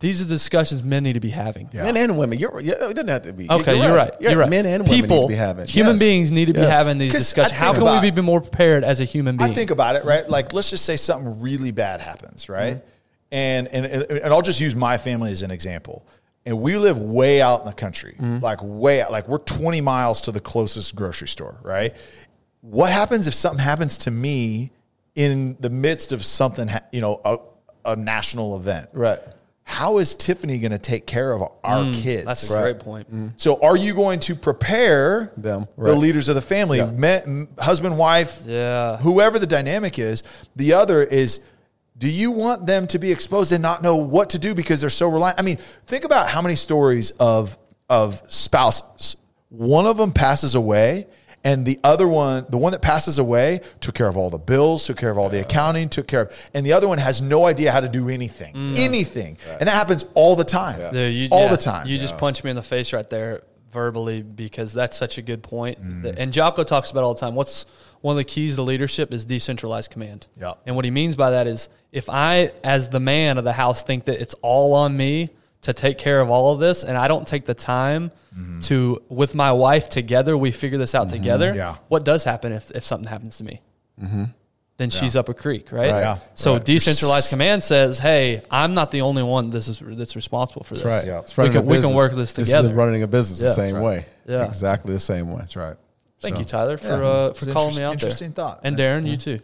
these 0.00 0.20
are 0.20 0.24
the 0.24 0.34
discussions 0.34 0.82
men 0.82 1.02
need 1.02 1.14
to 1.14 1.20
be 1.20 1.30
having. 1.30 1.68
Yeah. 1.72 1.84
Men 1.84 1.96
and 1.96 2.16
women. 2.18 2.38
You're, 2.38 2.60
yeah, 2.60 2.74
it 2.88 2.94
doesn't 2.94 3.08
have 3.08 3.22
to 3.22 3.32
be. 3.32 3.50
Okay, 3.50 3.76
you're, 3.80 3.96
right. 3.96 4.12
You're, 4.20 4.36
right. 4.36 4.48
Men 4.48 4.64
and 4.66 4.84
women 4.84 5.00
People, 5.00 5.16
need 5.22 5.22
to 5.22 5.28
be 5.28 5.34
having. 5.34 5.66
human 5.66 5.94
Yes. 5.94 6.00
beings 6.00 6.30
need 6.30 6.44
to 6.46 6.52
be 6.52 6.60
Yes. 6.60 6.70
having 6.70 6.98
these 6.98 7.12
discussions. 7.12 7.58
How 7.58 7.72
can 7.72 7.82
about- 7.82 8.02
we 8.02 8.10
be 8.12 8.20
more 8.20 8.40
prepared 8.40 8.84
as 8.84 9.00
a 9.00 9.04
human 9.04 9.36
being? 9.36 9.50
I 9.50 9.54
think 9.54 9.70
about 9.70 9.96
it, 9.96 10.04
right? 10.04 10.28
Like, 10.28 10.52
let's 10.52 10.70
just 10.70 10.84
say 10.84 10.96
something 10.96 11.40
really 11.40 11.72
bad 11.72 12.00
happens, 12.00 12.48
right? 12.48 12.76
Mm-hmm. 12.76 12.88
And, 13.30 13.68
and 13.68 13.86
and 13.86 14.32
I'll 14.32 14.40
just 14.42 14.60
use 14.60 14.74
my 14.74 14.96
family 14.98 15.32
as 15.32 15.42
an 15.42 15.50
example. 15.50 16.06
And 16.46 16.60
we 16.62 16.78
live 16.78 16.98
way 16.98 17.42
out 17.42 17.60
in 17.60 17.66
the 17.66 17.72
country, 17.74 18.14
Mm-hmm. 18.18 18.42
like 18.42 18.60
way 18.62 19.02
out, 19.02 19.10
like 19.12 19.28
we're 19.28 19.38
20 19.38 19.80
miles 19.82 20.22
to 20.22 20.32
the 20.32 20.40
closest 20.40 20.94
grocery 20.94 21.28
store, 21.28 21.58
right? 21.62 21.94
What 22.62 22.90
happens 22.92 23.26
if 23.26 23.34
something 23.34 23.62
happens 23.62 23.98
to 23.98 24.10
me 24.10 24.70
in 25.14 25.56
the 25.60 25.68
midst 25.70 26.12
of 26.12 26.24
something, 26.24 26.70
you 26.92 27.00
know, 27.00 27.20
a, 27.24 27.36
a 27.84 27.96
national 27.96 28.56
event? 28.56 28.88
Right. 28.92 29.18
How 29.68 29.98
is 29.98 30.14
Tiffany 30.14 30.58
going 30.60 30.72
to 30.72 30.78
take 30.78 31.06
care 31.06 31.30
of 31.30 31.42
our 31.62 31.84
kids? 31.92 32.22
Mm, 32.22 32.24
That's 32.24 32.50
a 32.50 32.58
great 32.58 32.78
point. 32.80 33.06
So, 33.36 33.60
are 33.60 33.76
you 33.76 33.92
going 33.94 34.18
to 34.20 34.34
prepare 34.34 35.30
Them, 35.36 35.68
the 35.76 35.94
leaders 35.94 36.30
of 36.30 36.36
the 36.36 36.40
family, 36.42 36.78
Yeah. 36.78 36.86
men, 36.86 37.48
husband, 37.58 37.98
wife, 37.98 38.40
Yeah. 38.46 38.96
whoever 38.96 39.38
the 39.38 39.46
dynamic 39.46 39.98
is? 39.98 40.22
The 40.56 40.72
other 40.72 41.02
is, 41.02 41.40
do 41.98 42.08
you 42.08 42.30
want 42.30 42.64
them 42.64 42.86
to 42.86 42.98
be 42.98 43.12
exposed 43.12 43.52
and 43.52 43.60
not 43.60 43.82
know 43.82 43.94
what 43.96 44.30
to 44.30 44.38
do 44.38 44.54
because 44.54 44.80
they're 44.80 44.88
so 44.88 45.06
reliant? 45.06 45.38
I 45.38 45.42
mean, 45.42 45.58
think 45.84 46.04
about 46.04 46.28
how 46.30 46.40
many 46.40 46.56
stories 46.56 47.10
of 47.20 47.58
of 47.90 48.22
spouses. 48.28 49.16
One 49.50 49.84
of 49.86 49.98
them 49.98 50.12
passes 50.12 50.54
away. 50.54 51.06
And 51.44 51.64
the 51.64 51.78
other 51.84 52.08
one, 52.08 52.46
the 52.48 52.58
one 52.58 52.72
that 52.72 52.82
passes 52.82 53.18
away, 53.18 53.60
took 53.80 53.94
care 53.94 54.08
of 54.08 54.16
all 54.16 54.28
the 54.28 54.38
bills, 54.38 54.86
took 54.86 54.96
care 54.96 55.10
of 55.10 55.18
all 55.18 55.28
the 55.28 55.40
accounting, 55.40 55.88
took 55.88 56.06
care 56.08 56.22
of, 56.22 56.50
and 56.52 56.66
the 56.66 56.72
other 56.72 56.88
one 56.88 56.98
has 56.98 57.20
no 57.20 57.46
idea 57.46 57.70
how 57.70 57.80
to 57.80 57.88
do 57.88 58.08
anything, 58.08 58.56
anything, 58.76 59.38
and 59.58 59.68
that 59.68 59.74
happens 59.74 60.04
all 60.14 60.34
the 60.36 60.44
time, 60.44 60.92
Dude, 60.92 61.14
you- 61.14 61.28
all 61.30 61.44
yeah, 61.44 61.50
the 61.50 61.56
time. 61.56 61.86
You 61.86 61.96
just 61.98 62.18
punched 62.18 62.42
me 62.44 62.50
in 62.50 62.56
the 62.56 62.62
face 62.62 62.92
right 62.92 63.08
there 63.08 63.42
verbally 63.72 64.22
because 64.22 64.72
that's 64.72 64.96
such 64.96 65.18
a 65.18 65.22
good 65.22 65.42
point. 65.42 65.80
Mm. 65.82 66.14
And 66.16 66.32
Jocko 66.32 66.64
talks 66.64 66.90
about 66.90 67.04
all 67.04 67.14
the 67.14 67.20
time. 67.20 67.34
What's 67.34 67.66
one 68.00 68.14
of 68.14 68.16
the 68.18 68.24
keys 68.24 68.56
to 68.56 68.62
leadership 68.62 69.12
is 69.12 69.24
decentralized 69.26 69.90
command. 69.90 70.26
Yeah. 70.40 70.54
And 70.66 70.76
what 70.76 70.84
he 70.84 70.90
means 70.90 71.16
by 71.16 71.30
that 71.30 71.46
is 71.46 71.68
if 71.92 72.08
I, 72.08 72.52
as 72.62 72.88
the 72.88 73.00
man 73.00 73.38
of 73.38 73.44
the 73.44 73.52
house, 73.52 73.82
think 73.82 74.06
that 74.06 74.20
it's 74.20 74.34
all 74.40 74.74
on 74.74 74.96
me 74.96 75.30
to 75.62 75.72
take 75.72 75.98
care 75.98 76.20
of 76.20 76.30
all 76.30 76.52
of 76.52 76.60
this, 76.60 76.84
and 76.84 76.96
I 76.96 77.08
don't 77.08 77.26
take 77.26 77.44
the 77.44 77.54
time 77.54 78.10
Mm-hmm. 78.38 78.60
to, 78.60 79.02
with 79.08 79.34
my 79.34 79.50
wife 79.50 79.88
together, 79.88 80.36
we 80.36 80.52
figure 80.52 80.78
this 80.78 80.94
out 80.94 81.08
together. 81.08 81.52
Yeah. 81.56 81.78
What 81.88 82.04
does 82.04 82.22
happen 82.22 82.52
if, 82.52 82.70
if 82.70 82.84
something 82.84 83.08
happens 83.08 83.38
to 83.38 83.44
me? 83.44 83.60
Then 84.76 84.90
she's 84.90 85.16
up 85.16 85.28
a 85.28 85.34
creek, 85.34 85.72
right? 85.72 85.90
Right. 85.90 86.00
Yeah. 86.00 86.18
So 86.34 86.52
Right. 86.52 86.64
decentralized 86.64 87.30
command 87.30 87.64
says, 87.64 87.98
"Hey, 87.98 88.42
I'm 88.48 88.74
not 88.74 88.92
the 88.92 89.00
only 89.00 89.24
one 89.24 89.50
this 89.50 89.66
is 89.66 89.82
that's 89.84 90.14
responsible 90.14 90.62
for 90.62 90.74
this. 90.74 90.84
That's 90.84 91.04
right. 91.04 91.12
Yeah. 91.12 91.18
It's 91.20 91.36
We 91.36 91.48
can- 91.48 91.56
a 91.56 91.62
we 91.62 91.80
can 91.80 91.94
work 91.94 92.12
this 92.12 92.32
This 92.32 92.46
together. 92.46 92.68
is 92.68 92.74
running 92.74 93.02
a 93.02 93.08
business 93.08 93.40
Yeah. 93.40 93.48
the 93.48 93.54
same 93.54 93.74
Right. 93.74 93.82
way. 93.84 94.06
Yeah. 94.28 94.44
Exactly 94.46 94.92
the 94.92 95.00
same 95.00 95.32
way. 95.32 95.40
That's 95.40 95.56
right. 95.56 95.76
Thank 96.20 96.36
So- 96.36 96.38
you, 96.38 96.44
Tyler, 96.44 96.78
for 96.78 96.86
Yeah. 97.02 97.08
uh, 97.08 97.32
for 97.32 97.46
an 97.46 97.52
calling 97.54 97.68
interest- 97.70 97.78
me 97.78 97.84
out 97.84 97.92
interesting 97.94 98.28
there. 98.30 98.44
thought. 98.44 98.60
And 98.62 98.76
Darren, 98.78 99.04
you 99.04 99.16
too. 99.16 99.40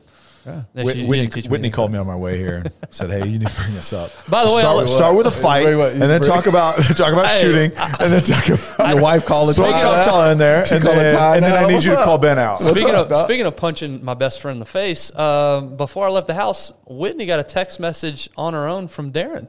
Yeah. 0.47 0.63
That 0.75 0.85
Whit- 0.85 0.97
you- 0.97 1.03
you 1.05 1.09
Whitney, 1.09 1.23
didn't 1.23 1.35
teach 1.35 1.45
me 1.47 1.51
Whitney 1.51 1.71
called 1.71 1.91
me 1.93 1.99
on 1.99 2.07
my 2.07 2.17
way 2.17 2.37
here. 2.37 2.57
and 2.65 2.71
Said, 2.91 3.11
"Hey, 3.11 3.27
you 3.29 3.39
need 3.39 3.49
to 3.49 3.55
bring 3.63 3.75
this 3.75 3.93
up." 3.93 4.11
By 4.29 4.45
the 4.45 4.53
way, 4.53 4.61
start, 4.61 4.75
I'll- 4.75 4.81
with, 4.83 4.91
start 4.91 5.17
with 5.17 5.27
a 5.27 5.31
fight, 5.31 5.65
Bring 5.65 5.79
what- 5.79 5.93
and 5.93 6.03
then 6.03 6.21
bring- 6.21 6.31
talk 6.31 6.47
about 6.47 6.77
talk 6.97 7.13
about 7.13 7.27
Hey, 7.31 7.41
shooting, 7.41 7.73
and 8.01 8.13
then 8.13 8.23
talk 8.23 8.47
about 8.49 8.89
Your 8.91 9.01
wife 9.03 9.25
called 9.25 9.55
Throw 9.55 9.65
Ty 9.71 9.81
Choctaw 9.81 10.21
out. 10.21 10.31
in 10.33 10.39
there, 10.39 10.67
She 10.67 10.75
and 10.77 10.85
called 10.85 10.97
then, 10.99 11.17
Ty 11.17 11.37
and 11.37 11.45
then 11.45 11.53
I 11.65 11.67
need 11.67 11.75
What's 11.75 11.87
you 11.87 11.93
to 11.93 11.99
up? 11.99 12.05
call 12.05 12.19
Ben 12.19 12.39
out. 12.39 12.61
Speaking 12.61 12.95
up, 12.95 13.11
of 13.11 13.17
speaking 13.25 13.47
of 13.47 13.57
punching 13.57 14.05
my 14.05 14.15
best 14.15 14.41
friend 14.41 14.57
in 14.57 14.61
the 14.61 14.67
face, 14.67 15.15
um, 15.17 15.77
before 15.77 16.07
I 16.07 16.11
left 16.11 16.27
the 16.27 16.35
house, 16.35 16.73
Whitney 16.87 17.27
got 17.27 17.41
a 17.41 17.45
text 17.45 17.81
message 17.81 18.29
on 18.37 18.53
her 18.53 18.69
own 18.69 18.89
from 18.89 19.13
Darren 19.13 19.47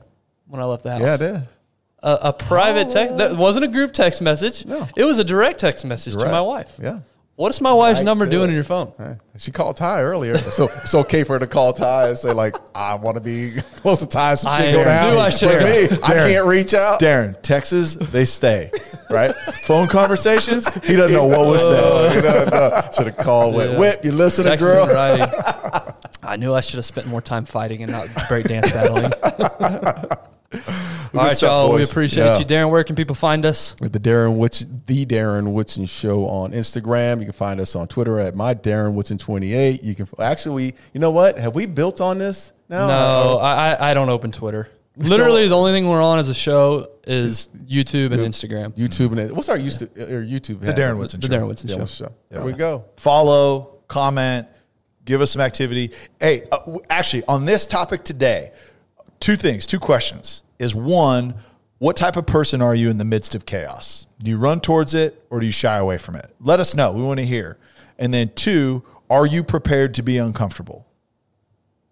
when 0.47 0.61
I 0.61 0.65
left 0.65 0.83
the 0.83 0.91
house. 0.91 1.01
Yeah, 1.01 1.13
I 1.13 1.17
did. 1.17 1.41
A, 2.03 2.17
a 2.29 2.33
private 2.33 2.89
text 2.89 3.17
that 3.17 3.35
wasn't 3.35 3.65
a 3.65 3.67
group 3.67 3.91
text 3.91 4.21
message. 4.21 4.65
No. 4.65 4.87
It 4.95 5.03
was 5.05 5.17
a 5.17 5.23
direct 5.23 5.59
text 5.59 5.83
message 5.85 6.13
to 6.15 6.25
my 6.29 6.41
wife. 6.41 6.79
Yeah. 6.81 6.99
What 7.37 7.49
is 7.49 7.59
my 7.59 7.73
wife's 7.73 7.99
Right 7.99 8.05
number 8.05 8.23
to 8.23 8.31
doing 8.31 8.45
it. 8.45 8.49
in 8.49 8.55
your 8.55 8.63
phone? 8.63 8.93
Right. 8.97 9.17
She 9.37 9.51
called 9.51 9.75
Ty 9.75 10.01
earlier, 10.03 10.37
so 10.37 10.69
it's 10.83 10.95
okay 10.95 11.25
for 11.25 11.33
her 11.33 11.39
to 11.39 11.47
call 11.47 11.73
Ty 11.73 12.07
and 12.09 12.17
say 12.17 12.31
like, 12.31 12.55
"I 12.73 12.95
want 12.95 13.15
to 13.15 13.21
be 13.21 13.59
close 13.75 13.99
to 13.99 14.05
Ty, 14.07 14.35
so 14.35 14.47
I 14.47 14.61
shit 14.61 14.71
go 14.71 14.77
knew 14.79 14.85
down." 14.85 15.17
I 15.17 15.29
should've- 15.31 15.89
For 15.89 15.95
me, 15.95 16.01
I 16.01 16.13
can't 16.31 16.47
reach 16.47 16.73
out. 16.73 17.01
Darren, 17.01 17.35
Texas, 17.41 17.95
they 17.95 18.23
stay, 18.23 18.71
right? 19.09 19.35
Phone 19.65 19.87
conversations, 19.89 20.69
he 20.85 20.95
doesn't 20.95 21.11
know 21.11 21.25
what 21.25 21.39
was 21.45 21.61
Oh, 21.65 22.07
said. 22.07 22.15
you 22.15 22.21
know, 22.21 22.45
no. 22.45 22.89
Should 22.95 23.07
have 23.07 23.17
called 23.17 23.55
Whit. 23.55 23.71
Yeah. 23.71 23.79
Whit, 23.79 24.05
you 24.05 24.11
listening, 24.13 24.53
Texting 24.53 24.59
girl? 24.59 24.83
and 24.85 24.93
writing. 24.93 25.93
I 26.23 26.37
knew 26.37 26.53
I 26.53 26.61
should 26.61 26.77
have 26.77 26.85
spent 26.85 27.05
more 27.07 27.21
time 27.21 27.43
fighting 27.43 27.83
and 27.83 27.91
not 27.91 28.07
breakdance 28.29 28.71
battling. 28.71 29.11
All 31.17 31.25
right, 31.25 31.37
stuff, 31.37 31.47
y'all. 31.49 31.73
We 31.73 31.83
appreciate 31.83 32.23
Yeah. 32.25 32.37
you, 32.39 32.45
Darren. 32.45 32.69
Where 32.69 32.83
can 32.83 32.95
people 32.95 33.15
find 33.15 33.45
us? 33.45 33.75
With 33.81 33.93
the 33.93 33.99
Darren 33.99 34.37
Witch, 34.37 34.63
the 34.85 35.05
Darren 35.05 35.51
Woodson 35.53 35.85
Show 35.85 36.27
on 36.27 36.51
Instagram. 36.51 37.19
You 37.19 37.25
can 37.25 37.33
find 37.33 37.59
us 37.59 37.75
on 37.75 37.87
Twitter 37.87 38.19
at 38.19 38.35
my 38.35 38.53
Darren 38.53 38.93
Woodson 38.93 39.17
twenty 39.17 39.53
eight. 39.53 39.83
You 39.83 39.95
can 39.95 40.07
actually, 40.19 40.55
we, 40.55 40.73
you 40.93 40.99
know 40.99 41.11
what? 41.11 41.37
Have 41.37 41.55
we 41.55 41.65
built 41.65 42.01
on 42.01 42.17
this 42.17 42.51
now? 42.69 42.87
No, 42.87 42.93
uh, 42.93 43.35
uh, 43.35 43.37
I, 43.37 43.73
I, 43.73 43.91
I 43.91 43.93
don't 43.93 44.09
open 44.09 44.31
Twitter. 44.31 44.69
Literally, 44.97 45.47
the 45.49 45.57
only 45.57 45.73
thing 45.73 45.87
we're 45.89 46.01
on 46.01 46.19
as 46.19 46.29
a 46.29 46.33
show 46.33 46.87
is 47.05 47.49
YouTube 47.67 48.13
and 48.13 48.21
Instagram. 48.21 48.71
YouTube 48.77 49.11
and 49.11 49.19
it. 49.19 49.35
What's 49.35 49.49
our 49.49 49.57
YouTube? 49.57 49.89
Uh, 49.99 50.15
or 50.15 50.23
YouTube 50.23 50.61
The 50.61 50.71
Darren 50.73 50.97
Woodson 50.97 51.19
The 51.19 51.27
Show. 51.27 51.33
Darren 51.33 51.47
Woodson 51.47 51.67
Yeah, 51.69 51.75
Show. 51.75 51.79
what's 51.81 51.97
the 51.97 52.05
show? 52.05 52.13
There 52.29 52.41
we 52.43 52.53
go. 52.53 52.85
Follow, 52.95 53.79
comment, 53.89 54.47
give 55.03 55.19
us 55.19 55.31
some 55.31 55.41
activity. 55.41 55.91
Hey, 56.19 56.43
uh, 56.49 56.77
actually, 56.89 57.23
on 57.27 57.43
this 57.43 57.65
topic 57.65 58.05
today, 58.05 58.51
two 59.19 59.35
things, 59.35 59.67
two 59.67 59.79
questions. 59.79 60.43
Is 60.59 60.73
one, 60.73 61.35
what 61.79 61.95
type 61.95 62.15
of 62.15 62.25
person 62.25 62.61
are 62.61 62.75
you 62.75 62.89
in 62.89 62.97
the 62.97 63.05
midst 63.05 63.35
of 63.35 63.45
chaos? 63.45 64.07
Do 64.19 64.31
you 64.31 64.37
run 64.37 64.61
towards 64.61 64.93
it 64.93 65.25
or 65.29 65.39
do 65.39 65.45
you 65.45 65.51
shy 65.51 65.77
away 65.77 65.97
from 65.97 66.15
it? 66.15 66.31
Let 66.39 66.59
us 66.59 66.75
know. 66.75 66.91
We 66.91 67.03
want 67.03 67.19
to 67.19 67.25
hear. 67.25 67.57
And 67.97 68.13
then 68.13 68.31
two, 68.35 68.83
are 69.09 69.25
you 69.25 69.43
prepared 69.43 69.93
to 69.95 70.03
be 70.03 70.17
uncomfortable? 70.17 70.87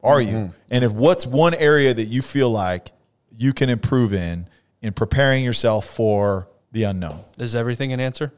Are 0.02 0.22
you? 0.22 0.34
Mm-hmm. 0.34 0.58
And 0.72 0.84
if 0.84 0.92
what's 0.92 1.26
one 1.26 1.54
area 1.54 1.94
that 1.94 2.06
you 2.06 2.22
feel 2.22 2.50
like 2.50 2.92
you 3.38 3.54
can 3.54 3.70
improve 3.70 4.14
in 4.14 4.48
in 4.82 4.94
preparing 4.94 5.44
yourself 5.44 5.86
for 5.86 6.48
the 6.72 6.84
unknown? 6.84 7.24
Is 7.38 7.56
everything 7.56 7.94
an 7.94 8.00
answer? 8.00 8.34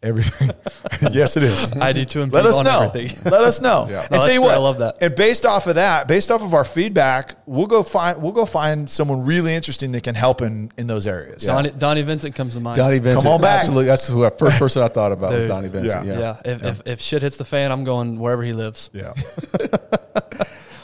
Everything. 0.00 0.50
yes, 1.12 1.36
it 1.36 1.42
is. 1.42 1.72
I 1.76 1.92
need 1.92 2.08
to 2.10 2.20
improve 2.20 2.44
Let 2.44 2.46
us 2.46 2.56
on 2.58 2.64
know. 2.64 2.82
everything. 2.82 3.22
Let 3.30 3.42
us 3.42 3.60
know. 3.60 3.86
Yeah. 3.90 4.02
And 4.02 4.10
No, 4.12 4.22
tell 4.22 4.32
you 4.32 4.42
what, 4.42 4.54
I 4.54 4.58
love 4.58 4.78
that. 4.78 4.98
And 5.02 5.14
based 5.16 5.44
off 5.44 5.66
of 5.66 5.74
that, 5.74 6.06
based 6.06 6.30
off 6.30 6.42
of 6.42 6.54
our 6.54 6.64
feedback, 6.64 7.36
we'll 7.46 7.66
go 7.66 7.82
find 7.82 8.22
we'll 8.22 8.32
go 8.32 8.44
find 8.44 8.88
someone 8.88 9.24
really 9.24 9.54
interesting 9.54 9.92
that 9.92 10.02
can 10.02 10.14
help 10.14 10.40
in 10.42 10.70
in 10.78 10.86
those 10.86 11.06
areas. 11.06 11.44
Donnie, 11.44 11.70
Donnie 11.70 12.02
Vincent 12.02 12.34
comes 12.34 12.54
to 12.54 12.60
mind. 12.60 12.76
Donnie 12.76 12.98
Vincent. 12.98 13.24
come 13.24 13.32
on 13.32 13.40
back. 13.40 13.60
Absolutely. 13.60 13.86
That's 13.86 14.06
who 14.06 14.24
I 14.24 14.30
first 14.30 14.58
person 14.58 14.82
I 14.82 14.88
thought 14.88 15.10
about 15.12 15.32
was 15.32 15.44
Dude. 15.44 15.48
Donnie 15.48 15.68
Vincent. 15.68 16.06
Yeah. 16.06 16.12
Yeah. 16.18 16.36
yeah. 16.44 16.52
If, 16.52 16.64
If, 16.64 16.82
if 16.86 17.00
shit 17.00 17.22
hits 17.22 17.36
the 17.36 17.44
fan, 17.44 17.72
I'm 17.72 17.84
going 17.84 18.18
wherever 18.20 18.42
he 18.42 18.52
lives. 18.52 18.90
Yeah. 18.92 19.12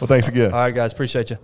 Well, 0.00 0.08
thanks 0.08 0.28
again. 0.28 0.52
All 0.52 0.58
right, 0.58 0.74
guys. 0.74 0.92
Appreciate 0.92 1.30
you. 1.30 1.38